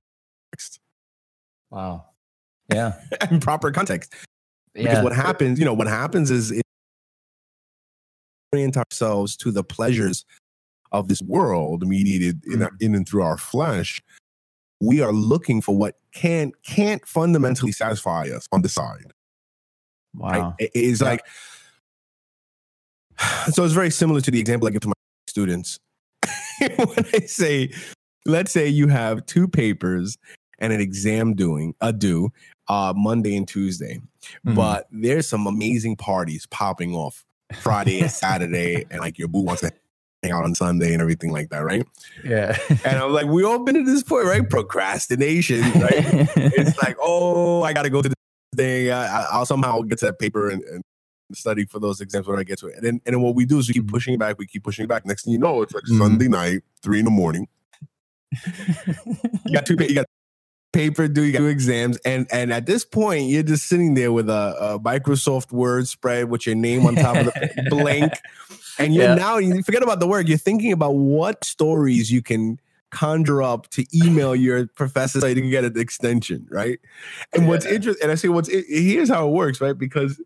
Wow. 1.71 2.05
Yeah. 2.71 2.99
in 3.31 3.39
proper 3.39 3.71
context. 3.71 4.13
Because 4.73 4.93
Yeah. 4.97 5.03
what 5.03 5.13
happens, 5.13 5.59
you 5.59 5.65
know, 5.65 5.73
what 5.73 5.87
happens 5.87 6.29
is 6.31 6.51
orient 8.53 8.77
ourselves 8.77 9.35
to 9.37 9.51
the 9.51 9.63
pleasures 9.63 10.25
of 10.91 11.07
this 11.07 11.21
world 11.23 11.87
mediated 11.87 12.43
in, 12.45 12.59
Mm. 12.59 12.69
in 12.81 12.95
and 12.95 13.07
through 13.09 13.23
our 13.23 13.37
flesh. 13.37 14.01
We 14.79 15.01
are 15.01 15.11
looking 15.11 15.61
for 15.61 15.75
what 15.75 15.95
can't 16.13 16.53
can't 16.63 17.05
fundamentally 17.07 17.71
satisfy 17.71 18.27
us 18.29 18.45
on 18.51 18.61
the 18.61 18.69
side. 18.69 19.11
Right? 20.13 20.39
Wow. 20.41 20.55
It- 20.59 20.71
it's 20.75 21.01
Yeah. 21.01 21.07
like 21.07 21.21
so 23.51 23.63
it's 23.63 23.73
very 23.73 23.89
similar 23.89 24.21
to 24.21 24.31
the 24.31 24.39
example 24.39 24.67
I 24.67 24.71
give 24.71 24.81
to 24.81 24.89
my 24.89 24.93
students. 25.27 25.79
when 26.59 27.05
I 27.13 27.19
say, 27.25 27.71
let's 28.25 28.51
say 28.51 28.67
you 28.67 28.87
have 28.87 29.25
two 29.25 29.47
papers 29.47 30.17
and 30.59 30.71
an 30.71 30.79
exam 30.79 31.33
doing 31.33 31.73
a 31.81 31.91
due 31.91 32.31
uh 32.67 32.93
Monday 32.95 33.35
and 33.35 33.47
Tuesday, 33.47 33.99
Mhm. 34.45 34.55
but 34.55 34.87
there's 34.91 35.27
some 35.27 35.47
amazing 35.47 35.95
parties 35.95 36.45
popping 36.51 36.93
off 36.93 37.25
Friday 37.53 38.01
and 38.01 38.11
Saturday, 38.11 38.85
and 38.91 38.99
like 38.99 39.17
your 39.17 39.27
boo 39.27 39.41
wants 39.41 39.61
to 39.61 39.71
hang 40.21 40.31
out 40.31 40.43
on 40.45 40.55
Sunday 40.55 40.93
and 40.93 41.01
everything 41.01 41.31
like 41.31 41.49
that, 41.49 41.59
right? 41.59 41.85
yeah. 42.23 42.57
And 42.85 42.97
I'm 42.99 43.11
like, 43.11 43.25
we 43.27 43.43
all 43.43 43.59
been 43.59 43.75
to 43.75 43.83
this 43.83 44.03
point, 44.03 44.25
right? 44.25 44.47
Procrastination, 44.49 45.61
right? 45.61 45.91
it's 46.35 46.77
like, 46.81 46.95
oh, 47.01 47.61
I 47.63 47.73
got 47.73 47.83
to 47.83 47.89
go 47.89 48.01
to 48.01 48.09
this 48.09 48.15
thing. 48.55 48.89
I, 48.91 49.05
I- 49.05 49.27
I'll 49.31 49.45
somehow 49.45 49.81
get 49.81 49.99
to 49.99 50.05
that 50.05 50.19
paper 50.19 50.49
and, 50.49 50.63
and 50.63 50.81
study 51.33 51.65
for 51.65 51.79
those 51.79 51.99
exams 51.99 52.27
when 52.27 52.39
I 52.39 52.43
get 52.43 52.59
to 52.59 52.67
it. 52.67 52.75
And 52.77 52.85
then, 52.85 53.01
and 53.05 53.15
then 53.15 53.21
what 53.21 53.35
we 53.35 53.45
do 53.45 53.57
is 53.59 53.67
we 53.67 53.73
keep 53.73 53.87
pushing 53.87 54.13
it 54.13 54.19
back. 54.19 54.37
We 54.37 54.45
keep 54.47 54.63
pushing 54.63 54.85
it 54.85 54.87
back. 54.87 55.05
Next 55.05 55.23
thing 55.25 55.33
you 55.33 55.39
know, 55.39 55.61
it's 55.63 55.73
like 55.73 55.83
Mhm. 55.85 55.97
Sunday 55.97 56.27
night, 56.29 56.61
three 56.81 56.99
in 56.99 57.05
the 57.05 57.11
morning. 57.11 57.47
You 59.45 59.53
got 59.53 59.65
two. 59.65 59.75
You 59.79 59.95
got 59.95 60.05
paper 60.73 61.07
due. 61.07 61.23
You 61.23 61.31
got 61.31 61.39
two 61.39 61.47
exams, 61.47 61.97
and 62.05 62.27
and 62.31 62.51
at 62.51 62.65
this 62.65 62.83
point, 62.83 63.29
you're 63.29 63.43
just 63.43 63.67
sitting 63.67 63.93
there 63.93 64.11
with 64.11 64.29
a, 64.29 64.55
a 64.75 64.79
Microsoft 64.79 65.51
Word 65.51 65.87
spread 65.87 66.29
with 66.29 66.45
your 66.45 66.55
name 66.55 66.85
on 66.85 66.95
top 66.97 67.17
of 67.17 67.25
the 67.27 67.63
blank, 67.69 68.11
and 68.79 68.93
you're 68.93 69.07
Yeah. 69.09 69.13
now 69.15 69.37
you 69.37 69.63
forget 69.63 69.83
about 69.83 69.99
the 70.01 70.07
work. 70.07 70.27
You're 70.27 70.37
thinking 70.37 70.71
about 70.73 70.95
what 70.95 71.43
stories 71.45 72.11
you 72.11 72.21
can 72.21 72.59
conjure 72.91 73.41
up 73.41 73.69
to 73.71 73.85
email 73.97 74.35
your 74.35 74.67
professor 74.67 75.19
so 75.19 75.27
you 75.27 75.35
can 75.35 75.49
get 75.49 75.63
an 75.63 75.79
extension, 75.79 76.45
right? 76.51 76.79
And 77.33 77.47
what's 77.47 77.65
Yeah. 77.65 77.73
interesting, 77.73 78.03
and 78.03 78.11
I 78.11 78.15
say 78.15 78.27
what's 78.27 78.49
here's 78.49 79.09
how 79.09 79.27
it 79.27 79.31
works, 79.31 79.61
right? 79.61 79.77
Because 79.77 80.21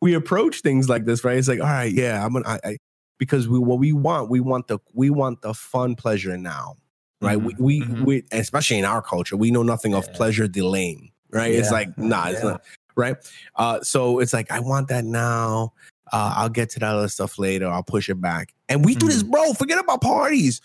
we 0.00 0.14
approach 0.14 0.60
things 0.60 0.88
like 0.88 1.04
this, 1.06 1.24
right? 1.24 1.36
It's 1.38 1.48
like, 1.48 1.60
all 1.60 1.66
right, 1.66 1.92
yeah, 1.92 2.24
I'm 2.24 2.32
gonna, 2.34 2.46
I, 2.46 2.60
I 2.64 2.76
because 3.18 3.48
we 3.48 3.58
what 3.58 3.78
we 3.78 3.92
want, 3.92 4.30
we 4.30 4.40
want 4.40 4.68
the 4.68 4.78
we 4.92 5.10
want 5.10 5.42
the 5.42 5.54
fun 5.54 5.94
pleasure 5.96 6.36
now, 6.36 6.76
right? 7.24 7.38
Mhm, 7.38 7.58
We 7.58 7.80
we 7.80 7.86
mhm. 7.86 8.04
we 8.04 8.22
especially 8.32 8.78
in 8.78 8.84
our 8.84 9.02
culture, 9.02 9.36
we 9.36 9.50
know 9.50 9.62
nothing 9.62 9.94
of 9.94 10.12
pleasure 10.12 10.46
delaying, 10.48 11.10
right? 11.30 11.52
It's 11.52 11.70
like, 11.70 11.96
nah, 11.98 12.28
it's 12.28 12.42
yeah. 12.42 12.50
not 12.50 12.62
right. 12.96 13.16
Uh, 13.56 13.80
so 13.82 14.18
it's 14.20 14.32
like 14.32 14.50
I 14.50 14.60
want 14.60 14.88
that 14.88 15.04
now. 15.04 15.72
Uh, 16.12 16.34
I'll 16.36 16.48
get 16.50 16.70
to 16.70 16.78
that 16.80 16.94
other 16.94 17.08
stuff 17.08 17.38
later. 17.38 17.66
I'll 17.66 17.82
push 17.82 18.08
it 18.08 18.20
back. 18.20 18.52
And 18.68 18.84
we 18.84 18.94
do 18.94 19.06
this, 19.08 19.22
bro. 19.22 19.52
Forget 19.54 19.78
about 19.80 20.00
parties. 20.02 20.60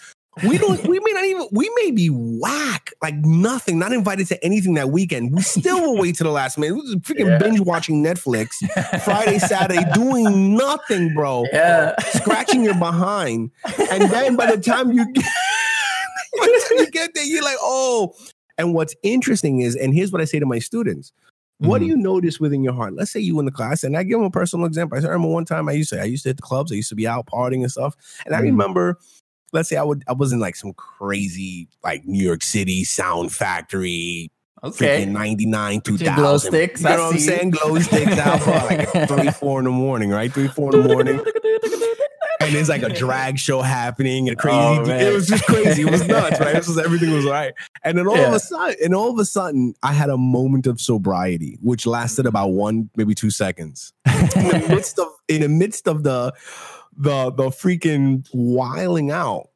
We 0.48 0.58
don't. 0.58 0.86
we 0.88 1.00
may 1.00 1.12
not 1.12 1.26
even. 1.26 1.48
We 1.52 1.70
may 1.82 1.92
be 1.92 2.08
whack, 2.12 2.92
like 3.02 3.16
nothing, 3.16 3.80
not 3.80 3.92
invited 3.92 4.28
to 4.28 4.42
anything 4.46 4.76
that 4.76 4.90
weekend. 4.90 5.34
We 5.34 5.42
still 5.42 5.82
will 5.82 5.98
wait 5.98 6.16
to 6.18 6.24
the 6.24 6.30
last 6.30 6.58
minute. 6.58 6.76
We 6.76 6.82
just 6.82 7.00
freaking 7.04 7.28
Yeah. 7.28 7.40
binge 7.40 7.60
watching 7.62 8.02
Netflix 8.04 8.50
Friday, 9.04 9.40
Saturday, 9.40 9.84
doing 9.94 10.56
nothing, 10.56 11.14
bro. 11.14 11.46
Yeah. 11.52 11.96
Scratching 12.14 12.64
your 12.64 12.76
behind, 12.76 13.52
and 13.92 14.10
then 14.12 14.36
by 14.38 14.46
the 14.56 14.62
time 14.62 14.92
you 14.92 15.04
get, 15.14 15.26
by 15.26 15.30
the 15.30 15.32
time 15.32 15.49
you 16.72 16.88
get 16.92 17.12
there, 17.14 17.24
you're 17.26 17.44
like, 17.44 17.58
oh. 17.62 18.14
And 18.58 18.74
what's 18.74 18.94
interesting 19.04 19.62
is, 19.62 19.76
and 19.76 19.94
here's 19.94 20.12
what 20.12 20.22
I 20.22 20.26
say 20.26 20.40
to 20.40 20.46
my 20.46 20.60
students: 20.60 21.14
What 21.60 21.80
do 21.80 21.86
Mhm. 21.86 21.90
you 21.90 21.98
notice 21.98 22.40
within 22.40 22.64
your 22.64 22.74
heart? 22.74 22.94
Let's 22.94 23.12
say 23.12 23.20
you 23.22 23.40
in 23.40 23.46
the 23.46 23.52
class, 23.52 23.84
and 23.84 23.96
I 23.98 24.04
give 24.04 24.18
them 24.20 24.26
a 24.26 24.32
personal 24.32 24.66
example. 24.66 24.98
I 24.98 25.02
remember 25.02 25.28
one 25.30 25.46
time 25.46 25.70
I 25.70 25.74
used 25.74 25.90
to, 25.92 26.02
I 26.02 26.06
used 26.06 26.24
to 26.24 26.30
hit 26.30 26.38
the 26.38 26.42
clubs, 26.44 26.72
I 26.72 26.76
used 26.76 26.90
to 26.90 26.96
be 26.96 27.08
out 27.08 27.26
partying 27.26 27.62
and 27.62 27.72
stuff, 27.72 27.96
and 28.26 28.36
I 28.36 28.40
Mhm. 28.40 28.44
remember. 28.44 28.98
Let's 29.52 29.68
say 29.68 29.78
I 29.78 29.82
would, 29.84 30.04
I 30.08 30.14
was 30.14 30.32
in 30.32 30.40
like 30.40 30.56
some 30.56 30.74
crazy, 30.74 31.68
like 31.84 32.06
New 32.06 32.24
York 32.24 32.44
City 32.44 32.84
Sound 32.84 33.32
Factory, 33.34 34.30
Okay. 34.64 35.06
freaking 35.06 35.08
99, 35.12 35.82
2000. 35.82 36.16
glow 36.16 36.38
sticks, 36.38 36.82
You 36.82 36.90
know 36.90 36.98
what 36.98 37.14
I'm 37.16 37.20
saying? 37.20 37.50
Glow 37.50 37.80
sticks 37.80 38.18
out 38.20 38.44
for 38.44 38.52
like 38.52 39.08
three, 39.08 39.30
four 39.32 39.58
in 39.58 39.66
the 39.66 39.72
morning, 39.72 40.12
right? 40.12 40.32
Three, 40.32 40.50
four 40.50 40.76
in 40.76 40.84
the 40.84 40.88
morning. 40.88 41.20
And 42.42 42.56
there's 42.56 42.70
like 42.70 42.84
a 42.84 42.90
drag 42.94 43.38
show 43.38 43.62
happening 43.62 44.30
and 44.30 44.38
crazy. 44.38 44.58
Oh, 44.58 44.84
it 44.86 45.14
was 45.14 45.28
just 45.28 45.44
crazy. 45.46 45.82
It 45.84 45.92
was 45.92 46.08
nuts, 46.08 46.40
right? 46.40 46.54
This 46.56 46.68
was 46.68 46.78
everything 46.78 47.12
was 47.12 47.26
all 47.26 47.32
right. 47.34 47.54
And 47.84 47.98
then 47.98 48.08
all 48.08 48.16
of 48.18 48.34
a 48.34 48.40
sudden, 48.40 48.76
and 48.84 48.96
all 48.96 49.12
of 49.12 49.20
a 49.20 49.26
sudden, 49.26 49.74
I 49.84 49.94
had 49.94 50.10
a 50.10 50.18
moment 50.18 50.66
of 50.68 50.80
sobriety, 50.80 51.58
which 51.62 51.86
lasted 51.86 52.26
about 52.26 52.50
one, 52.50 52.90
maybe 52.96 53.14
two 53.14 53.30
seconds. 53.30 53.92
In 54.06 54.14
the 54.48 54.66
midst 54.70 55.00
of 55.00 55.08
in 55.28 55.42
the 55.42 55.50
midst 55.50 55.88
of 55.88 56.04
the 56.04 56.34
the 56.96 57.32
the 57.32 57.50
freaking 57.50 58.26
wiling 58.34 59.12
out, 59.12 59.50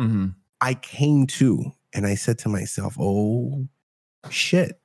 Mhm. 0.00 0.34
I 0.62 0.74
came 0.74 1.26
to 1.26 1.72
and 1.92 2.06
I 2.06 2.14
said 2.14 2.38
to 2.40 2.48
myself, 2.48 2.96
"Oh 2.98 3.66
shit." 4.30 4.80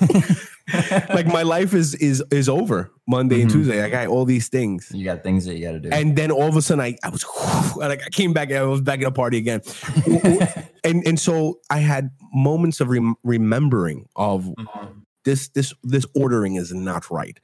like 1.10 1.26
my 1.26 1.42
life 1.42 1.74
is 1.74 1.94
is 1.96 2.22
is 2.32 2.48
over 2.48 2.90
Monday 3.06 3.40
and 3.42 3.50
Mhm. 3.50 3.54
Tuesday. 3.54 3.82
I 3.84 3.88
got 3.88 4.06
all 4.08 4.24
these 4.24 4.48
things, 4.48 4.90
you 4.92 5.04
got 5.04 5.22
things 5.22 5.44
that 5.46 5.56
you 5.56 5.64
got 5.66 5.72
to 5.72 5.80
do. 5.80 5.88
and 5.92 6.16
then 6.16 6.30
all 6.32 6.48
of 6.48 6.56
a 6.56 6.62
sudden 6.62 6.82
I 6.84 6.96
I 7.04 7.08
was 7.08 7.24
like 7.76 8.02
I 8.04 8.08
came 8.10 8.32
back. 8.32 8.50
I 8.52 8.62
was 8.62 8.80
back 8.80 9.00
at 9.00 9.06
a 9.06 9.12
party 9.12 9.38
again, 9.38 9.60
and 10.84 11.06
and 11.06 11.18
so 11.20 11.60
I 11.70 11.78
had 11.78 12.10
moments 12.32 12.80
of 12.80 12.88
rem- 12.88 13.16
remembering 13.22 14.08
of 14.16 14.44
Mhm. 14.58 15.02
this 15.24 15.48
this 15.48 15.72
this 15.84 16.04
ordering 16.14 16.56
is 16.56 16.72
not 16.74 17.10
right. 17.10 17.38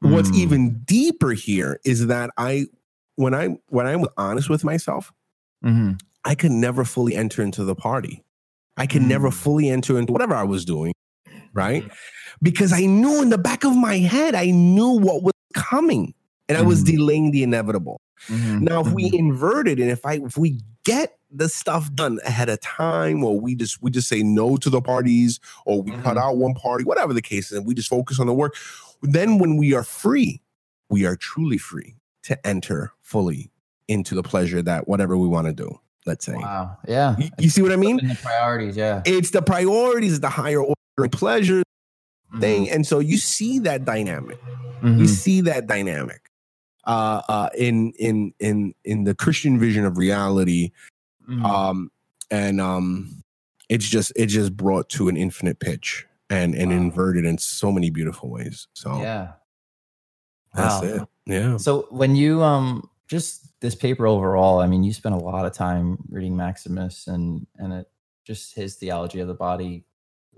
What's 0.00 0.30
Mm. 0.30 0.36
even 0.36 0.70
deeper 0.84 1.32
here 1.32 1.80
is 1.84 2.06
that 2.06 2.30
I 2.38 2.66
when 3.16 3.34
I 3.34 3.56
when 3.68 3.86
I'm 3.86 4.04
honest 4.16 4.48
with 4.48 4.62
myself, 4.64 5.12
Mhm. 5.64 6.00
I 6.24 6.34
could 6.34 6.52
never 6.52 6.84
fully 6.84 7.16
enter 7.16 7.42
into 7.42 7.64
the 7.64 7.74
party. 7.74 8.22
I 8.76 8.86
could 8.86 9.02
never 9.02 9.28
Mm. 9.30 9.34
fully 9.34 9.68
enter 9.70 9.98
into 9.98 10.12
whatever 10.12 10.34
I 10.34 10.44
was 10.44 10.64
doing, 10.64 10.92
right? 11.52 11.84
Because 12.42 12.72
I 12.72 12.86
knew 12.86 13.20
in 13.22 13.28
the 13.30 13.38
back 13.38 13.64
of 13.64 13.76
my 13.76 13.98
head, 13.98 14.34
I 14.34 14.46
knew 14.50 14.90
what 14.98 15.22
was 15.22 15.34
coming, 15.54 16.14
and 16.48 16.56
I 16.56 16.62
was 16.62 16.82
Mhm. 16.82 16.86
delaying 16.86 17.30
the 17.32 17.42
inevitable. 17.42 18.00
Mhm. 18.28 18.62
Now, 18.62 18.80
if 18.80 18.92
we 18.92 19.10
Mhm. 19.10 19.18
invert 19.18 19.68
it, 19.68 19.78
and 19.78 19.90
if 19.90 20.04
I 20.06 20.14
if 20.14 20.36
we 20.38 20.60
get 20.84 21.16
the 21.30 21.48
stuff 21.48 21.92
done 21.94 22.18
ahead 22.24 22.48
of 22.48 22.60
time, 22.60 23.22
or 23.22 23.38
we 23.38 23.54
just 23.54 23.82
we 23.82 23.90
just 23.90 24.08
say 24.08 24.22
no 24.22 24.56
to 24.56 24.70
the 24.70 24.80
parties, 24.80 25.38
or 25.66 25.82
we 25.82 25.90
cut 25.92 26.16
Mhm. 26.16 26.22
out 26.22 26.36
one 26.38 26.54
party, 26.54 26.84
whatever 26.84 27.12
the 27.12 27.22
case 27.22 27.50
is, 27.52 27.58
and 27.58 27.66
we 27.66 27.74
just 27.74 27.88
focus 27.88 28.18
on 28.18 28.26
the 28.26 28.34
work, 28.34 28.54
then 29.02 29.38
when 29.38 29.56
we 29.56 29.74
are 29.74 29.84
free, 29.84 30.40
we 30.88 31.04
are 31.06 31.16
truly 31.16 31.58
free 31.58 31.96
to 32.22 32.46
enter 32.46 32.92
fully 33.02 33.50
into 33.88 34.14
the 34.14 34.22
pleasure 34.22 34.62
that 34.62 34.88
whatever 34.88 35.16
we 35.16 35.28
want 35.28 35.46
to 35.46 35.52
do. 35.52 35.78
Let's 36.06 36.24
say. 36.24 36.34
Wow. 36.34 36.78
Yeah. 36.88 37.16
You, 37.18 37.28
you 37.38 37.50
see 37.50 37.60
what 37.60 37.72
I 37.72 37.76
mean? 37.76 38.16
Priorities. 38.22 38.76
Yeah. 38.76 39.02
It's 39.04 39.30
the 39.30 39.42
priorities, 39.42 40.20
the 40.20 40.30
higher 40.30 40.60
order 40.62 40.74
pleasure 42.30 42.40
thing. 42.40 42.64
Mm-hmm. 42.66 42.74
And 42.74 42.86
so 42.86 42.98
you 42.98 43.16
see 43.18 43.58
that 43.60 43.84
dynamic. 43.84 44.38
Mhm. 44.82 44.98
You 44.98 45.06
see 45.06 45.40
that 45.42 45.66
dynamic 45.66 46.30
uh, 46.84 47.22
uh, 47.28 47.48
in 47.56 47.92
in 47.98 48.32
in 48.40 48.74
in 48.84 49.04
the 49.04 49.14
Christian 49.14 49.58
vision 49.58 49.84
of 49.84 49.98
reality. 49.98 50.70
Mhm. 51.28 51.44
Um, 51.44 51.90
and 52.30 52.60
um, 52.60 53.22
it's 53.68 53.88
just 53.88 54.12
it's 54.16 54.32
just 54.32 54.56
brought 54.56 54.88
to 54.90 55.08
an 55.08 55.16
infinite 55.16 55.58
pitch 55.60 56.06
and 56.30 56.54
and 56.54 56.70
Wow. 56.70 56.76
inverted 56.78 57.24
in 57.24 57.38
so 57.38 57.70
many 57.72 57.90
beautiful 57.90 58.30
ways. 58.30 58.68
So 58.72 59.00
yeah. 59.02 59.32
that's 60.54 60.82
Wow. 60.82 60.88
it. 60.88 61.08
Yeah. 61.26 61.56
So 61.58 61.86
when 61.90 62.16
you 62.16 62.42
um 62.42 62.88
just 63.08 63.48
this 63.60 63.74
paper 63.74 64.06
overall, 64.06 64.60
I 64.60 64.66
mean, 64.66 64.82
you 64.84 64.92
spent 64.92 65.14
a 65.14 65.18
lot 65.18 65.44
of 65.44 65.52
time 65.52 65.98
reading 66.08 66.36
Maximus 66.36 67.06
and 67.06 67.46
and 67.58 67.72
it, 67.72 67.86
just 68.24 68.54
his 68.54 68.76
theology 68.76 69.20
of 69.20 69.28
the 69.28 69.34
body. 69.34 69.84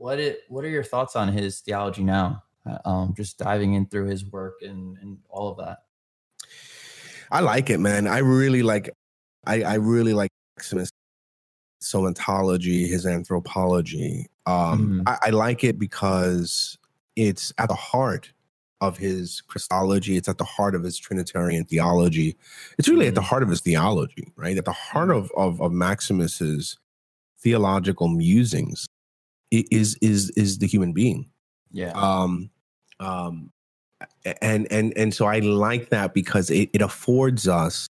What 0.02 0.18
it 0.18 0.40
what 0.48 0.64
are 0.64 0.68
your 0.68 0.82
thoughts 0.82 1.14
on 1.14 1.28
his 1.28 1.60
theology 1.60 2.02
now? 2.02 2.42
Uh, 2.68 2.78
Um, 2.84 3.14
just 3.16 3.38
diving 3.38 3.74
in 3.74 3.86
through 3.86 4.06
his 4.06 4.24
work 4.26 4.54
and 4.60 4.98
and 4.98 5.18
all 5.30 5.48
of 5.48 5.58
that. 5.58 5.84
I 7.30 7.38
like 7.38 7.70
it, 7.70 7.78
man. 7.78 8.08
I 8.08 8.18
really 8.18 8.64
like. 8.64 8.90
I 9.46 9.62
I 9.62 9.74
really 9.74 10.12
like 10.12 10.30
Maximus 10.56 10.90
somatology, 11.80 12.88
his 12.88 13.06
anthropology. 13.06 14.26
Um, 14.44 14.80
Mhm. 14.88 15.02
I, 15.06 15.28
I 15.28 15.30
like 15.30 15.62
it 15.62 15.78
because 15.78 16.76
it's 17.14 17.52
at 17.58 17.68
the 17.68 17.76
heart 17.76 18.32
of 18.80 18.98
his 18.98 19.40
Christology. 19.42 20.16
It's 20.16 20.28
at 20.28 20.38
the 20.38 20.44
heart 20.56 20.74
of 20.74 20.82
his 20.82 20.98
Trinitarian 20.98 21.64
theology. 21.64 22.36
It's 22.76 22.88
really 22.88 23.06
at 23.06 23.14
the 23.14 23.22
heart 23.30 23.44
of 23.44 23.50
his 23.50 23.60
theology, 23.60 24.32
right? 24.34 24.58
At 24.58 24.64
the 24.64 24.72
heart 24.72 25.12
of 25.12 25.30
of, 25.36 25.60
of 25.60 25.70
Maximus's 25.70 26.76
theological 27.38 28.08
musings 28.08 28.88
is 29.52 29.96
is 30.00 30.30
is 30.30 30.58
the 30.58 30.66
human 30.66 30.92
being. 30.92 31.28
Yeah. 31.70 31.92
Um, 31.92 32.50
um, 33.00 33.50
and 34.40 34.70
and 34.70 34.92
and 34.96 35.14
so 35.14 35.26
I 35.26 35.38
like 35.40 35.90
that 35.90 36.14
because 36.14 36.50
it, 36.50 36.70
it 36.72 36.82
affords 36.82 37.46
us 37.46 37.86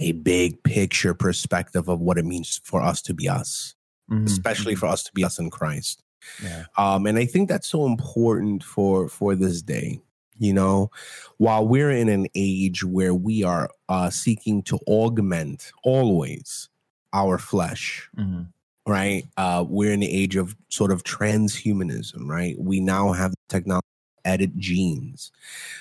a 0.00 0.12
big 0.12 0.62
picture 0.64 1.14
perspective 1.14 1.88
of 1.88 2.00
what 2.00 2.18
it 2.18 2.24
means 2.24 2.60
for 2.64 2.82
us 2.82 3.00
to 3.02 3.14
be 3.14 3.28
us, 3.28 3.74
Mhm. 4.10 4.26
especially 4.26 4.74
for 4.74 4.86
us 4.86 5.02
to 5.04 5.12
be 5.14 5.24
us 5.24 5.38
in 5.38 5.50
Christ. 5.50 6.02
Yeah. 6.42 6.64
Um, 6.76 7.06
and 7.06 7.18
I 7.18 7.26
think 7.26 7.48
that's 7.48 7.68
so 7.68 7.86
important 7.86 8.64
for 8.64 9.08
for 9.08 9.34
this 9.34 9.62
day. 9.62 10.00
You 10.36 10.52
know, 10.52 10.90
while 11.36 11.66
we're 11.66 11.92
in 11.92 12.08
an 12.08 12.26
age 12.34 12.82
where 12.82 13.14
we 13.14 13.44
are 13.44 13.70
uh, 13.88 14.10
seeking 14.10 14.62
to 14.64 14.78
augment 14.88 15.70
always 15.84 16.68
our 17.12 17.38
flesh, 17.38 18.08
Mhm. 18.18 18.48
Right? 18.86 19.24
Uh, 19.36 19.64
we're 19.68 19.92
in 19.92 20.00
the 20.00 20.10
age 20.12 20.36
of 20.36 20.56
sort 20.70 20.90
of 20.92 21.04
transhumanism, 21.04 22.26
right? 22.28 22.58
We 22.58 22.80
now 22.80 23.12
have 23.12 23.34
technology 23.48 23.86
to 24.24 24.30
edit 24.30 24.56
genes, 24.56 25.32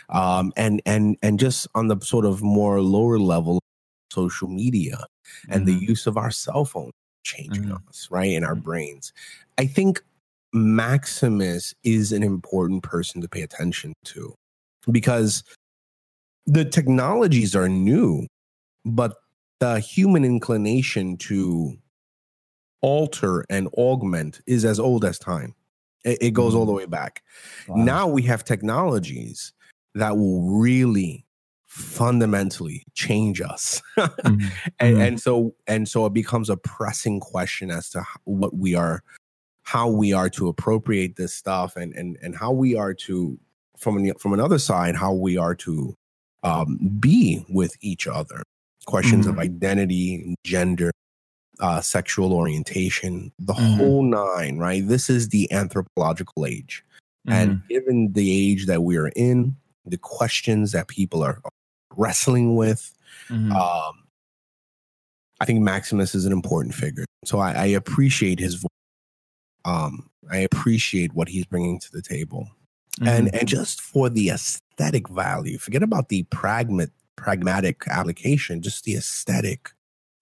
um, 0.09 0.53
and 0.55 0.81
and 0.85 1.17
and 1.21 1.39
just 1.39 1.67
on 1.75 1.87
the 1.87 1.99
sort 2.01 2.25
of 2.25 2.41
more 2.41 2.81
lower 2.81 3.19
level, 3.19 3.61
social 4.11 4.47
media 4.47 5.05
and 5.49 5.65
the 5.65 5.73
Mhm. 5.73 5.81
use 5.89 6.07
of 6.07 6.17
our 6.17 6.31
cell 6.31 6.65
phone 6.65 6.91
changing 7.23 7.65
Mhm. 7.65 7.87
us, 7.89 8.07
right, 8.11 8.31
in 8.31 8.43
our 8.43 8.55
brains. 8.55 9.13
I 9.57 9.65
think 9.67 10.03
Maximus 10.53 11.73
is 11.83 12.11
an 12.11 12.23
important 12.23 12.83
person 12.83 13.21
to 13.21 13.27
pay 13.29 13.41
attention 13.41 13.93
to 14.05 14.35
because 14.91 15.43
the 16.45 16.65
technologies 16.65 17.55
are 17.55 17.69
new, 17.69 18.27
but 18.85 19.17
the 19.59 19.79
human 19.79 20.25
inclination 20.25 21.17
to 21.17 21.77
alter 22.83 23.43
and 23.49 23.67
augment 23.77 24.41
is 24.45 24.63
as 24.65 24.79
old 24.79 25.03
as 25.03 25.17
time. 25.17 25.55
It, 26.03 26.17
it 26.21 26.31
goes 26.31 26.53
all 26.53 26.65
the 26.67 26.71
way 26.73 26.85
back. 26.85 27.23
Wow. 27.67 27.83
Now 27.83 28.07
we 28.07 28.21
have 28.23 28.43
technologies 28.43 29.53
that 29.95 30.17
will 30.17 30.43
really 30.43 31.25
fundamentally 31.65 32.83
change 32.93 33.41
us. 33.41 33.81
Mhm. 33.97 34.51
and, 34.79 34.97
Mhm. 34.97 35.07
and 35.07 35.19
so 35.21 35.55
and 35.65 35.87
so 35.89 36.05
it 36.05 36.13
becomes 36.13 36.49
a 36.49 36.57
pressing 36.57 37.19
question 37.19 37.71
as 37.71 37.89
to 37.91 38.01
how, 38.01 38.19
what 38.25 38.55
we 38.55 38.75
are 38.75 39.01
how 39.63 39.87
we 39.89 40.11
are 40.13 40.29
to 40.29 40.49
appropriate 40.49 41.15
this 41.15 41.33
stuff 41.33 41.75
and 41.75 41.93
and 41.93 42.17
and 42.21 42.35
how 42.35 42.51
we 42.51 42.75
are 42.75 42.93
to 42.93 43.39
from 43.77 43.97
an, 43.97 44.13
from 44.19 44.33
another 44.33 44.59
side 44.59 44.95
how 44.95 45.13
we 45.13 45.37
are 45.37 45.55
to 45.55 45.95
um, 46.43 46.77
be 46.99 47.45
with 47.49 47.75
each 47.81 48.05
other 48.07 48.43
questions 48.85 49.25
of 49.25 49.39
identity 49.39 50.35
gender 50.43 50.91
uh, 51.63 51.79
sexual 51.81 52.33
orientation 52.33 53.31
the 53.39 53.53
Mhm. 53.53 53.77
whole 53.77 54.03
nine 54.03 54.57
right 54.57 54.87
this 54.87 55.09
is 55.09 55.29
the 55.29 55.49
anthropological 55.51 56.45
age 56.45 56.83
and 57.27 57.61
given 57.69 58.11
the 58.11 58.29
age 58.31 58.65
that 58.65 58.83
we 58.83 58.97
are 58.97 59.11
in 59.15 59.55
the 59.85 59.97
questions 59.97 60.73
that 60.73 60.87
people 60.89 61.23
are 61.23 61.41
wrestling 61.95 62.55
with 62.57 62.93
Mhm. 63.29 63.51
um, 63.55 63.95
I 65.39 65.45
think 65.45 65.61
Maximus 65.61 66.15
is 66.15 66.25
an 66.25 66.31
important 66.31 66.73
figure. 66.73 67.05
So 67.25 67.39
I, 67.39 67.51
I 67.51 67.65
appreciate 67.65 68.39
his 68.39 68.55
voice. 68.55 68.69
Um, 69.65 70.09
I 70.31 70.37
appreciate 70.37 71.13
what 71.13 71.27
he's 71.27 71.45
bringing 71.45 71.79
to 71.79 71.91
the 71.91 72.01
table, 72.01 72.49
and 73.01 73.27
Mhm. 73.27 73.39
and 73.39 73.47
just 73.47 73.81
for 73.81 74.09
the 74.09 74.29
aesthetic 74.29 75.09
value, 75.09 75.57
forget 75.57 75.83
about 75.83 76.07
the 76.09 76.23
pragmat 76.25 76.91
pragmatic 77.17 77.83
application. 77.87 78.61
Just 78.61 78.85
the 78.85 78.95
aesthetic 78.95 79.72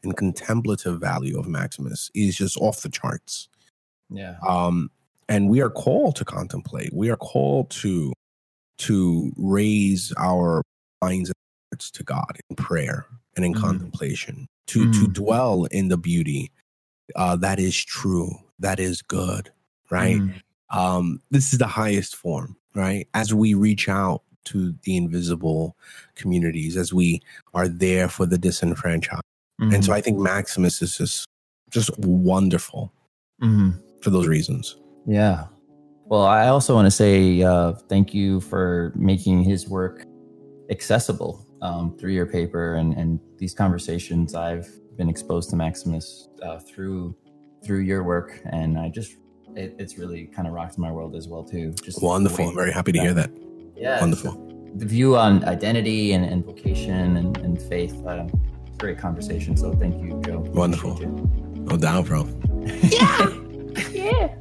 and 0.04 0.18
contemplative 0.18 1.00
value 1.00 1.38
of 1.40 1.48
Maximus 1.48 2.10
is 2.14 2.36
just 2.36 2.58
off 2.58 2.82
the 2.82 2.90
charts. 2.90 3.48
yeah. 4.10 4.36
Um, 4.48 4.92
and 5.30 5.50
we 5.50 5.62
are 5.62 5.70
called 5.70 6.16
to 6.18 6.26
contemplate. 6.26 6.92
We 6.94 7.10
are 7.10 7.16
called 7.18 7.70
to 7.82 8.14
to 8.80 9.32
raise 9.38 10.12
our 10.18 10.62
minds 11.02 11.30
and 11.30 11.36
hearts 11.72 11.92
to 11.92 12.04
God 12.04 12.40
in 12.50 12.56
prayer 12.56 13.06
and 13.36 13.46
in 13.46 13.54
Mhm. 13.54 13.62
contemplation. 13.62 14.48
To 14.68 14.92
to 14.92 15.08
Mhm. 15.08 15.14
dwell 15.14 15.66
in 15.66 15.88
the 15.90 15.98
beauty 15.98 16.52
uh, 17.16 17.36
that 17.36 17.60
is 17.60 17.78
true, 17.78 18.32
that 18.60 18.80
is 18.80 19.02
good, 19.02 19.52
right? 19.90 20.22
Mhm. 20.22 20.42
Um, 20.70 21.22
this 21.30 21.52
is 21.52 21.60
the 21.60 21.68
highest 21.68 22.16
form, 22.16 22.56
right? 22.74 23.08
As 23.14 23.34
we 23.34 23.54
reach 23.54 23.90
out 23.90 24.24
to 24.46 24.74
the 24.84 24.96
invisible 24.96 25.76
communities, 26.16 26.78
as 26.78 26.94
we 26.94 27.22
are 27.54 27.68
there 27.68 28.08
for 28.08 28.26
the 28.26 28.38
disenfranchised, 28.38 29.22
and 29.62 29.86
so 29.86 29.92
Mhm. 29.92 29.96
I 29.96 30.02
think 30.02 30.18
Maximus 30.20 30.82
is 30.82 30.98
just 30.98 31.26
just 31.70 31.90
wonderful 32.00 32.92
Mhm. 33.42 33.80
for 34.02 34.10
those 34.10 34.28
reasons. 34.28 34.76
Yeah. 35.08 35.46
Well, 36.08 36.24
I 36.24 36.48
also 36.50 36.74
want 36.76 36.86
to 36.88 36.92
say 36.92 37.42
uh, 37.42 37.72
thank 37.88 38.14
you 38.14 38.42
for 38.42 38.92
making 38.96 39.44
his 39.44 39.70
work 39.70 40.06
accessible 40.70 41.46
um, 41.62 41.96
through 41.98 42.12
your 42.12 42.26
paper 42.26 42.74
and, 42.76 42.94
and 42.98 43.20
these 43.38 43.54
conversations. 43.54 44.36
I've 44.36 44.68
been 44.98 45.08
exposed 45.10 45.50
to 45.52 45.56
Maximus 45.56 46.28
uh, 46.44 46.60
through 46.60 47.16
through 47.64 47.80
your 47.82 48.04
work, 48.04 48.42
and 48.52 48.78
I 48.78 48.90
just 48.90 49.16
it, 49.56 49.76
it's 49.80 49.98
really 49.98 50.26
kind 50.26 50.48
of 50.48 50.54
rocked 50.54 50.78
my 50.78 50.92
world 50.92 51.16
as 51.16 51.28
well 51.28 51.44
too. 51.44 51.72
Just 51.84 52.02
Wonderful. 52.02 52.50
I'm 52.50 52.56
very 52.56 52.72
happy 52.72 52.92
to 52.94 53.00
hear 53.00 53.14
that. 53.14 53.30
Yeah, 53.76 54.00
Wonderful. 54.02 54.34
The 54.76 54.86
view 54.86 55.16
on 55.18 55.44
identity 55.46 56.14
and, 56.14 56.24
and 56.26 56.44
vocation 56.46 57.18
and, 57.18 57.38
and 57.38 57.62
faith. 57.62 57.96
Uh, 58.06 58.26
great 58.82 58.98
conversation. 58.98 59.56
So 59.56 59.74
thank 59.76 60.02
you, 60.02 60.20
Joe. 60.26 60.40
Wonderful. 60.40 60.98
No 60.98 61.78
doubt, 61.78 62.08
bro. 62.08 62.28
Yeah. 62.66 63.30
yeah. 63.92 64.36